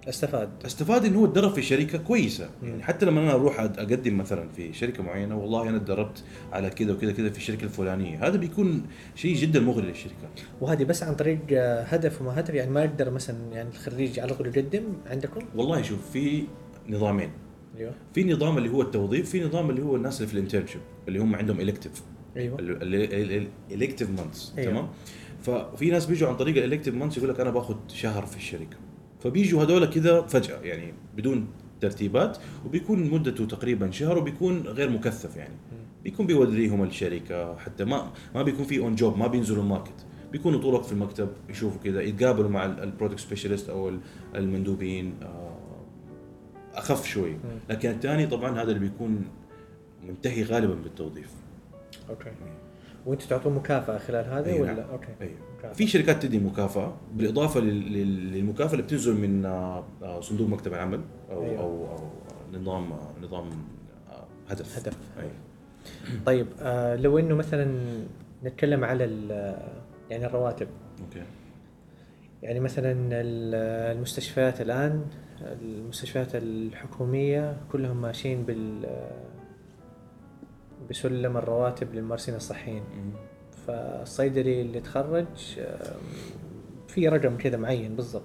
أستفاد. 0.08 0.48
أستفاد 0.66 1.04
إنه 1.04 1.18
هو 1.18 1.26
تدرب 1.26 1.52
في 1.52 1.62
شركة 1.62 1.98
كويسة. 1.98 2.50
يعني 2.62 2.82
حتى 2.82 3.06
لما 3.06 3.20
أنا 3.20 3.32
أروح 3.32 3.60
أقدم 3.60 4.18
مثلا 4.18 4.48
في 4.48 4.72
شركة 4.72 5.02
معينة 5.02 5.38
والله 5.38 5.68
أنا 5.68 5.78
تدربت 5.78 6.24
على 6.52 6.70
كذا 6.70 6.92
وكذا 6.92 7.12
كذا 7.12 7.30
في 7.30 7.38
الشركة 7.38 7.64
الفلانية. 7.64 8.26
هذا 8.26 8.36
بيكون 8.36 8.86
شيء 9.14 9.36
جدا 9.36 9.60
مغري 9.60 9.86
للشركات 9.86 10.40
وهذه 10.60 10.84
بس 10.84 11.02
عن 11.02 11.14
طريق 11.14 11.38
آه، 11.52 11.82
هدف 11.82 12.20
وما 12.20 12.40
هدف. 12.40 12.54
يعني 12.54 12.70
ما 12.70 12.84
يقدر 12.84 13.10
مثلا 13.10 13.36
يعني 13.52 13.68
الخريج 13.68 14.20
على 14.20 14.34
طول 14.34 14.46
يقدم 14.46 14.84
عندكم؟ 15.06 15.40
والله 15.56 15.82
شوف 15.82 16.10
في 16.10 16.44
نظامين. 16.88 17.30
أيوه. 17.78 17.92
في 18.14 18.24
نظام 18.24 18.58
اللي 18.58 18.70
هو 18.70 18.82
التوظيف 18.82 19.30
في 19.30 19.44
نظام 19.44 19.70
اللي 19.70 19.82
هو 19.82 19.96
الناس 19.96 20.16
اللي 20.16 20.28
في 20.28 20.34
ال 20.34 20.38
internship 20.38 20.80
اللي 21.08 21.18
هم 21.18 21.34
عندهم 21.34 21.60
elective 21.60 22.02
أيوه. 22.36 22.56
ال 22.60 22.77
elective 22.77 24.10
months 24.10 24.54
أيوه. 24.58 24.70
تمام؟ 24.70 24.88
ففي 25.42 25.90
ناس 25.90 26.06
بيجوا 26.06 26.28
عن 26.28 26.36
طريق 26.36 26.64
ال 26.64 26.68
elective 26.68 26.94
months 26.94 27.16
يقول 27.16 27.30
لك 27.30 27.40
أنا 27.40 27.50
باخذ 27.50 27.76
شهر 27.88 28.26
في 28.26 28.36
الشركة. 28.36 28.76
فبيجوا 29.24 29.62
هذول 29.62 29.86
كذا 29.86 30.20
فجأة 30.20 30.60
يعني 30.60 30.94
بدون 31.16 31.46
ترتيبات 31.80 32.38
وبيكون 32.66 33.10
مدته 33.10 33.46
تقريبا 33.46 33.90
شهر 33.90 34.18
وبيكون 34.18 34.60
غير 34.60 34.90
مكثف 34.90 35.36
يعني. 35.36 35.54
بيكون 36.04 36.26
بيوريهم 36.26 36.82
الشركة 36.82 37.56
حتى 37.56 37.84
ما 37.84 38.12
ما 38.34 38.42
بيكون 38.42 38.64
في 38.64 38.78
on 38.78 38.94
job 38.94 39.18
ما 39.18 39.26
بينزلوا 39.26 39.62
ال 39.62 39.68
market. 39.68 40.06
بيكونوا 40.32 40.60
طول 40.60 40.68
الوقت 40.70 40.86
في 40.86 40.92
المكتب 40.92 41.28
يشوفوا 41.48 41.80
كذا 41.84 42.02
يتقابلوا 42.02 42.50
مع 42.50 42.64
ال 42.64 42.71
product 42.71 43.20
specialist 43.20 43.68
أو 43.70 43.88
ال- 43.88 44.00
المندوبين 44.34 45.14
آه، 45.22 45.56
أخف 46.74 47.06
شوي. 47.06 47.36
لكن 47.70 47.90
الثاني 47.90 48.26
طبعا 48.26 48.50
هذا 48.62 48.62
اللي 48.68 48.78
بيكون 48.78 49.24
منتهي 50.08 50.42
غالبا 50.42 50.74
بالتوظيف. 50.74 51.30
okay. 52.10 52.30
وأنتوا 53.06 53.26
تعطون 53.28 53.54
مكافأة 53.54 53.98
خلال 53.98 54.24
هذا 54.24 54.46
أي 54.50 54.60
ولا؟ 54.60 54.72
نعم. 54.72 54.90
okay. 54.90 55.08
أيوه 55.20 55.38
مكافأة. 55.64 55.76
في 55.76 55.86
شركات 55.86 56.22
تدي 56.22 56.38
مكافأة 56.38 56.94
بالإضافة 57.14 57.60
لل- 57.60 57.92
لل- 57.92 58.32
للمكافأة 58.32 58.72
اللي 58.72 58.82
بتنزل 58.82 59.14
من 59.16 59.44
آه، 59.44 60.20
صندوق 60.20 60.48
مكتب 60.48 60.74
العمل 60.74 61.00
أو 61.30 61.42
أيوه. 61.44 61.60
أو 61.60 61.86
أو 61.86 62.08
نظام 62.60 62.92
نظام 63.22 63.50
آه، 64.10 64.24
هدف 64.48 64.78
هدف. 64.78 64.96
أيوه. 65.18 65.32
طيب 66.26 66.46
آه 66.60 66.96
لو 66.96 67.18
إنه 67.18 67.34
مثلا 67.34 67.78
نتكلم 68.44 68.84
على 68.84 69.04
يعني 70.10 70.26
الرواتب 70.26 70.66
أوكي 71.00 71.22
يعني 72.42 72.60
مثلا 72.60 72.92
ال- 72.92 73.54
المستشفيات 73.96 74.60
الآن 74.60 75.04
المستشفيات 75.62 76.28
الحكومية 76.34 77.56
كلهم 77.72 78.02
ماشيين 78.02 78.42
بال 78.42 78.86
بسلم 80.90 81.36
الرواتب 81.36 81.94
للممارسين 81.94 82.34
الصحيين 82.34 82.82
مم. 82.82 83.10
فالصيدلي 83.66 84.60
اللي 84.62 84.80
تخرج 84.80 85.26
في 86.88 87.08
رقم 87.08 87.36
كذا 87.36 87.56
معين 87.56 87.96
بالضبط. 87.96 88.22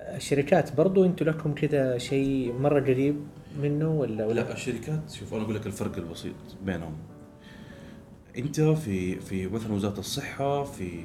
الشركات 0.00 0.76
برضو 0.76 1.04
أنتوا 1.04 1.26
لكم 1.26 1.54
كذا 1.54 1.98
شيء 1.98 2.52
مرة 2.52 2.80
قريب 2.80 3.16
منه 3.62 3.90
ولا 3.90 4.26
ولا؟ 4.26 4.34
لا 4.34 4.52
الشركات 4.52 5.10
شوف 5.10 5.34
أنا 5.34 5.42
أقول 5.42 5.54
لك 5.54 5.66
الفرق 5.66 5.96
البسيط 5.96 6.34
بينهم. 6.66 6.96
أنت 8.38 8.60
في 8.60 9.20
في 9.20 9.48
مثلا 9.48 9.72
وزارة 9.72 9.98
الصحة 9.98 10.64
في 10.64 11.00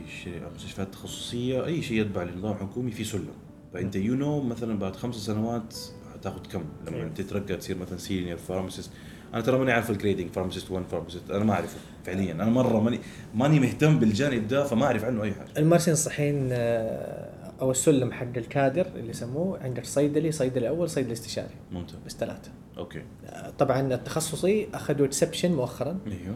مستشفيات 0.55 0.93
تخصصية 0.93 1.65
أي 1.65 1.81
شيء 1.81 2.01
يتبع 2.01 2.23
لنظام 2.23 2.55
حكومي 2.55 2.91
في 2.91 3.03
سلم 3.03 3.33
فأنت 3.73 3.95
you 3.95 4.15
know 4.15 4.41
مثلا 4.41 4.79
بعد 4.79 4.95
خمس 4.95 5.15
سنوات 5.15 5.75
حتاخذ 6.13 6.47
كم؟ 6.51 6.63
لما. 6.87 7.09
تترقى 7.15 7.57
تصير 7.57 7.77
مثلا 7.77 7.97
senior 7.97 8.37
pharmacist 8.37 8.91
أنا 9.33 9.41
ترى 9.41 9.57
ماني 9.59 9.71
عارف 9.71 9.89
ال 9.89 9.94
grading 9.94 10.29
pharmacist 10.29 10.71
1 10.71 10.85
pharmacist 10.85 11.31
أنا 11.31 11.43
ما 11.43 11.53
أعرفه. 11.53 11.77
فعليا. 12.07 12.33
أنا 12.33 12.45
مرة 12.45 12.79
ماني 12.79 12.99
ماني 13.35 13.59
مهتم 13.59 13.99
بالجانب 13.99 14.47
ده 14.47 14.63
فما 14.63 14.85
أعرف 14.85 15.03
عنه 15.05 15.23
أي 15.23 15.33
حاجة. 15.33 15.47
الممارسين 15.57 15.93
الصحيين 15.93 16.49
آه، 16.51 17.29
أو 17.61 17.71
السلم 17.71 18.11
حق 18.11 18.37
الكادر 18.37 18.85
اللي 18.95 19.09
يسموه 19.09 19.59
عندك 19.63 19.85
صيدلي 19.85 20.31
صيدلي 20.31 20.69
اول 20.69 20.89
صيدلي 20.89 21.13
استشاري 21.13 21.47
ممتاز. 21.71 21.95
بس 22.05 22.15
ثلاثة. 22.15 22.51
okay. 22.77 23.01
آه، 23.25 23.49
طبعا 23.59 23.93
التخصصي 23.93 24.67
أخذوا 24.73 25.05
exception 25.05 25.51
مؤخرا. 25.51 25.97
أيوه. 26.07 26.35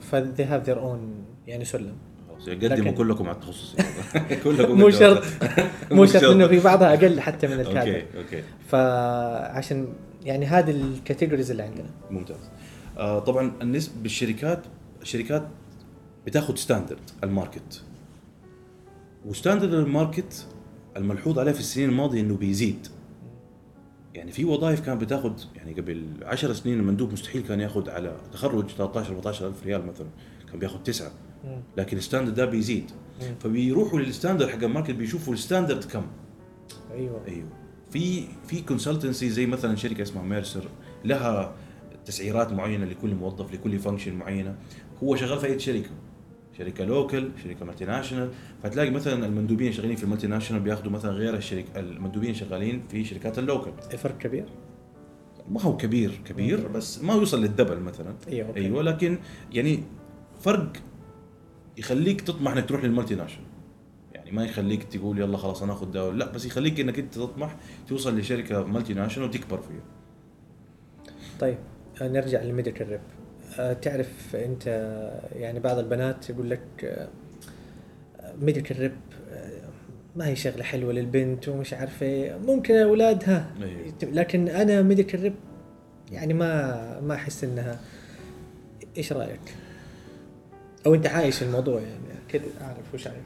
ف 0.00 0.16
they 0.16 0.44
have 0.50 0.66
their 0.68 0.80
own 0.82 0.98
يعني 1.48 1.64
سلم. 1.64 1.94
قدموا 2.46 2.68
لكن- 2.76 2.94
كلكم 2.94 3.28
على 3.28 3.36
التخصصي 3.36 3.76
كلكم 4.44 4.78
مو 4.78 4.90
شرط. 4.90 5.22
مو 5.92 6.06
شرط 6.06 6.24
إنه 6.24 6.46
في 6.46 6.60
بعضها 6.60 6.94
أقل 6.94 7.20
حتى 7.20 7.46
من 7.46 7.60
الكادر. 7.60 7.78
okay 7.78 8.04
okay. 8.18 8.42
فعشان 8.68 9.88
يعني 10.24 10.46
هذه 10.46 10.70
ال 10.70 10.77
categories 10.77 11.50
اللي 11.50 11.62
عندنا. 11.62 11.90
ممتاز. 12.10 12.36
آه 12.98 13.18
طبعا 13.18 13.52
النسبة 13.62 13.92
بالشركات 14.02 14.62
الشركات 15.04 15.48
بتاخذ 16.26 16.54
standard 16.54 17.10
ال 17.24 17.31
market. 17.31 17.82
و 19.26 19.31
standard 19.31 19.74
ال 19.74 19.84
market 19.84 20.46
الملحوظ 20.96 21.38
عليه 21.38 21.52
في 21.52 21.60
السنين 21.60 21.88
الماضية 21.88 22.20
إنه 22.20 22.36
بيزيد. 22.36 22.86
يعني 24.14 24.32
في 24.32 24.44
وظائف 24.44 24.80
كانت 24.80 25.00
بتاخذ 25.00 25.32
يعني 25.56 25.72
قبل 25.72 26.06
10 26.22 26.52
سنين 26.52 26.78
المندوب 26.78 27.12
مستحيل 27.12 27.42
كان 27.42 27.60
ياخذ 27.60 27.90
على 27.90 28.16
تخرج 28.32 28.68
13 28.70 29.10
14 29.10 29.48
ألف 29.48 29.66
ريال 29.66 29.86
مثلا 29.86 30.06
كان 30.50 30.58
بياخذ 30.58 30.78
تسعة. 30.82 31.12
لكن 31.76 31.96
ال 31.96 32.00
standard 32.00 32.34
ده 32.34 32.44
بيزيد. 32.44 32.90
فبيروحوا 33.40 34.00
لل 34.00 34.10
standard 34.10 34.48
حق 34.48 34.62
ال 34.64 34.68
market 34.68 34.90
بيشوفوا 34.94 35.32
ال 35.34 35.40
standard 35.40 35.84
كم. 35.84 36.06
أيوه. 36.92 37.24
أيوه. 37.28 37.48
في 37.90 38.24
في 38.46 38.60
consultancy 38.62 39.30
زي 39.30 39.46
مثلا 39.46 39.76
شركة 39.76 40.02
اسمها 40.02 40.22
ميرسر 40.22 40.68
لها 41.04 41.54
تسعيرات 42.04 42.52
معينة 42.52 42.84
لكل 42.84 43.14
موظف 43.14 43.54
لكل 43.54 43.78
function 43.78 44.14
معينة. 44.14 44.56
هو 45.02 45.16
شغال 45.16 45.38
في 45.38 45.46
أي 45.46 45.58
شركة. 45.58 45.90
شركة 46.58 46.84
local 46.84 47.30
شركة 47.44 47.64
multinational 47.64 48.30
فتلاقي 48.62 48.90
مثلا 48.90 49.26
المندوبين 49.26 49.72
شغالين 49.72 49.96
في 49.96 50.04
ال 50.04 50.26
multinational 50.26 50.62
بياخذوا 50.62 50.92
مثلا 50.92 51.10
غير 51.10 51.36
الشركة 51.36 51.80
المندوبين 51.80 52.34
شغالين 52.34 52.82
في 52.90 53.04
شركات 53.04 53.38
ال 53.38 53.43
local 53.43 53.70
الفرق 53.92 54.18
كبير؟ 54.18 54.44
ما 55.48 55.62
هو 55.62 55.76
كبير 55.76 56.20
كبير 56.24 56.68
بس 56.68 57.02
ما 57.02 57.14
يوصل 57.14 57.42
لل 57.42 57.52
double 57.52 57.80
مثلا. 57.80 58.14
أيوه 58.28 58.48
okay. 58.48 58.60
أيوه 58.60 58.82
لكن 58.82 59.18
يعني 59.52 59.82
فرق 60.40 60.72
يخليك 61.76 62.20
تطمح 62.20 62.52
إنك 62.52 62.68
تروح 62.68 62.84
لل 62.84 63.14
multinational 63.14 63.48
يعني 64.14 64.30
ما 64.30 64.44
يخليك 64.44 64.82
تقول 64.84 65.18
يلا 65.18 65.36
خلاص 65.36 65.62
أنا 65.62 65.72
آخذ 65.72 65.90
ده 65.90 66.12
لا 66.12 66.32
بس 66.32 66.46
يخليك 66.46 66.80
إنك 66.80 66.98
أنت 66.98 67.14
تطمح 67.14 67.56
توصل 67.88 68.18
لشركة 68.18 68.64
multinational 68.64 69.28
وتكبر 69.28 69.58
فيها. 69.58 69.84
طيب 71.40 71.58
نرجع 72.02 72.42
لل 72.42 72.52
medical 72.52 72.88
rep. 72.88 73.00
تعرف 73.56 74.36
انت 74.36 74.62
آه، 74.68 75.38
يعني 75.38 75.60
بعض 75.60 75.78
البنات 75.78 76.30
يقول 76.30 76.50
لك 76.50 77.08
medical 78.40 78.78
rep 78.78 78.92
ما 80.16 80.26
هي 80.26 80.36
شغلة 80.36 80.62
حلوة 80.62 80.92
للبنت 80.92 81.48
ومش 81.48 81.74
عارف 81.74 82.02
إيه 82.02 82.38
ممكن 82.46 82.74
أولادها 82.74 83.50
أيوه. 83.62 83.94
لكن 84.02 84.48
أنا 84.48 84.82
medical 84.82 85.22
rep 85.22 85.34
يعني 86.12 86.34
ما 86.34 87.00
ما 87.00 87.14
أحس 87.14 87.44
إنها 87.44 87.80
إيش 88.96 89.12
رأيك؟ 89.12 89.54
أو 90.86 90.94
أنت 90.94 91.06
عايش 91.06 91.42
الموضوع 91.42 91.80
يعني 91.80 92.18
كذا 92.28 92.44
أعرف 92.60 92.94
وش 92.94 93.06
عارف 93.06 93.22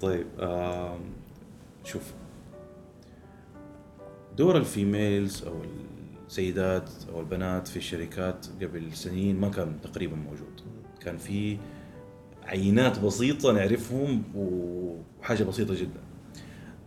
طيب 0.00 0.26
شوف 1.84 2.12
دور 4.36 4.56
الفيميلز 4.56 5.44
أو 5.44 5.52
السيدات 6.28 6.90
أو 7.12 7.20
البنات 7.20 7.68
في 7.68 7.76
الشركات 7.76 8.46
قبل 8.62 8.92
سنين 8.92 9.40
ما 9.40 9.48
كان 9.48 9.80
تقريبا 9.80 10.16
موجود. 10.16 10.60
كان 11.00 11.16
في 11.16 11.58
عينات 12.44 12.98
بسيطة 12.98 13.52
نعرفهم 13.52 14.22
وحاجة 14.34 15.44
بسيطة 15.44 15.74
جدا. 15.74 16.00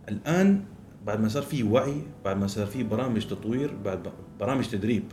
الآن 0.08 0.64
بعد 1.06 1.20
ما 1.20 1.28
صار 1.28 1.42
في 1.42 1.62
وعي 1.62 2.02
بعد 2.24 2.36
ما 2.36 2.46
صار 2.46 2.66
في 2.66 2.82
برامج 2.82 3.26
تطوير 3.26 3.76
بعد 3.84 4.12
برامج 4.40 4.68
تدريب 4.68 5.04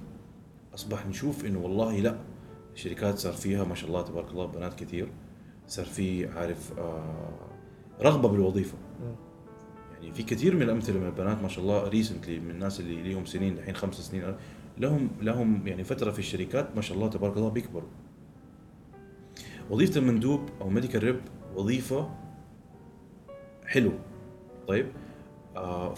أصبح 0.73 1.07
نشوف 1.07 1.45
إنه 1.45 1.59
والله 1.59 1.99
لا 1.99 2.17
الشركات 2.73 3.17
صار 3.17 3.33
فيها 3.33 3.63
ما 3.63 3.75
شاء 3.75 3.89
الله 3.89 4.01
تبارك 4.01 4.31
الله 4.31 4.45
بنات 4.45 4.73
كثير. 4.73 5.11
صار 5.67 5.85
في 5.85 6.27
عارف 6.27 6.79
آه 6.79 7.39
رغبة 8.01 8.29
بالوظيفة. 8.29 8.77
يعني 10.01 10.13
في 10.13 10.23
كثير 10.23 10.55
من 10.55 10.61
الأمثلة 10.61 10.99
من 10.99 11.05
البنات 11.05 11.41
ما 11.41 11.47
شاء 11.47 11.63
الله 11.63 11.87
recently 11.87 12.39
من 12.39 12.49
الناس 12.49 12.79
اللي 12.79 13.01
ليهم 13.01 13.25
سنين 13.25 13.57
الحين 13.57 13.75
خمس 13.75 13.95
سنين 13.95 14.35
لهم 14.77 15.09
لهم 15.21 15.67
يعني 15.67 15.83
فترة 15.83 16.11
في 16.11 16.19
الشركات 16.19 16.75
ما 16.75 16.81
شاء 16.81 16.97
الله 16.97 17.09
تبارك 17.09 17.37
الله 17.37 17.49
بيكبروا. 17.49 17.89
وظيفة 19.69 19.99
المندوب 19.99 20.49
أو 20.61 20.69
medical 20.69 21.03
rep 21.03 21.19
وظيفة 21.55 22.09
حلو 23.65 23.91
طيب 24.67 24.85
آه 25.55 25.93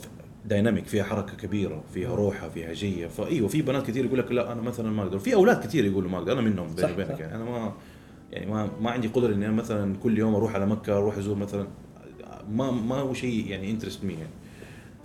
dynamic 0.45 0.86
فيها 0.86 1.04
حركة 1.04 1.38
كبيرة 1.38 1.84
فيها 1.93 2.16
روحة 2.16 2.49
فيها 2.49 2.74
جيه 2.74 3.08
فايوه 3.08 3.47
في 3.47 3.62
بنات 3.62 3.88
كثير 3.88 4.06
يقول 4.06 4.20
لك 4.20 4.32
لا 4.32 4.52
أنا 4.52 4.62
مثلا 4.62 4.91
ما 4.91 5.04
أقدر. 5.04 5.20
في 5.20 5.34
أولاد 5.34 5.64
كثير 5.64 5.86
يقولوا 5.86 6.10
ما 6.10 6.18
أقدر 6.18 6.34
أنا 6.34 6.41
منهم 6.41 6.68
بيني 6.76 6.93
وبينك 6.93 7.20
يعني. 7.20 7.36
أنا 7.36 7.43
ما 7.43 7.74
يعني 8.32 8.52
ما 8.52 8.70
ما 8.82 8.91
عندي 8.91 9.08
قدرة 9.08 9.34
إني 9.34 9.45
أنا 9.45 9.56
مثلا 9.56 9.95
كل 10.04 10.18
يوم 10.18 10.36
أروح 10.36 10.56
على 10.56 10.66
مكة 10.66 10.97
أروح 10.97 11.18
أزور 11.18 11.36
مثلا 11.36 11.68
ما 12.52 12.72
ما 12.72 12.95
هو 12.95 13.14
شيء 13.14 13.47
يعني 13.47 13.72
interest 13.72 14.03
me 14.03 14.14
يعني. 14.14 14.34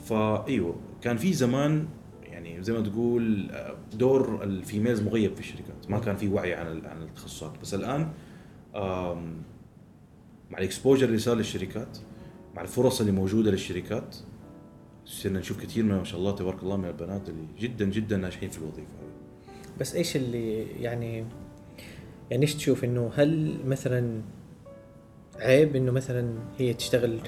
فايوه 0.04 0.76
كان 1.02 1.16
في 1.16 1.32
زمان 1.32 1.86
يعني 2.22 2.62
زي 2.62 2.72
ما 2.72 2.80
تقول 2.80 3.50
آه، 3.50 3.76
دور 3.94 4.42
ال 4.44 4.51
females 4.52 5.02
مغيب 5.02 5.34
في 5.34 5.40
الشركات. 5.40 5.90
ما 5.90 5.98
كان 5.98 6.16
في 6.16 6.28
وعي 6.28 6.54
عن 6.54 6.66
عن 6.86 7.02
التخصصات. 7.02 7.52
بس 7.62 7.74
الآن 7.74 8.08
مع 10.50 10.58
ال 10.58 10.64
exposure 10.64 11.06
اللي 11.06 11.18
صار 11.18 11.36
للشركات 11.36 11.98
مع 12.56 12.62
الفرص 12.62 13.00
اللي 13.00 13.12
موجودة 13.12 13.50
للشركات 13.50 14.16
صرنا 15.04 15.38
نشوف 15.38 15.62
كثير 15.62 15.84
من 15.84 15.94
ما 15.94 16.04
شاء 16.04 16.20
الله 16.20 16.32
تبارك 16.32 16.62
الله 16.62 16.76
من 16.76 16.84
البنات 16.84 17.28
اللي 17.28 17.46
جدا 17.58 17.84
جدا 17.84 18.16
ناجحين 18.16 18.50
في 18.50 18.58
الوظيفة 18.58 18.88
بس 19.80 19.94
إيش 19.94 20.16
اللي 20.16 20.62
يعني 20.62 21.24
يعني 22.30 22.42
إيش 22.42 22.54
تشوف 22.54 22.84
إنه 22.84 23.10
هل 23.16 23.58
مثلا 23.64 24.22
عيب 25.40 25.76
إنه 25.76 25.92
مثلا 25.92 26.34
هي 26.58 26.74
تشتغل 26.74 27.20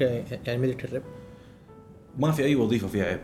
يعني 0.46 0.60
medical 0.60 0.92
rep. 0.92 1.02
ما 2.18 2.30
في 2.32 2.44
أي 2.44 2.54
وظيفة 2.54 2.88
فيها 2.88 3.04
عيب. 3.04 3.20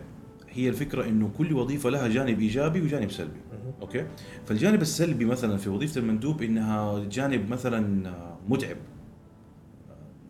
هي 0.50 0.68
الفكرة 0.68 1.04
إنه 1.04 1.30
كل 1.38 1.52
وظيفة 1.52 1.90
لها 1.90 2.08
جانب 2.08 2.40
إيجابي 2.40 2.82
وجانب 2.82 3.10
سلبي. 3.10 3.40
okay؟ 3.82 4.06
فالجانب 4.46 4.82
السلبي 4.82 5.24
مثلا 5.24 5.56
في 5.56 5.70
وظيفة 5.70 6.00
المندوب 6.00 6.42
إنها 6.42 7.04
جانب 7.10 7.50
مثلا 7.50 8.08
آه، 8.08 8.36
متعب. 8.48 8.76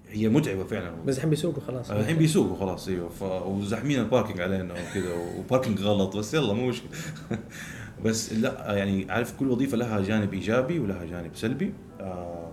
هي 0.09 0.29
متعبة 0.29 0.65
فعلا. 0.65 0.91
بس 1.07 1.17
الحين 1.17 1.31
بيسوقوا 1.31 1.63
خلاص. 1.63 1.91
آه، 1.91 2.01
الحين 2.01 2.17
بيسوقوا 2.17 2.57
خلاص 2.57 2.89
أيوه. 2.89 3.09
ف... 3.09 3.23
وزاحمين 3.23 4.01
ال 4.01 4.06
parking 4.06 4.41
علينا 4.41 4.75
وكذا 4.75 5.15
و 5.39 5.44
parking 5.44 5.81
غلط 5.83 6.17
بس 6.17 6.35
يلا 6.35 6.53
مو 6.53 6.67
مشكلة. 6.69 6.91
بس 8.05 8.33
لا 8.33 8.75
يعني 8.77 9.07
عارف 9.11 9.37
كل 9.39 9.49
وظيفة 9.49 9.77
لها 9.77 10.01
جانب 10.01 10.35
إيجابي 10.35 10.79
ولها 10.79 11.05
جانب 11.05 11.31
سلبي. 11.35 11.73
آم، 12.01 12.44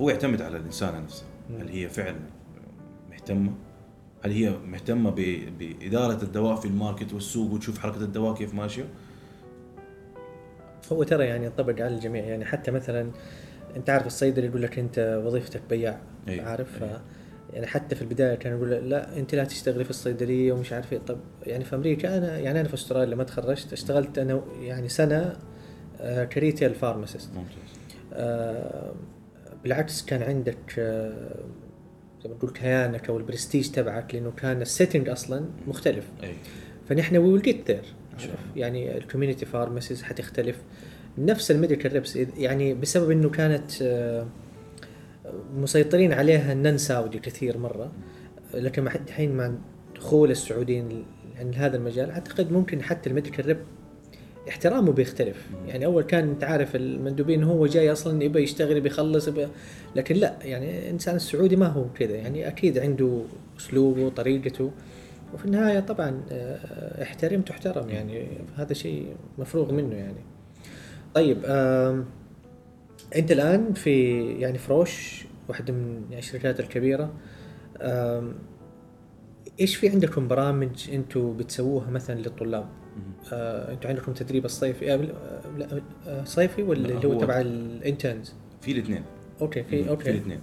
فهو 0.00 0.10
يعتمد 0.10 0.42
على 0.42 0.56
الانسانه 0.56 0.98
نفسها 1.00 1.26
هل 1.60 1.68
هي 1.68 1.88
فعلا 1.88 2.18
مهتمة؟ 3.10 3.52
هل 4.24 4.32
هي 4.32 4.54
مهتمة. 4.66 5.10
بإدارة 5.58 6.22
الدواء 6.22 6.56
في 6.56 6.64
ال 6.64 6.71
market 6.71 7.12
والسوق 7.12 7.52
وتشوف 7.52 7.78
حركة 7.78 7.96
الدواء 8.02 8.34
كيف 8.34 8.54
ماشيه 8.54 8.84
هو 10.92 11.02
ترى 11.02 11.24
يعني 11.24 11.46
ينطبق 11.46 11.72
على 11.84 11.94
الجميع. 11.94 12.24
يعني 12.24 12.44
حتى 12.44 12.70
مثلا 12.70 13.10
أنت 13.76 13.90
عارف 13.90 14.06
الصيدلي 14.06 14.46
يقول 14.46 14.62
لك 14.62 14.78
أنت 14.78 15.22
وظيفتك 15.26 15.62
بياع 15.70 16.00
أيوة، 16.28 16.48
عارف؟ 16.48 16.82
أيوة. 16.82 17.00
يعني 17.52 17.66
حتى 17.66 17.94
في 17.96 18.02
البداية 18.02 18.34
كان 18.34 18.52
يقول 18.52 18.70
لا 18.70 19.16
أنت 19.18 19.34
لا 19.34 19.44
تشتغلي 19.44 19.84
في 19.84 19.90
الصيدلية 19.90 20.52
ومش 20.52 20.72
عارف 20.72 20.92
إيه. 20.92 20.98
طب 20.98 21.18
يعني 21.46 21.64
في 21.64 21.76
أمريكا 21.76 22.18
أنا 22.18 22.38
يعني 22.38 22.60
أنا 22.60 22.68
في 22.68 22.74
أستراليا 22.74 23.14
لما 23.14 23.24
تخرجت 23.24 23.72
اشتغلت 23.72 24.18
أنا 24.18 24.42
يعني 24.60 24.88
سنة 24.88 25.36
آه، 26.00 26.24
ك 26.24 26.31
retail 26.31 26.74
pharmacist. 26.74 27.30
ممتاز. 27.34 27.54
آه، 28.12 28.92
بالعكس 29.62 30.04
كان 30.04 30.22
عندك 30.22 30.74
آه، 30.78 31.44
زي 32.22 32.28
ما 32.28 32.34
تقول 32.34 32.50
كيانك 32.50 33.08
أو 33.08 33.16
البرستيج 33.16 33.70
تبعك 33.70 34.14
لأنه 34.14 34.30
كان 34.30 34.62
ال 34.62 34.68
setting 34.68 35.08
أصلا 35.08 35.44
مختلف. 35.66 36.04
أي. 36.22 36.34
فنحن 36.88 37.16
we 37.16 37.32
will 37.32 37.42
get 37.42 37.70
there. 37.70 37.84
يعني 38.56 38.96
ال 38.96 39.01
community 39.01 39.46
pharmacies 39.46 40.02
حتختلف. 40.02 40.56
نفس 41.18 41.50
ال 41.50 41.55
medical 41.55 41.92
reps 41.92 42.16
يعني 42.16 42.74
بسبب 42.74 43.10
إنه 43.10 43.30
كانت 43.30 43.82
آه، 43.82 44.26
مسيطرين 45.56 46.12
عليها 46.12 46.52
ال 46.52 46.58
non 46.58 46.78
سعودي 46.78 47.18
كثير 47.18 47.58
مرة 47.58 47.92
لكن 48.54 48.86
الحين 48.86 49.36
مع 49.36 49.52
دخول 49.94 50.30
السعوديين 50.30 51.04
عن 51.38 51.54
هذا 51.54 51.76
المجال 51.76 52.10
أعتقد 52.10 52.52
ممكن 52.52 52.82
حتى 52.82 53.10
ال 53.10 53.14
medical 53.14 53.46
rep 53.46 53.58
احترامه 54.50 54.92
بيختلف. 54.92 55.46
يعني 55.68 55.86
أول 55.86 56.02
كان 56.02 56.28
أنت 56.28 56.44
عارف 56.44 56.76
المندوبين 56.76 57.44
هو 57.44 57.66
جاي 57.66 57.92
أصلا 57.92 58.24
يبى 58.24 58.42
يشتغل 58.42 58.76
يبى 58.76 58.88
يخلص 58.88 59.28
يبى 59.28 59.46
لكن 59.96 60.16
لا 60.16 60.36
يعني 60.42 60.78
الانسان 60.78 61.16
السعودي 61.16 61.56
ما 61.56 61.66
هو 61.66 61.84
كذا. 61.98 62.16
يعني 62.16 62.48
أكيد 62.48 62.78
عنده 62.78 63.22
أسلوبه 63.58 64.08
طريقته 64.08 64.70
وفي 65.34 65.44
النهاية 65.44 65.80
طبعا 65.80 66.22
آه، 66.32 67.02
احترم 67.02 67.40
تحترم 67.40 67.90
يعني 67.90 68.26
هذا 68.56 68.72
شيء 68.72 69.06
مفروغ 69.38 69.72
منه 69.72 69.96
يعني. 69.96 70.20
طيب 71.14 71.44
أنت 73.16 73.32
الآن 73.32 73.72
في 73.72 74.26
يعني 74.32 74.58
في 74.58 74.80
روش 74.80 75.24
واحدة 75.48 75.72
من 75.72 76.02
الشركات 76.18 76.60
الكبيرة. 76.60 77.12
إيش 79.60 79.76
في 79.76 79.88
عندكم 79.88 80.28
برامج 80.28 80.90
أنتم 80.92 81.36
بتسووها 81.36 81.90
مثلا 81.90 82.20
للطلاب؟ 82.20 82.68
آه، 83.32 83.72
أنتم 83.72 83.88
عندكم 83.88 84.12
تدريب 84.12 84.44
الصيفي؟ 84.44 84.94
آه، 84.94 84.96
لا، 84.96 85.14
لا، 85.58 85.82
آه، 86.06 86.24
صيفي 86.24 86.62
ولا 86.62 86.88
لا، 86.88 86.96
اللي 86.96 87.08
هو 87.08 87.20
تبع 87.20 87.40
ال 87.40 87.50
interns؟ 87.50 88.34
في 88.60 88.72
الاثنين. 88.72 89.02
okay 89.40 89.62
في 89.62 89.84
في 89.84 89.90
okay. 89.90 90.10
الاثنين. 90.10 90.40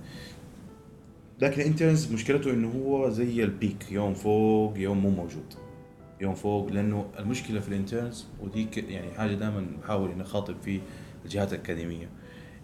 لكن 1.41 1.61
ال 1.61 1.68
interns 1.68 2.13
مشكلته 2.13 2.51
إنه 2.51 2.71
هو 2.71 3.09
زي 3.09 3.43
البيك 3.43 3.91
يوم 3.91 4.13
فوق 4.13 4.77
ويوم 4.77 4.97
مو 4.97 5.09
موجود. 5.09 5.53
يوم 6.21 6.35
فوق 6.35 6.71
لأنه 6.71 7.05
المشكلة 7.19 7.59
في 7.59 7.67
ال 7.67 7.74
interns 7.74 8.25
وديك 8.41 8.77
يعني 8.77 9.11
حاجة 9.11 9.33
دائما 9.33 9.67
بحاول 9.81 10.11
إني 10.11 10.21
أخاطب 10.21 10.55
في 10.61 10.79
الجهات 11.25 11.53
الأكاديمية 11.53 12.09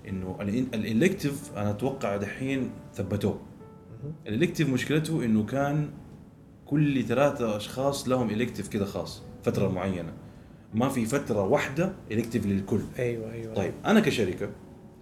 إنه 0.08 0.38
ال 0.74 0.83
elective 0.83 1.58
أنا 1.58 1.70
أتوقع 1.70 2.18
دحين 2.18 2.72
ثبتوه. 2.94 3.40
مهم. 4.04 4.14
ال 4.28 4.32
elective 4.32 4.70
مشكلته 4.70 5.26
إنه 5.26 5.46
كان 5.46 5.90
كل 6.74 7.04
ثلاثة 7.04 7.58
أشخاص 7.58 8.08
لهم 8.08 8.30
elective 8.30 8.68
كذا 8.68 8.86
خاص 8.86 9.22
فترة 9.44 9.68
معينة. 9.68 10.14
ما 10.74 10.90
في 10.90 11.06
فترة 11.06 11.42
واحدة 11.42 11.94
elective 12.12 12.46
للكل. 12.46 12.82
أيوه 13.00 13.34
أيوه. 13.34 13.54
طيب 13.54 13.74
أنا 13.86 14.00
كشركة 14.00 14.50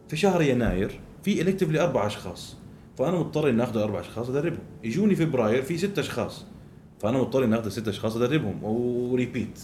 في 0.09 0.17
شهر 0.17 0.41
يناير 0.41 0.99
في 1.24 1.41
elective 1.41 1.72
لأربع 1.72 2.07
أشخاص. 2.07 2.57
فأنا 2.97 3.19
مضطر 3.19 3.49
إني 3.49 3.63
آخذ 3.63 3.78
أربع 3.78 3.99
أشخاص 3.99 4.30
أدربهم. 4.30 4.59
يجوني 4.84 5.15
فبراير 5.15 5.61
في 5.61 5.78
ست 5.78 5.99
أشخاص. 5.99 6.45
فأنا 6.99 7.17
مضطر 7.17 7.43
إني 7.43 7.55
آخذ 7.55 7.69
ست 7.69 7.88
أشخاص 7.88 8.15
أدربهم. 8.15 8.63
و 8.64 8.77
repeat 8.77 9.60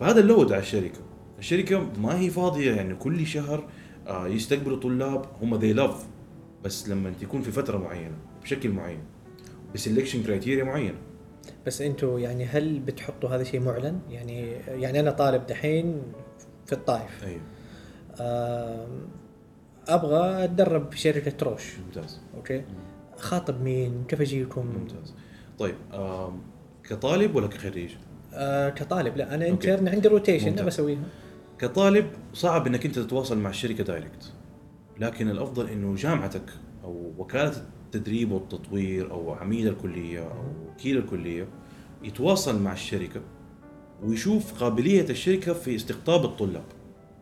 فهذا 0.00 0.20
ال 0.20 0.26
load 0.26 0.52
على 0.52 0.62
الشركة. 0.62 1.00
الشركة 1.38 1.86
ما 1.98 2.18
هي 2.18 2.30
فاضية 2.30 2.72
يعني 2.72 2.94
كل 2.94 3.26
شهر 3.26 3.68
آه، 4.06 4.28
يستقبلوا 4.28 4.78
طلاب 4.78 5.24
hm 5.42 5.54
they 5.54 5.72
love 5.72 6.06
بس 6.64 6.88
لما 6.88 7.12
تكون 7.20 7.42
في 7.42 7.52
فترة 7.52 7.78
معينة 7.78 8.16
بشكل 8.42 8.70
معين. 8.70 9.00
ب 9.74 9.79
selection 9.79 10.22
criteria 10.22 10.64
معينة. 10.64 11.05
بس 11.66 11.82
أنتم 11.82 12.18
يعني 12.18 12.44
هل 12.44 12.80
بتحطوا 12.80 13.30
هذا 13.30 13.44
شيء 13.44 13.60
معلن؟ 13.60 14.00
يعني 14.10 14.50
يعني 14.68 15.00
أنا 15.00 15.10
طالب 15.10 15.46
دحين 15.46 16.02
في 16.66 16.72
الطائف 16.72 17.24
أيوه 17.24 17.40
أبغى 19.88 20.44
أتدرب 20.44 20.92
في 20.92 20.98
شركة 20.98 21.30
روش 21.30 21.78
ممتاز 21.86 22.20
okay 22.36 22.64
خاطب 23.16 23.62
مين؟ 23.62 24.04
كيف 24.08 24.20
أجيكم؟ 24.20 24.66
ممتاز 24.66 25.14
طيب 25.58 25.74
كطالب 26.84 27.34
ولا 27.36 27.46
كخريج؟ 27.46 27.90
آه 28.34 28.68
كطالب 28.68 29.16
لا 29.16 29.34
أنا. 29.34 29.48
intern 29.48 29.88
عندي 29.88 30.08
rotation. 30.08 30.48
أنا 30.52 30.62
بسويها 30.62 31.02
كطالب 31.58 32.06
صعب 32.32 32.66
إنك 32.66 32.86
أنت 32.86 32.98
تتواصل 32.98 33.38
مع 33.38 33.50
الشركة 33.50 33.84
direct 33.84 34.32
لكن 35.00 35.30
الأفضل 35.30 35.68
إنه 35.68 35.94
جامعتك 35.94 36.50
أو 36.84 37.12
وكالة 37.18 37.66
التدريب 37.96 38.32
والتطوير 38.32 39.10
أو 39.10 39.32
عميد 39.32 39.66
الكلية 39.66 40.20
أو 40.20 40.44
وكيل 40.68 40.98
الكلية 40.98 41.48
يتواصل 42.02 42.62
مع 42.62 42.72
الشركة 42.72 43.20
ويشوف 44.02 44.62
قابلية 44.62 45.10
الشركة 45.10 45.52
في 45.52 45.76
استقطاب 45.76 46.24
الطلاب 46.24 46.64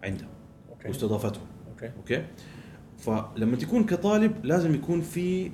عندها 0.05 0.29
okay. 0.71 0.89
واستضافتهم. 0.89 1.47
okay. 1.71 1.91
okay؟ 1.97 2.27
فلما 2.99 3.57
تكون 3.57 3.85
كطالب 3.85 4.45
لازم 4.45 4.75
يكون 4.75 5.01
في 5.01 5.51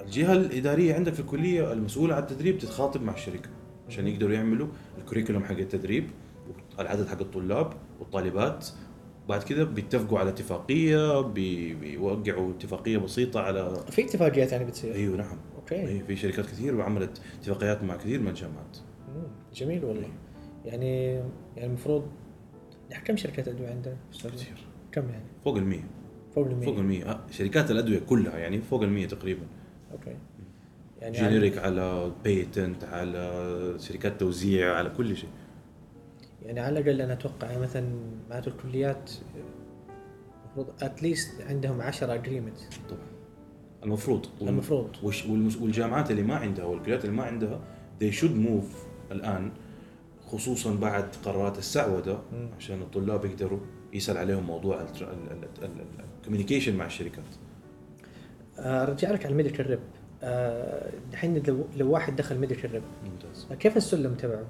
الجهة 0.00 0.32
الإدارية 0.32 0.94
عندك 0.94 1.14
في 1.14 1.20
الكلية 1.20 1.72
المسؤولة 1.72 2.14
عن 2.14 2.22
التدريب 2.22 2.58
تتخاطب 2.58 3.02
مع 3.02 3.14
الشركة 3.14 3.50
عشان 3.88 4.08
يقدروا 4.08 4.32
يعملوا 4.32 4.68
ال 4.98 5.02
curriculum 5.02 5.44
حق 5.44 5.56
التدريب 5.56 6.10
العدد 6.78 7.08
حق 7.08 7.20
الطلاب 7.20 7.72
والطالبات 8.00 8.68
بعد 9.28 9.42
كده 9.42 9.64
بيتفقوا 9.64 10.18
على 10.18 10.28
اتفاقية 10.30 11.20
بي- 11.20 11.74
بيوقعوا 11.74 12.50
اتفاقية 12.50 12.98
بسيطة 12.98 13.40
على 13.40 13.84
في 13.90 14.04
اتفاقيات 14.04 14.52
يعني 14.52 14.64
بتصير؟ 14.64 14.94
إيوه 14.94 15.16
نعم. 15.16 15.38
okay. 15.56 15.74
أيوة 15.88 16.06
في 16.06 16.16
شركات 16.16 16.46
كثير 16.46 16.74
وعملت 16.74 17.20
اتفاقيات 17.40 17.82
مع 17.82 17.96
كثير 17.96 18.20
من 18.20 18.28
الجامعات 18.28 18.78
جميل 19.54 19.84
والله. 19.84 20.08
يعني 20.64 21.04
يعني 21.56 21.66
المفروض 21.66 22.06
نحن 22.90 23.04
كم 23.04 23.16
شركات 23.16 23.48
أدوية 23.48 23.68
عندنا؟ 23.68 23.96
كثير. 24.24 24.66
كم 24.92 25.08
يعني؟ 25.08 25.24
فوق 25.44 25.56
ال 25.56 25.64
100 25.66 25.80
فوق 26.34 26.46
ال 26.46 26.56
100 26.56 26.66
فوق 26.66 26.78
ال 26.78 26.84
100 26.84 27.10
آه، 27.10 27.20
شركات 27.30 27.70
الأدوية 27.70 27.98
كلها 27.98 28.38
يعني 28.38 28.58
فوق 28.60 28.82
ال 28.82 28.90
100 28.90 29.06
تقريبا. 29.08 29.42
okay. 29.92 30.16
يعني 31.00 31.18
generic 31.18 31.58
على 31.58 32.12
patent 32.24 32.84
على 32.84 33.74
شركات 33.78 34.20
توزيع 34.20 34.74
على 34.74 34.90
كل 34.90 35.16
شيء. 35.16 35.28
يعني 36.46 36.60
على 36.60 36.78
الأقل 36.78 37.00
أنا 37.00 37.12
أتوقع 37.12 37.50
يعني 37.50 37.62
مثلا 37.62 37.86
معناته 38.30 38.48
الكليات 38.48 39.10
المفروض 40.44 40.82
at 40.82 40.99
least 40.99 41.42
عندهم 41.42 41.80
10 41.80 42.14
agreement 42.14 42.58
طبعا 42.88 43.00
المفروض 43.84 44.26
المفروض. 44.42 44.90
والجامعات 45.60 46.10
اللي 46.10 46.22
ما 46.22 46.36
عندها 46.36 46.64
والكليات 46.64 47.04
اللي 47.04 47.16
ما 47.16 47.24
عندها 47.24 47.60
they 48.02 48.12
should 48.12 48.46
move 48.46 48.76
الآن 49.12 49.52
خصوصا 50.26 50.74
بعد 50.74 51.04
قرارات 51.24 51.58
السعودة 51.58 52.18
مم. 52.32 52.48
عشان 52.58 52.82
الطلاب 52.82 53.24
يقدروا 53.24 53.58
يسأل 53.92 54.16
عليهم 54.16 54.46
موضوع 54.46 54.86
ال 56.20 56.24
communication 56.24 56.76
مع 56.76 56.86
الشركات 56.86 57.24
آه، 58.58 58.82
أرجع 58.82 59.10
لك 59.10 59.24
على 59.24 59.32
ال 59.32 59.37
medical 59.37 59.70
rep 59.70 59.78
آه، 60.22 60.92
الحين 61.12 61.42
لو, 61.48 61.66
لو 61.76 61.90
واحد 61.90 62.16
دخل 62.16 62.38
medical 62.38 62.72
rep 62.72 62.82
ممتاز 63.04 63.46
كيف 63.58 63.76
السلم 63.76 64.14
تبعه؟ 64.14 64.44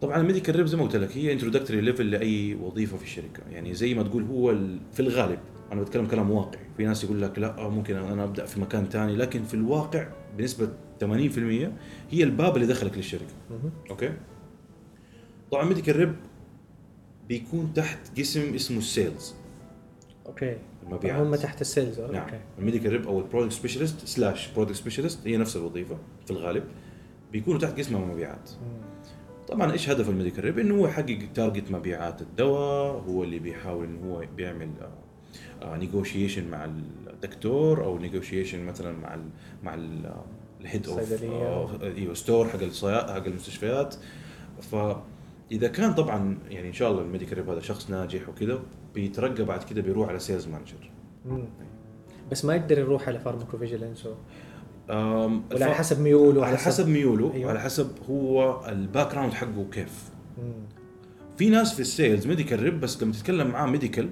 طبعا 0.00 0.20
ال 0.20 0.24
medical 0.24 0.56
rep 0.56 0.66
زي 0.66 0.76
ما 0.76 0.82
قلت 0.82 0.96
لك 0.96 1.16
هي 1.16 1.32
introductory 1.32 1.80
level 1.80 2.10
لأي 2.10 2.54
وظيفة 2.54 2.96
في 2.96 3.02
الشركة. 3.04 3.42
يعني 3.50 3.74
زي 3.74 3.94
ما 3.94 4.02
تقول 4.02 4.22
هو 4.22 4.54
في 4.92 5.00
الغالب 5.00 5.38
أنا 5.72 5.80
بتكلم 5.82 6.06
كلام 6.06 6.30
واقعي. 6.30 6.64
في 6.76 6.84
ناس 6.84 7.04
يقول 7.04 7.22
لك 7.22 7.38
لا 7.38 7.68
ممكن 7.68 7.96
أنا 7.96 8.24
أبدأ 8.24 8.46
في 8.46 8.60
مكان 8.60 8.84
ثاني 8.84 9.16
لكن 9.16 9.42
في 9.42 9.54
الواقع 9.54 10.08
بنسبة 10.38 10.68
80% 11.00 11.04
هي 12.10 12.22
الباب 12.22 12.56
اللي 12.56 12.66
دخلك 12.66 12.96
للشركة. 12.96 13.34
أوكي؟ 13.90 14.12
طبعا 15.50 15.64
medical 15.64 15.96
rep 15.96 16.14
بيكون 17.28 17.72
تحت 17.74 18.18
قسم 18.18 18.54
اسمه 18.54 18.78
ال 18.78 18.87
sales 18.87 19.34
أوكي. 20.26 20.56
المبيعات. 20.82 21.20
هم 21.20 21.34
تحت 21.34 21.60
ال 21.60 21.67
sales 21.67 22.00
نعم. 22.00 22.14
أوكي 22.14 22.40
ال 22.58 22.62
medical 22.62 22.92
rep 22.92 23.06
أو 23.06 23.18
ال 23.20 23.24
product 23.24 23.52
specialist 23.52 24.06
slash 24.06 24.48
product 24.56 24.76
specialist 24.76 25.26
هي 25.26 25.36
نفس 25.36 25.56
الوظيفة 25.56 25.98
في 26.24 26.30
الغالب 26.30 26.64
بيكونوا 27.32 27.60
تحت 27.60 27.78
قسم 27.78 27.96
المبيعات 27.96 28.50
مم. 28.50 28.89
طبعا 29.50 29.72
إيش 29.72 29.90
هدف 29.90 30.08
ال 30.08 30.12
medical 30.12 30.44
rep؟ 30.44 30.58
إنه 30.58 30.74
هو 30.78 30.86
يحقق 30.86 31.18
target 31.34 31.70
مبيعات 31.70 32.22
الدواء، 32.22 33.02
هو 33.08 33.24
اللي 33.24 33.38
بيحاول 33.38 33.84
إنه 33.84 34.14
هو 34.14 34.24
بيعمل 34.36 34.70
negotiation 35.64 36.50
مع 36.50 36.64
الدكتور 37.12 37.84
أو 37.84 37.98
negotiation 37.98 38.64
مثلا 38.66 38.98
مع 38.98 39.14
ال 39.14 39.20
مع 39.62 39.74
ال 40.60 40.66
head 40.66 40.88
of 40.88 40.98
الصيدلية. 40.98 41.68
أيوه 41.82 42.14
store 42.14 42.48
حق 42.48 42.58
حق 42.84 43.26
المستشفيات 43.26 43.94
فاذا 44.62 45.68
كان 45.68 45.94
طبعا 45.94 46.38
يعني 46.50 46.68
إن 46.68 46.72
شاء 46.72 46.90
الله 46.90 47.02
ال 47.02 47.06
medical 47.06 47.38
rep 47.38 47.48
هذا 47.48 47.60
شخص 47.60 47.90
ناجح 47.90 48.28
وكذا 48.28 48.62
بيترقى 48.94 49.44
بعد 49.44 49.62
كده 49.62 49.82
بيروح 49.82 50.08
على 50.08 50.18
sales 50.18 50.48
manager. 50.48 50.90
بس 52.30 52.44
ما 52.44 52.54
يقدر 52.54 52.78
يروح 52.78 53.08
على 53.08 53.18
pharmacovigilance 53.18 54.08
على 54.90 55.74
حسب 55.74 56.00
ميوله 56.00 56.46
على 56.46 56.58
حسب 56.58 56.88
ميوله 56.88 57.24
أيوه. 57.24 57.34
أيوه. 57.34 57.46
وعلى 57.46 57.60
حسب 57.60 57.90
هو 58.10 58.60
ال 58.68 59.12
background 59.12 59.32
حقه 59.32 59.66
كيف 59.72 60.10
مم. 60.38 60.52
في 61.36 61.50
ناس 61.50 61.74
في 61.74 61.80
ال 61.80 61.88
sales 61.88 62.26
medical 62.26 62.62
rep 62.62 62.80
بس 62.80 63.02
لما 63.02 63.12
تتكلم 63.12 63.46
معاه 63.46 63.66
medical 63.66 64.08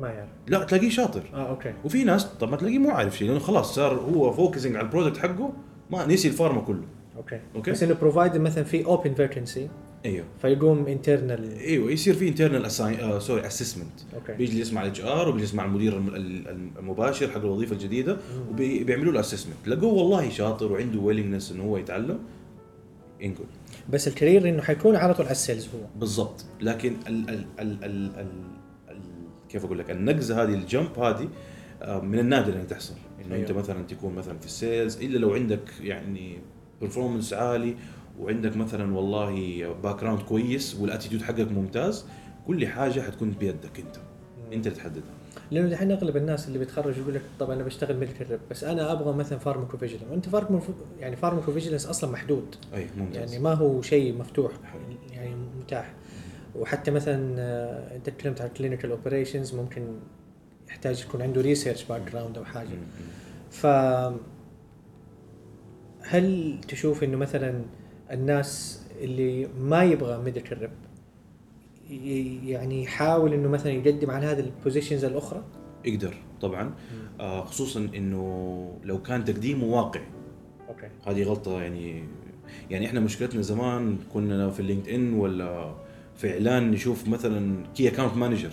ما 0.00 0.08
يعرف 0.08 0.28
لا 0.46 0.64
تلاقيه 0.64 0.90
شاطر 0.90 1.22
آه 1.34 1.48
أوكي 1.48 1.74
وفي 1.84 2.04
ناس 2.04 2.24
طب 2.24 2.50
ما 2.50 2.56
تلاقيه 2.56 2.78
مو 2.78 2.90
عارف 2.90 3.18
شيء 3.18 3.28
لأنه 3.28 3.40
خلاص 3.40 3.74
صار 3.74 3.94
هو 3.94 4.32
focusing 4.32 4.76
على 4.76 4.86
ال 4.86 4.90
product 4.90 5.18
حقه 5.18 5.52
ما 5.90 6.06
نسي 6.06 6.28
ال 6.28 6.33
pharma 6.33 6.60
كله 6.60 6.82
أوكي 7.16 7.40
أوكي. 7.56 7.70
بس 7.70 7.82
إنه 7.82 7.94
provided 7.94 8.36
مثلا 8.36 8.64
في 8.64 8.84
open 8.84 9.14
vacancy 9.14 9.68
إيوه. 10.06 10.24
فيقوم 10.42 10.86
internal 10.86 11.58
إيوه 11.58 11.90
يصير 11.92 12.14
في 12.14 12.28
internal 12.28 12.64
آه 12.64 13.18
sorry 13.18 13.46
assessment 13.46 13.86
أوكي. 14.14 14.32
بيجلس 14.32 14.72
مع 14.72 14.82
ال 14.82 15.00
HR 15.00 15.28
وبيجلس 15.28 15.54
مع 15.54 15.64
المدير 15.64 15.96
الم- 15.96 16.08
ال- 16.14 16.48
ال- 16.48 16.70
المباشر 16.78 17.30
حق 17.30 17.36
الوظيفة 17.36 17.72
الجديدة 17.72 18.16
وبيعملوا 18.50 19.12
له 19.12 19.20
assessment 19.20 19.56
لقوه 19.66 19.92
والله 19.92 20.30
شاطر 20.30 20.72
وعنده 20.72 20.98
willingness 21.00 21.52
إنه 21.52 21.62
هو 21.64 21.76
يتعلم. 21.76 22.18
ينقل 23.20 23.44
بس 23.90 24.08
ال 24.08 24.14
career 24.14 24.48
إنه 24.48 24.62
حيكون 24.62 24.96
على 24.96 25.14
طول 25.14 25.24
على 25.26 25.32
ال 25.32 25.37
sales 25.37 25.64
هو. 25.66 26.00
بالضبط. 26.00 26.44
لكن 26.60 26.92
ال 27.08 27.30
ال 27.30 27.44
ال 27.60 27.84
ال 27.84 27.84
ال 27.84 28.10
ال 28.90 29.00
كيف 29.48 29.64
أقول 29.64 29.78
لك؟ 29.78 29.90
النقزة 29.90 30.42
هذه 30.42 30.54
ال 30.54 30.63
jump 30.63 30.98
هذه 30.98 31.28
آه، 31.82 32.00
من 32.00 32.18
النادر 32.18 32.52
انها 32.52 32.64
تحصل. 32.64 32.94
إنه 33.26 33.34
أيوه. 33.34 33.48
انت 33.48 33.56
مثلا 33.58 33.82
تكون 33.82 34.14
مثلا 34.14 34.38
في 34.38 34.46
ال 34.46 34.54
sales 34.54 34.96
إلا 35.02 35.18
لو 35.18 35.34
عندك 35.34 35.60
يعني 35.80 36.38
performance 36.82 37.32
عالي 37.32 37.74
وعندك 38.20 38.56
مثلا 38.56 38.96
والله 38.96 39.66
background 39.82 40.22
كويس 40.22 40.76
وال 40.76 40.85
attitude 40.85 41.22
حقك 41.22 41.52
ممتاز 41.52 42.04
كل 42.46 42.66
حاجة 42.66 43.00
حتكون 43.00 43.30
بيدك 43.30 43.78
أنت. 43.78 43.96
أنت 44.52 44.66
اللي 44.66 44.78
تحددها. 44.78 45.02
لأنه 45.50 45.68
دحين 45.68 45.92
أغلب 45.92 46.16
الناس 46.16 46.48
اللي 46.48 46.58
بيتخرج 46.58 46.98
يقول 46.98 47.14
لك 47.14 47.22
طب 47.40 47.50
أنا 47.50 47.62
بشتغل 47.62 47.96
medical 47.96 48.30
rep 48.30 48.40
بس 48.50 48.64
أنا 48.64 48.92
أبغى 48.92 49.16
مثلا 49.16 49.38
pharmacovigilance 49.38 50.04
وانت 50.10 50.28
pharmaco 50.28 50.72
يعني 51.00 51.16
pharmacovigilance 51.16 51.86
أصلا 51.86 52.10
محدود. 52.10 52.54
أي 52.74 52.86
ممتاز. 52.96 53.32
يعني 53.32 53.44
ما 53.44 53.54
هو 53.54 53.82
شيء 53.82 54.18
مفتوح. 54.18 54.52
يعني 55.12 55.34
متاح. 55.60 55.92
وحتى 56.56 56.90
مثلا 56.90 57.34
آه، 57.38 57.96
أنت 57.96 58.10
تكلمت 58.10 58.40
عن 58.40 58.48
clinical 58.48 58.90
operations 58.90 59.54
ممكن 59.54 59.82
يحتاج 60.68 61.04
يكون 61.08 61.22
عنده 61.22 61.40
research 61.40 61.84
background 61.84 62.38
أو 62.38 62.44
حاجة. 62.44 62.68
ف 63.50 63.66
هل 66.00 66.58
تشوف 66.68 67.04
إنه 67.04 67.16
مثلا 67.16 67.62
الناس 68.10 68.82
اللي 69.00 69.48
ما 69.60 69.84
يبغى 69.84 70.22
medical 70.22 70.58
rep 70.60 70.70
يعني 72.44 72.82
يحاول 72.82 73.32
إنه 73.32 73.48
مثلا 73.48 73.72
يقدم 73.72 74.10
على 74.10 74.26
هذه 74.26 74.40
ال 74.40 74.46
positions 74.46 75.04
الأخرى؟ 75.04 75.44
يقدر 75.84 76.14
طبعا. 76.40 76.74
آه 77.20 77.44
خصوصا 77.44 77.88
إنه 77.96 78.78
لو 78.84 79.02
كان 79.02 79.24
تقديمه 79.24 79.64
واقعي. 79.64 80.06
أوكي. 80.68 80.88
هذه 81.06 81.22
غلطة 81.22 81.62
يعني 81.62 82.04
يعني 82.70 82.86
إحنا 82.86 83.00
مشكلتنا 83.00 83.42
زمان 83.42 83.98
كنا 84.14 84.50
في 84.50 84.60
ال 84.60 84.88
LinkedIn 84.88 85.14
ولا 85.14 85.74
في 86.16 86.32
إعلان 86.32 86.70
نشوف 86.70 87.08
مثلا 87.08 87.64
key 87.74 87.88
account 87.88 88.16
manager 88.16 88.52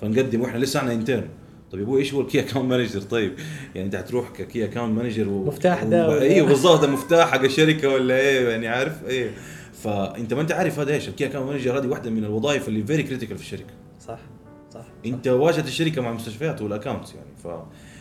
فنقدم 0.00 0.40
وإحنا 0.40 0.58
لسه 0.58 0.80
عنا 0.80 0.92
intern 0.92 1.28
طيب 1.72 1.80
يا 1.80 1.86
أبوي 1.86 2.00
إيش 2.00 2.14
هو 2.14 2.20
ال 2.20 2.25
key 2.25 2.40
account 2.40 2.64
manager؟ 2.64 3.00
طيب 3.00 3.32
يعني 3.74 3.86
أنت 3.86 3.96
حتروح 3.96 4.30
ك 4.30 4.64
key 4.64 4.74
account 4.74 4.98
manager 4.98 5.28
و... 5.28 5.44
مفتاح 5.44 5.82
ده 5.84 6.08
و... 6.08 6.12
أيوه 6.12 6.48
بالضبط 6.48 6.80
ده 6.80 6.86
مفتاح 6.86 7.30
حق 7.30 7.40
الشركة 7.40 7.88
ولا 7.88 8.14
إيه؟ 8.14 8.48
يعني 8.48 8.68
عارف 8.68 9.06
إيه. 9.06 9.30
فأنت 9.72 10.34
ما 10.34 10.40
أنت 10.40 10.52
عارف 10.52 10.78
هذا 10.78 10.94
إيش؟ 10.94 11.08
ال 11.08 11.13
key 11.13 11.26
account 11.26 11.46
manager 11.46 11.78
هذه 11.78 11.86
واحدة 11.86 12.10
من 12.10 12.24
الوظائف 12.24 12.68
اللي 12.68 12.86
very 12.86 13.02
critical 13.02 13.36
في 13.36 13.42
الشركة. 13.42 13.74
صح 14.00 14.18
صح 14.74 14.84
أنت 15.06 15.28
واجهة 15.28 15.66
الشركة 15.66 16.02
مع 16.02 16.10
المستشفيات 16.10 16.62
وال 16.62 16.72
accounts 16.72 17.14
يعني؟ 17.14 17.36
ف, 17.44 17.48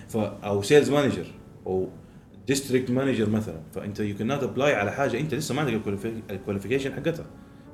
ف 0.09 0.17
أو 0.17 0.61
sales 0.61 0.89
manager 0.89 1.25
أو 1.67 1.89
district 2.47 2.91
manager 2.91 3.29
مثلا. 3.29 3.61
فأنت 3.75 3.99
يو 3.99 4.17
كان 4.17 4.27
نوت 4.27 4.43
ابلاي 4.43 4.73
على 4.73 4.91
حاجة 4.91 5.19
أنت 5.19 5.33
لسه 5.33 5.55
ما 5.55 5.61
عندك 5.61 5.81
ال 6.31 6.36
qualification 6.36 6.93
حقتها. 6.93 7.25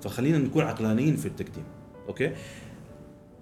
فخلينا 0.01 0.37
نكون 0.37 0.63
عقلانيين 0.63 1.15
في 1.15 1.25
التقديم 1.25 1.63
أوكي؟ 2.07 2.31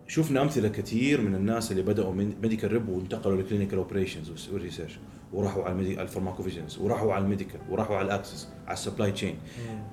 شفنا 0.08 0.42
أمثلة 0.42 0.68
كثير 0.70 1.22
من 1.22 1.36
الناس 1.36 1.72
اللي 1.72 1.84
بدأوا 1.84 2.14
من 2.14 2.34
medical 2.42 2.72
rep 2.72 2.90
وانتقلوا 2.90 3.42
ل 3.42 3.46
clinical 3.46 3.78
operations 3.78 4.50
وال 4.54 4.63
research 4.63 5.00
وراحوا 5.34 5.64
على 5.64 5.72
ال 5.72 5.77
medi- 5.77 6.02
ال 6.02 6.06
pharmacovigilance 6.06 6.78
وراحوا 6.78 7.14
على 7.14 7.24
ال 7.24 7.28
medical 7.28 7.60
وراحوا 7.70 7.96
على 7.98 8.06
ال 8.06 8.12
access 8.12 8.50
على 8.68 8.74
ال 8.74 8.79
supply 8.79 9.12
chain 9.12 9.36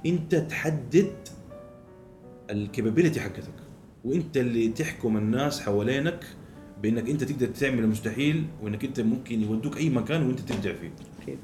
أنت 0.07 0.35
تحدد 0.35 1.13
الكابابيلتي 2.51 3.21
حقتك 3.21 3.55
وأنت 4.05 4.37
اللي 4.37 4.68
تحكم 4.68 5.17
الناس 5.17 5.61
حوالينك 5.61 6.25
بأنك 6.83 7.11
أنت 7.11 7.25
تقدر 7.25 7.47
تعمل 7.47 7.79
المستحيل 7.79 8.45
وأنك 8.63 8.84
أنت 8.84 9.01
ممكن 9.01 9.43
يودوك 9.43 9.76
أي 9.76 9.89
مكان 9.91 10.26
وأنت 10.26 10.41
تبدع 10.41 10.72
فيه. 10.75 10.91
أكيد. 11.22 11.39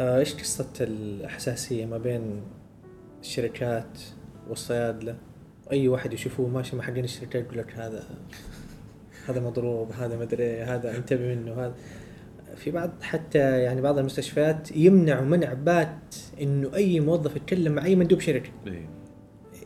آه، 0.00 0.18
إيش 0.18 0.34
قصة 0.34 0.68
الأحساسية 0.80 1.86
ما 1.86 1.98
بين 1.98 2.42
الشركات 3.20 3.98
والصيادلة؟ 4.48 5.18
أي 5.72 5.88
واحد 5.88 6.12
يشوفوه 6.12 6.48
ماشي 6.48 6.76
مع 6.76 6.82
حقين 6.84 7.04
الشركات 7.04 7.44
يقول 7.44 7.58
لك 7.58 7.72
هذا 7.74 8.04
هذا 9.28 9.40
مضروب 9.40 9.92
هذا 9.92 10.16
مدري 10.18 10.60
هذا 10.62 10.96
انتبه 10.96 11.34
منه 11.34 11.52
هذا 11.52 11.74
في 12.56 12.70
بعض 12.70 12.90
حتى 13.02 13.38
يعني 13.62 13.80
بعض 13.80 13.98
المستشفيات 13.98 14.76
يمنعوا 14.76 15.24
منع 15.24 15.52
بات 15.52 16.14
إنه 16.40 16.74
أي 16.74 17.00
موظف 17.00 17.36
يتكلم 17.36 17.72
مع 17.72 17.84
أي 17.84 17.96
مندوب 17.96 18.20
شركة. 18.20 18.50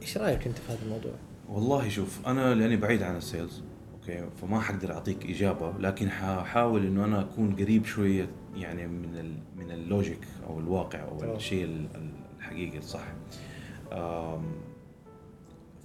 إيش 0.02 0.18
رأيك 0.18 0.46
أنت 0.46 0.58
في 0.58 0.72
هذا 0.72 0.78
الموضوع 0.84 1.12
والله 1.48 1.88
شوف 1.88 2.26
أنا 2.26 2.54
لأني 2.54 2.76
بعيد 2.76 3.02
عن 3.02 3.16
ال 3.16 3.24
sales 3.24 3.62
أوكي 3.94 4.24
فما 4.40 4.60
حقدر 4.60 4.92
أعطيك 4.92 5.30
إجابة 5.30 5.72
لكن 5.78 6.10
حاحاول 6.10 6.86
إنه 6.86 7.04
أنا 7.04 7.20
أكون 7.20 7.56
قريب 7.56 7.84
شوية 7.84 8.28
يعني 8.56 8.86
من 8.86 9.16
ال 9.18 9.32
من 9.56 9.70
ال 9.70 9.79
logic 9.79 10.20
أو 10.48 10.60
الواقع 10.60 11.00
أو. 11.02 11.36
الشيء 11.36 11.64
ال- 11.64 11.86
ال- 11.94 12.10
الحقيقي 12.38 12.78
الصح 12.78 13.04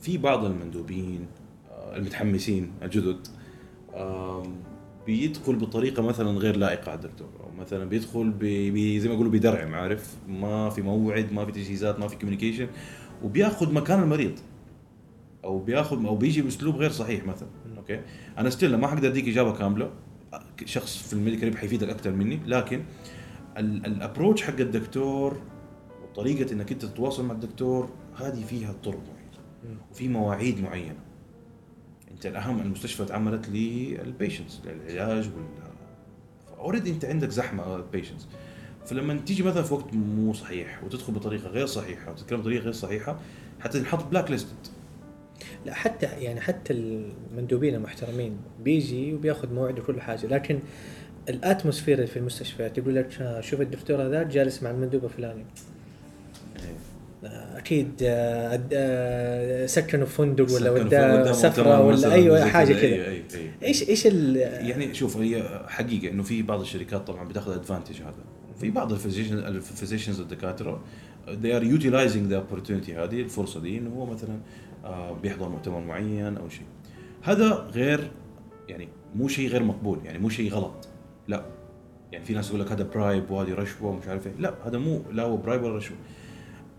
في 0.01 0.17
بعض 0.17 0.45
المندوبين 0.45 1.27
آه، 1.71 1.95
المتحمسين 1.95 2.71
الجدد 2.83 3.27
بيدخل 5.05 5.55
بطريقة 5.55 6.03
مثلا 6.03 6.29
غير 6.29 6.55
لائقة 6.55 6.91
على 6.91 6.99
الدكتور 6.99 7.27
أو 7.43 7.51
مثلا 7.61 7.85
بيدخل 7.85 8.29
بي 8.29 8.99
زي 8.99 9.07
ما 9.07 9.13
يقولوا 9.13 9.31
بيدرعم 9.31 9.75
عارف 9.75 10.15
ما 10.27 10.69
في 10.69 10.81
موعد 10.81 11.33
ما 11.33 11.45
في 11.45 11.51
تجهيزات 11.51 11.99
ما 11.99 12.07
في 12.07 12.15
communication 12.15 12.67
وبياخذ 13.23 13.73
مكان 13.73 14.03
المريض. 14.03 14.39
أو 15.43 15.59
بياخذ 15.59 16.05
أو 16.05 16.15
بيجي 16.15 16.41
بأسلوب 16.41 16.75
غير 16.75 16.91
صحيح 16.91 17.25
مثلا 17.25 17.49
أوكي؟ 17.77 18.01
أنا 18.37 18.49
still 18.49 18.75
ما 18.75 18.87
حقدر 18.87 19.07
أديك 19.07 19.27
إجابة 19.27 19.53
كاملة. 19.53 19.91
شخص 20.65 20.97
في 20.97 21.13
medical 21.13 21.57
حيفيدك 21.57 21.89
أكثر 21.89 22.11
مني. 22.11 22.39
لكن 22.45 22.83
ال 23.57 23.67
approach 23.67 24.41
حق 24.41 24.59
الدكتور 24.59 25.41
وطريقة 26.03 26.53
إنك 26.53 26.71
أنت 26.71 26.85
تتواصل 26.85 27.25
مع 27.25 27.33
الدكتور 27.33 27.89
هذه 28.15 28.43
فيها 28.43 28.73
طرق. 28.83 29.18
وفي 29.91 30.07
مواعيد 30.07 30.61
معينة. 30.61 30.99
انت 32.11 32.25
الأهم 32.25 32.59
المستشفى 32.59 33.03
اتعملت 33.03 33.49
لل 33.49 33.72
patients 33.72 34.61
للعلاج 34.65 35.25
وال 35.25 35.69
already 36.57 36.91
انت 36.91 37.05
عندك 37.05 37.29
زحمة 37.29 37.77
patients 37.91 38.27
فلما 38.85 39.13
تيجي 39.13 39.43
مثلا 39.43 39.63
في 39.63 39.73
وقت 39.73 39.93
مو 39.93 40.33
صحيح 40.33 40.83
وتدخل 40.83 41.13
بطريقة 41.13 41.47
غير 41.47 41.65
صحيحة 41.65 42.11
وتتكلم 42.11 42.41
بطريقة 42.41 42.63
غير 42.63 42.71
صحيحة 42.71 43.19
حتى 43.59 43.79
تنحط 43.79 44.07
blacklisted 44.07 44.67
لا 45.65 45.73
حتى 45.73 46.05
يعني 46.05 46.41
حتى 46.41 46.73
المندوبين 46.73 47.75
المحترمين 47.75 48.37
بيجي 48.63 49.13
وبياخذ 49.13 49.53
موعد 49.53 49.79
وكل 49.79 50.01
حاجة 50.01 50.27
لكن 50.27 50.59
ال 51.29 51.36
atmosphere 51.36 52.05
في 52.05 52.17
المستشفيات 52.17 52.77
يقول 52.77 52.95
لك 52.95 53.21
آه، 53.21 53.41
شوف 53.41 53.61
الدكتور 53.61 54.01
هذا 54.01 54.23
جالس 54.23 54.63
مع 54.63 54.71
المندوب 54.71 55.03
الفلاني. 55.03 55.45
أكيد 57.23 57.91
آه، 58.03 58.61
آه، 58.73 59.65
سكنوا 59.65 60.05
في 60.05 60.15
فندق 60.15 60.53
ولا 60.53 60.71
وداه 60.71 61.31
سفرة 61.31 61.81
ولا 61.85 62.13
أيوه 62.13 62.45
حاجة 62.45 62.73
كذا. 62.73 63.39
إيش 63.63 63.89
إيش 63.89 64.05
يعني 64.05 64.93
شوف 64.93 65.17
هي 65.17 65.63
حقيقة 65.67 66.11
إنه 66.11 66.23
في 66.23 66.41
بعض 66.41 66.61
الشركات 66.61 67.07
طبعا 67.07 67.27
بتاخذ 67.27 67.53
advantage 67.53 68.01
هذا. 68.01 68.23
في 68.59 68.69
بعض 68.69 68.91
ال 68.91 69.03
physicians 69.03 70.19
الدكاترة 70.19 70.81
they 71.27 71.51
are 71.53 71.63
utilizing 71.63 72.29
the 72.29 72.35
opportunity 72.35 72.89
هذه 72.89 73.21
الفرصة 73.21 73.59
دي 73.59 73.77
إنه 73.77 73.89
هو 73.89 74.05
مثلا 74.05 74.39
آه، 74.85 75.11
بيحضر 75.13 75.49
مؤتمر 75.49 75.79
معين 75.79 76.37
أو 76.37 76.49
شيء. 76.49 76.65
هذا 77.21 77.53
غير 77.73 78.11
يعني 78.69 78.89
مو 79.15 79.27
شيء 79.27 79.49
غير 79.49 79.63
مقبول 79.63 79.99
يعني 80.05 80.19
مو 80.19 80.29
شيء 80.29 80.51
غلط. 80.51 80.87
لا. 81.27 81.45
يعني 82.11 82.25
في 82.25 82.33
ناس 82.33 82.49
يقول 82.49 82.61
لك 82.61 82.71
هذا 82.71 82.83
bribe 82.83 83.31
وهذه 83.31 83.53
رشوة 83.53 83.89
ومش 83.89 84.07
عارف 84.07 84.27
إيه. 84.27 84.33
لا 84.39 84.53
هذا 84.65 84.77
مو 84.77 85.01
لا 85.11 85.23
هو 85.23 85.37
bribe 85.37 85.63
ولا 85.63 85.75
رشوة. 85.75 85.97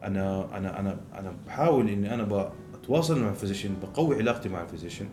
أنا 0.04 0.56
أنا 0.58 0.80
أنا 0.80 1.00
أنا 1.14 1.32
بحاول 1.46 1.88
إني 1.88 2.14
أنا 2.14 2.50
بتواصل 2.74 3.22
مع 3.22 3.28
ال 3.28 3.32
physician 3.32 3.70
بقوي 3.82 4.16
علاقتي 4.16 4.48
مع 4.48 4.62
ال 4.62 4.66
physician. 4.66 5.06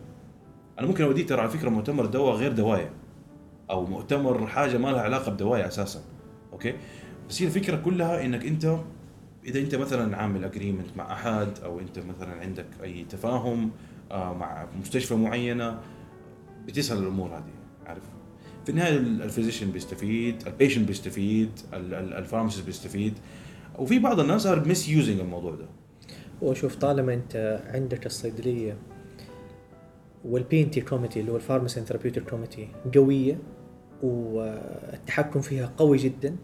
أنا 0.78 0.86
ممكن 0.86 1.04
أوديه 1.04 1.26
ترى 1.26 1.40
على 1.40 1.50
فكرة 1.50 1.68
مؤتمر 1.68 2.06
دواء 2.06 2.34
غير 2.34 2.52
دوايا 2.52 2.90
أو 3.70 3.86
مؤتمر 3.86 4.46
حاجة 4.46 4.78
ما 4.78 4.88
لها 4.88 5.00
علاقة 5.00 5.32
بدوايا 5.32 5.66
أساسا 5.66 6.00
أوكي؟ 6.52 6.74
بس 7.28 7.42
هي 7.42 7.46
الفكرة 7.46 7.76
كلها 7.76 8.24
إنك 8.24 8.46
أنت 8.46 8.78
إذا 9.44 9.60
أنت 9.60 9.74
مثلا 9.74 10.16
عامل 10.16 10.44
agreement 10.44 10.96
مع 10.96 11.12
أحد 11.12 11.48
أو 11.64 11.80
أنت 11.80 11.98
مثلا 11.98 12.40
عندك 12.40 12.66
أي 12.82 13.04
تفاهم 13.04 13.70
آه، 14.10 14.34
مع 14.34 14.66
مستشفى 14.80 15.14
معينة 15.14 15.80
بتسهل 16.66 16.98
الأمور 16.98 17.28
هذه 17.28 17.52
عارف؟ 17.86 18.02
في 18.64 18.70
النهاية 18.70 18.96
ال 18.96 19.03
physician 19.03 19.70
بيستفيد 19.70 20.46
ال 20.46 20.51
patient 20.51 20.88
بيستفيد 20.88 21.50
ال 21.72 21.81
pharmacist 21.81 22.66
بيستفيد. 22.66 23.14
وفي 23.78 23.98
بعض 23.98 24.20
الناس 24.20 24.46
are 24.46 24.68
misusing 24.68 25.20
الموضوع 25.20 25.54
ده. 25.54 25.66
وشوف 26.42 26.76
طالما 26.76 27.14
أنت 27.14 27.62
عندك 27.66 28.06
الصيدلية 28.06 28.76
وال 30.24 30.62
P&T 30.62 30.80
committee 30.80 31.20
اللي 31.20 31.32
هو 31.32 31.36
ال 31.36 31.41
pharmacy 31.41 31.80
therapeutic 31.80 32.30
committee 32.30 32.68
قوية 32.94 33.38
والتحكم 34.02 35.40
فيها 35.40 35.72
قوي 35.76 35.96
جدا 35.96 36.36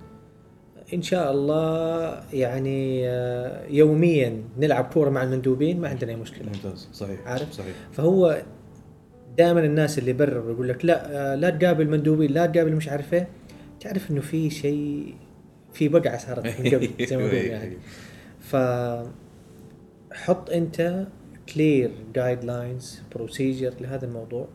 إن 0.95 1.03
شاء 1.03 1.33
الله 1.33 2.21
يعني 2.33 3.09
آه، 3.09 3.67
يوميا 3.67 4.43
نلعب 4.59 4.85
كورة 4.85 5.11
مع 5.11 5.23
المندوبين 5.23 5.81
ما 5.81 5.89
عندنا 5.89 6.11
أي 6.11 6.17
مشكلة. 6.17 6.47
ممتاز. 6.47 6.89
صحيح. 6.93 7.21
عارف؟ 7.27 7.53
صحيح. 7.53 7.75
فهو 7.93 8.43
دائما 9.39 9.61
الناس 9.61 9.99
اللي 9.99 10.13
برا 10.13 10.51
يقول 10.51 10.69
لك 10.69 10.85
لا 10.85 11.33
آه، 11.33 11.35
لا 11.35 11.51
تقابل 11.51 11.89
مندوبين 11.89 12.31
لا 12.31 12.47
تقابل 12.47 12.77
مش 12.77 12.89
عارف 12.89 13.15
إيه. 13.15 13.29
تعرف 13.81 14.11
إنه 14.11 14.21
في 14.21 14.51
شيء 14.51 15.15
في 15.75 15.89
بقعة 15.89 16.19
صارت 16.19 16.61
من 16.61 16.75
قبل 16.75 16.91
زي 17.09 17.17
ما 17.17 17.27
نقول 17.27 17.35
يعني. 17.35 17.77
ف 18.41 18.57
حط 20.13 20.51
أنت 20.51 21.07
clear 21.55 21.91
guidelines 22.15 23.03
procedure 23.15 23.75
لهذا 23.81 24.07
الموضوع. 24.07 24.49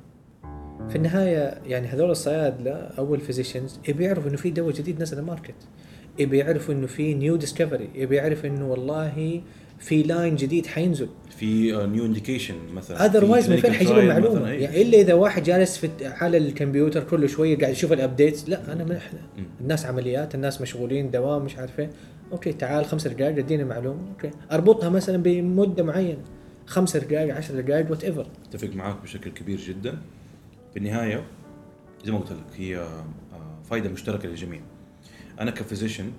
في 0.90 0.96
النهاية 0.96 1.62
يعني 1.66 1.88
هذول 1.88 2.12
الصيادله 2.12 2.72
أو 2.72 3.16
ال 3.16 3.22
physicians 3.22 3.80
يبي 3.88 4.04
يعرفوا 4.04 4.30
إنه 4.30 4.38
في 4.38 4.50
دواء 4.50 4.74
جديد 4.74 5.02
نزل 5.02 5.20
ال 5.20 5.25
market 5.25 5.56
يبي 6.20 6.38
يعرفوا 6.38 6.74
إنه 6.74 6.88
في 6.88 7.14
new 7.14 7.36
discovery 7.36 7.90
يبي 7.96 8.16
يعرف 8.16 8.46
إنه 8.46 8.68
والله 8.72 9.42
في 9.80 10.04
line 10.04 10.36
جديد 10.36 10.66
حينزل. 10.68 11.10
في 11.38 11.72
new 11.88 12.06
indication 12.06 12.56
مثلا. 12.74 13.06
otherwise 13.06 13.50
من 13.50 13.58
فين 13.58 13.74
حيجيب 13.74 13.98
المعلومه 13.98 14.50
يعني 14.50 14.82
إلا 14.82 14.98
إذا 14.98 15.14
واحد 15.14 15.44
جالس 15.44 15.78
في 15.78 15.90
على 16.06 16.38
الكمبيوتر 16.38 17.04
كل 17.04 17.30
شوية 17.30 17.58
قاعد 17.58 17.72
يشوف 17.72 17.94
ال 17.94 18.01
updates 18.01 18.50
لا 18.50 18.74
أنا 18.74 18.84
من 18.84 18.92
إحنا. 18.92 19.20
الناس 19.62 19.86
عمليات 19.86 20.36
الناس 20.36 20.62
مشغولين 20.62 21.12
دوام 21.12 21.46
مش 21.46 21.58
عارف 21.58 21.80
إيه. 21.80 21.90
okay 22.32 22.54
تعال 22.54 22.86
خمس 22.86 23.08
دقائق 23.08 23.38
اديني 23.38 23.64
معلومة. 23.64 24.10
okay. 24.10 24.32
أربطها 24.52 24.90
مثلا 24.90 25.18
بمدة 25.24 25.84
معينة. 25.84 26.20
خمس 26.66 26.98
دقائق 26.98 27.36
10 27.36 27.62
دقائق 27.62 27.92
whatever 27.92 28.28
أتفق 28.50 28.70
معك 28.76 29.02
بشكل 29.04 29.30
كبير 29.32 29.58
جدا. 29.60 29.98
في 30.74 30.78
النهايه 30.80 31.24
زي 32.06 32.12
ما 32.12 32.18
قلت 32.20 32.32
لك 32.32 32.38
هي 32.58 32.78
آه، 32.78 33.04
فائده 33.70 33.90
مشتركة 33.90 34.30
للجميع. 34.30 34.62
أنا 35.40 35.52
ك 35.52 35.58
physician 35.58 36.12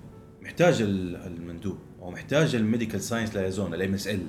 محتاج 0.43 0.83
المندوب. 0.83 1.77
أو 2.01 2.11
محتاج 2.11 2.55
ال 2.55 3.01
medical 3.01 3.35
science 3.37 3.75
liaison 3.75 3.95
ال 3.95 4.09
MSL. 4.09 4.27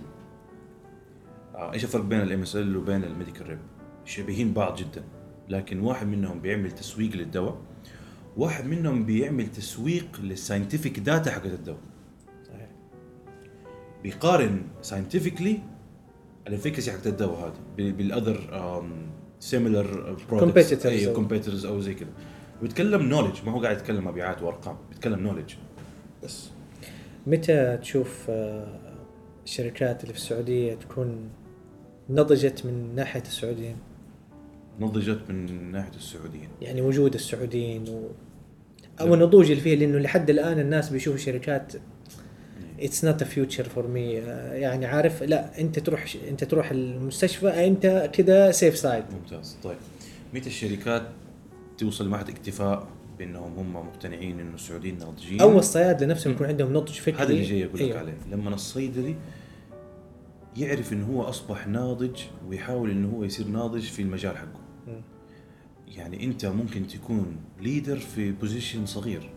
إيش 1.55 1.83
الفرق 1.83 2.03
بين 2.03 2.21
ال 2.21 2.41
MSL 2.41 2.77
وبين 2.77 3.03
ال 3.03 3.09
medical 3.09 3.49
rep؟ 3.49 3.59
شبيهين 4.05 4.53
بعض 4.53 4.75
جدا 4.75 5.03
لكن 5.49 5.79
واحد 5.79 6.07
منهم 6.07 6.41
بيعمل 6.41 6.71
تسويق 6.71 7.15
للدواء 7.15 7.57
واحد 8.37 8.65
منهم 8.65 9.05
بيعمل 9.05 9.47
تسويق 9.47 10.21
لل 10.23 10.36
scientific 10.36 10.99
data 10.99 11.31
حقت 11.31 11.45
الدواء. 11.45 11.79
صحيح. 12.47 12.69
بيقارن 14.03 14.61
scientifically 14.81 15.59
ال 16.47 16.52
efficacy 16.52 16.91
حقت 16.91 17.07
الدواء 17.07 17.39
هذا 17.39 17.91
بال 17.91 18.18
other 18.18 18.83
similar 19.39 20.17
products 20.29 20.85
أي 20.85 21.13
competitors 21.13 21.65
أو 21.65 21.79
زي 21.81 21.93
كذا. 21.93 22.09
بيتكلم 22.61 23.01
knowledge 23.01 23.45
ما 23.45 23.51
هو 23.51 23.61
قاعد 23.61 23.77
يتكلم 23.77 24.07
مبيعات 24.07 24.41
وأرقام 24.41 24.77
بيتكلم 24.89 25.19
knowledge 25.19 25.53
بس. 26.23 26.49
متى 27.27 27.77
تشوف 27.77 28.25
آه، 28.29 28.67
الشركات 29.45 30.03
اللي 30.03 30.13
في 30.13 30.19
السعودية 30.19 30.73
تكون 30.73 31.29
نضجت 32.09 32.65
من 32.65 32.95
ناحية 32.95 33.21
السعوديين؟ 33.21 33.75
نضجت 34.79 35.19
من 35.29 35.71
ناحية 35.71 35.95
السعوديين. 35.95 36.49
يعني 36.61 36.81
وجود 36.81 37.13
السعوديين 37.13 37.89
و... 37.89 38.07
أو 39.01 39.13
النضوج 39.13 39.51
اللي 39.51 39.61
فيه 39.61 39.75
لأنه 39.75 39.97
لحد 39.97 40.29
الآن 40.29 40.59
الناس 40.59 40.89
بيشوفوا 40.89 41.19
شركات 41.19 41.73
it's 42.79 43.05
not 43.05 43.21
a 43.21 43.25
future 43.25 43.63
for 43.63 43.87
me 43.87 44.11
يعني 44.13 44.85
عارف 44.85 45.23
لا 45.23 45.61
أنت 45.61 45.79
تروح 45.79 46.15
أنت 46.29 46.43
تروح 46.43 46.71
المستشفى 46.71 47.67
أنت 47.67 48.09
كذا 48.13 48.51
safe 48.51 48.77
side 48.77 49.03
ممتاز. 49.13 49.57
طيب 49.63 49.77
متى 50.33 50.47
الشركات 50.47 51.03
توصل 51.77 52.05
لمرحلة 52.05 52.29
اكتفاء 52.29 52.87
بأنهم 53.21 53.53
هم 53.59 53.73
مقتنعين 53.73 54.39
إنه 54.39 54.55
السعوديين 54.55 54.97
ناضجين. 54.97 55.41
أو 55.41 55.59
الصيادله 55.59 56.09
نفسهم 56.09 56.33
يكون 56.33 56.47
عندهم 56.47 56.73
نضج 56.73 56.91
فكري. 56.91 57.23
هذا 57.23 57.31
اللي 57.31 57.43
جاي 57.43 57.65
أقول 57.65 57.75
لك 57.75 57.81
أيوه. 57.81 57.99
عليه. 57.99 58.17
لما 58.31 58.53
الصيدلي 58.53 59.15
يعرف 60.57 60.93
إنه 60.93 61.05
هو 61.05 61.23
أصبح 61.23 61.67
ناضج 61.67 62.21
ويحاول 62.47 62.91
إنه 62.91 63.09
هو 63.09 63.23
يصير 63.23 63.47
ناضج 63.47 63.81
في 63.81 64.01
المجال 64.01 64.37
حقه. 64.37 64.59
م. 64.87 65.01
يعني 65.87 66.23
أنت 66.23 66.45
ممكن 66.45 66.87
تكون 66.87 67.35
leader 67.59 67.97
في 67.97 68.31
position 68.31 68.85
صغير 68.85 69.29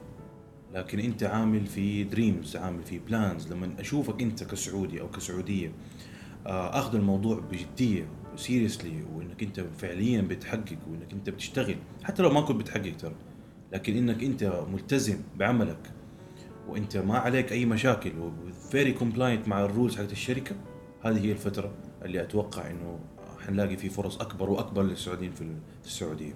لكن 0.74 1.00
أنت 1.00 1.22
عامل 1.22 1.66
في 1.66 2.04
dreams 2.04 2.56
عامل 2.56 2.82
في 2.82 2.98
plans 2.98 3.52
لما 3.52 3.74
أشوفك 3.78 4.22
أنت 4.22 4.44
كسعودي 4.44 5.00
أو 5.00 5.10
كسعودية 5.10 5.72
آه، 6.46 6.78
أخذ 6.78 6.94
الموضوع 6.94 7.40
بجدية 7.40 8.08
seriously 8.36 9.04
وإنك 9.14 9.42
أنت 9.42 9.60
فعليا 9.78 10.20
بتحقق 10.20 10.78
وإنك 10.90 11.12
أنت 11.12 11.30
بتشتغل. 11.30 11.76
حتى 12.04 12.22
لو 12.22 12.30
ما 12.30 12.40
كنت 12.40 12.56
بتحقق 12.56 12.96
ترى. 12.96 13.14
لكن 13.74 13.96
إنك 13.96 14.24
أنت 14.24 14.64
ملتزم 14.72 15.18
بعملك 15.36 15.90
وأنت 16.68 16.96
ما 16.96 17.18
عليك 17.18 17.52
أي 17.52 17.66
مشاكل 17.66 18.12
و 18.18 18.33
very 18.33 18.92
compliant 18.92 19.48
مع 19.48 19.64
ال 19.64 19.69
rules 19.69 19.96
حقت 19.96 20.12
الشركة 20.12 20.56
هذه 21.02 21.26
هي 21.26 21.32
الفترة 21.32 21.72
اللي 22.04 22.22
أتوقع 22.22 22.70
إنه 22.70 22.98
حنلاقي 23.46 23.76
في 23.76 23.88
فرص 23.88 24.20
أكبر 24.20 24.50
وأكبر 24.50 24.82
للسعوديين 24.82 25.32
في 25.32 25.44
السعودية. 25.84 26.34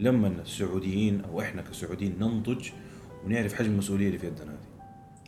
لما 0.00 0.28
السعوديين 0.28 1.20
أو 1.20 1.40
إحنا 1.40 1.62
كسعوديين 1.62 2.16
ننضج 2.20 2.68
ونعرف 3.24 3.54
حجم 3.54 3.70
المسؤولية 3.70 4.06
اللي 4.06 4.18
في 4.18 4.26
يدنا 4.26 4.50
هذه. 4.50 4.58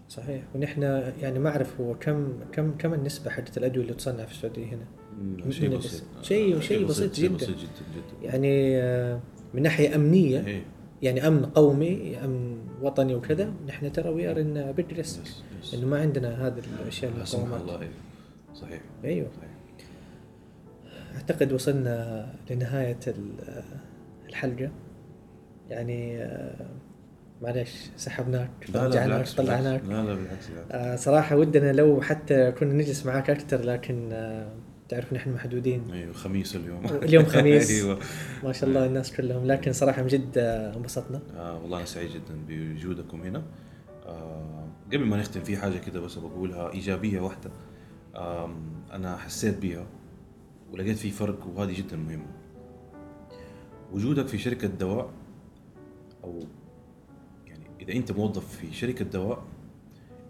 صحيح. 0.08 0.42
ونحن 0.54 0.82
يعني 1.20 1.38
ما 1.38 1.50
أعرف 1.50 1.80
هو 1.80 1.94
كم 1.94 2.32
كم 2.52 2.76
كم 2.78 2.94
النسبة 2.94 3.30
حقت 3.30 3.58
الأدوية 3.58 3.82
اللي 3.82 3.94
تصنع 3.94 4.24
في 4.24 4.32
السعودية 4.32 4.66
هنا؟ 4.66 5.50
شيء 5.50 5.76
بسيط. 5.76 6.02
شيء 6.22 6.60
شيء 6.60 6.86
بسيط, 6.86 7.10
بسيط, 7.10 7.24
جدا. 7.24 7.36
بسيط 7.36 7.48
جدا 7.48 7.84
جدا. 7.96 8.26
يعني 8.28 8.76
آه، 8.78 9.20
من 9.54 9.62
ناحية 9.62 9.94
أمنية 9.94 10.46
إيه. 10.46 10.73
يعني 11.05 11.26
امن 11.26 11.44
قومي 11.47 12.18
امن 12.24 12.59
وطني 12.82 13.14
وكذا 13.14 13.52
نحن 13.68 13.93
ترى 13.93 14.09
we 14.09 14.30
are 14.30 14.40
in 14.40 14.72
big 14.72 14.92
risk 14.92 15.22
إنه 15.74 15.86
ما 15.86 16.01
عندنا 16.01 16.47
هذه 16.47 16.62
الأشياء 16.82 17.12
المقومات 17.12 17.60
الله 17.60 17.81
إيه. 17.81 17.89
صحيح 18.55 18.81
أيوه 19.05 19.28
صحيح. 19.36 19.51
أعتقد 21.16 21.52
وصلنا 21.52 22.26
لنهاية 22.51 23.01
الحلقة 24.28 24.70
يعني 25.70 26.22
آه، 26.22 26.66
معلش 27.43 27.90
سحبناك 27.97 28.51
رجعناك 28.74 29.28
طلعناك. 29.28 29.82
لا 29.85 30.02
لا 30.02 30.14
بالعكس. 30.14 30.51
آه 30.70 30.97
صراحة 30.97 31.36
ودنا 31.36 31.72
لو 31.72 32.01
حتى 32.01 32.52
كنا 32.52 32.74
نجلس 32.74 33.06
معاك 33.06 33.31
أكثر 33.31 33.62
لكن 33.62 34.12
آه 34.12 34.48
تعرف 34.89 35.12
نحن 35.12 35.32
محدودين. 35.32 35.90
أيوه 35.93 36.12
خميس 36.12 36.56
اليوم. 36.56 36.86
اليوم 36.86 37.24
خميس. 37.24 37.70
أيوه. 37.82 37.98
ما 38.44 38.52
شاء 38.52 38.69
الله 38.69 38.86
الناس 38.86 39.16
كلهم. 39.16 39.47
لكن 39.47 39.73
صراحة 39.73 40.02
من 40.02 40.09
جد 40.09 40.39
آه 40.39 40.77
انبسطنا. 40.77 41.23
آه 41.36 41.59
والله 41.62 41.77
أنا 41.78 41.86
سعيد 41.86 42.11
جدا 42.11 42.44
بوجودكم 42.48 43.20
هنا. 43.23 43.43
آه 44.06 44.69
قبل 44.86 45.05
ما 45.05 45.16
نختم 45.16 45.40
في 45.40 45.56
حاجة 45.56 45.78
كده 45.78 46.01
بس 46.01 46.19
بقولها 46.19 46.73
إيجابية 46.73 47.20
واحدة. 47.20 47.51
آم 48.16 48.73
أنا 48.93 49.16
حسيت 49.16 49.59
بيها 49.59 49.86
ولقيت 50.73 50.97
في 50.97 51.11
فرق 51.11 51.47
وهذه 51.47 51.77
جدا 51.78 51.97
مهمة. 51.97 52.27
وجودك 53.93 54.27
في 54.27 54.39
شركة 54.39 54.69
دواء 54.69 55.11
أو 56.24 56.40
يعني 57.47 57.65
إذا 57.81 57.93
أنت 57.93 58.12
موظف 58.12 58.56
في 58.56 58.73
شركة 58.74 59.05
دواء 59.05 59.44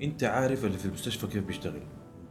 أنت 0.03 0.25
عارف 0.25 0.65
اللي 0.65 0.79
في 0.79 0.87
المستشفى 0.87 1.27
كيف 1.27 1.45
بيشتغل. 1.45 1.83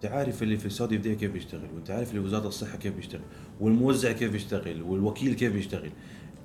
انت 0.03 0.11
عارف 0.11 0.43
اللي 0.43 0.57
في 0.57 0.65
السعودية 0.65 0.97
بديه 0.97 1.13
كيف 1.13 1.31
بيشتغل 1.31 1.69
وانت 1.75 1.91
عارف 1.91 2.09
اللي 2.09 2.21
وزارة 2.21 2.47
الصحة 2.47 2.77
كيف 2.77 2.95
بيشتغل 2.95 3.21
والموزع 3.59 4.11
كيف 4.11 4.31
بيشتغل 4.31 4.81
والوكيل 4.81 5.33
كيف 5.33 5.53
بيشتغل. 5.53 5.91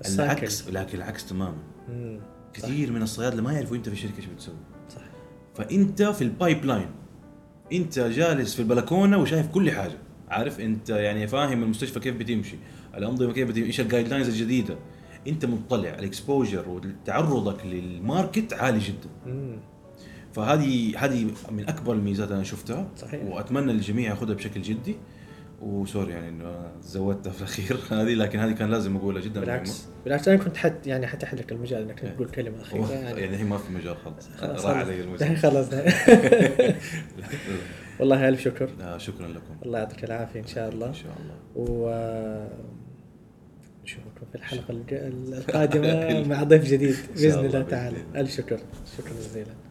الساكن. 0.01 0.23
العكس 0.23 0.69
لكن 0.69 0.99
العكس 0.99 1.27
تماما. 1.27 1.59
كثير 2.53 2.93
من 2.93 3.03
الصيادله 3.03 3.43
ما 3.43 3.53
يعرفوا 3.53 3.77
انت 3.77 3.89
في 3.89 3.95
الشركة 3.95 4.17
إيش 4.17 4.27
بتسوي. 4.27 4.55
صح. 4.95 5.01
فانت 5.55 6.03
في 6.03 6.23
ال 6.23 6.65
pipeline 6.65 6.87
انت 7.73 7.99
جالس 7.99 8.55
في 8.55 8.61
البلكونة 8.61 9.19
وشايف 9.19 9.47
كل 9.49 9.71
حاجة. 9.71 9.99
عارف 10.29 10.61
انت 10.61 10.91
يعني 10.91 11.29
فاهم 11.29 11.63
المستشفى 11.63 12.01
كيف 12.01 12.17
بتمشي 12.17 12.57
الأنظمة 12.95 13.33
كيف 13.33 13.49
بتمشي 13.49 13.67
إيش 13.67 13.81
ال 13.81 14.09
guidelines 14.09 14.29
الجديدة. 14.29 14.79
انت 15.29 15.45
مطلع 15.45 15.89
ال 15.89 15.98
exposure 15.98 16.69
وتعرضك 16.69 17.67
لل 17.67 17.88
market 17.88 18.53
عالي 18.53 18.79
جدا. 18.79 19.09
مم. 19.27 19.57
فهذه 20.39 21.05
هذه 21.05 21.31
من 21.51 21.69
أكبر 21.69 21.95
الميزات 21.95 22.31
أنا 22.31 22.43
شفتها. 22.43 22.89
صحيح. 22.97 23.25
وأتمنى 23.25 23.73
الجميع 23.73 24.11
ياخذها 24.11 24.35
بشكل 24.35 24.63
جدي. 24.63 24.97
وسوري 25.63 26.13
يعني 26.13 26.29
إنه 26.29 26.73
زودتها 26.83 27.33
في 27.33 27.39
الأخير 27.39 27.79
هذه 28.01 28.15
لكن 28.15 28.39
هذه 28.39 28.53
كان 28.53 28.71
لازم 28.71 28.97
أقولها 28.97 29.23
جدا. 29.23 29.41
بالعكس. 29.41 29.87
بالعكس 30.05 30.29
أنا 30.29 30.37
كنت 30.37 30.57
حت 30.57 30.87
يعني 30.87 31.07
حتى 31.07 31.37
لك 31.37 31.53
المجال 31.53 31.83
إنك 31.83 32.01
تقول 32.01 32.29
كلمة 32.29 32.63
أخيرة 32.63 32.93
يعني. 32.93 33.21
يعني 33.21 33.35
الحين 33.35 33.47
ما 33.47 33.59
في 33.59 33.73
مجال 33.73 33.97
خلاص 33.97 34.65
راح 34.65 34.77
علي 34.77 34.83
الحين 34.83 35.01
المجال. 35.01 35.37
خلص 35.45 35.69
والله 38.01 38.29
الف 38.29 38.41
شكر؟ 38.41 38.71
آه، 38.81 38.99
شكرا 38.99 39.29
لكم. 39.29 39.57
الله 39.67 39.79
يعطيك 39.79 40.05
العافية 40.05 40.41
إن 40.41 40.47
شاء 40.47 40.69
الله. 40.69 40.89
ان 40.89 40.95
شاء 40.95 41.13
الله. 41.21 41.35
و 41.57 41.89
نشوفكم 43.85 44.27
في 44.33 44.35
الحلقة 44.35 44.85
القادمة 45.39 46.25
مع 46.29 46.43
ضيف 46.43 46.65
جديد 46.65 46.97
بإذن 47.17 47.47
الله، 47.47 47.63
تعالى. 47.63 47.97
ألف 48.17 48.31
شكر. 48.31 48.61
شكرا 48.99 49.13
جزيلا. 49.13 49.68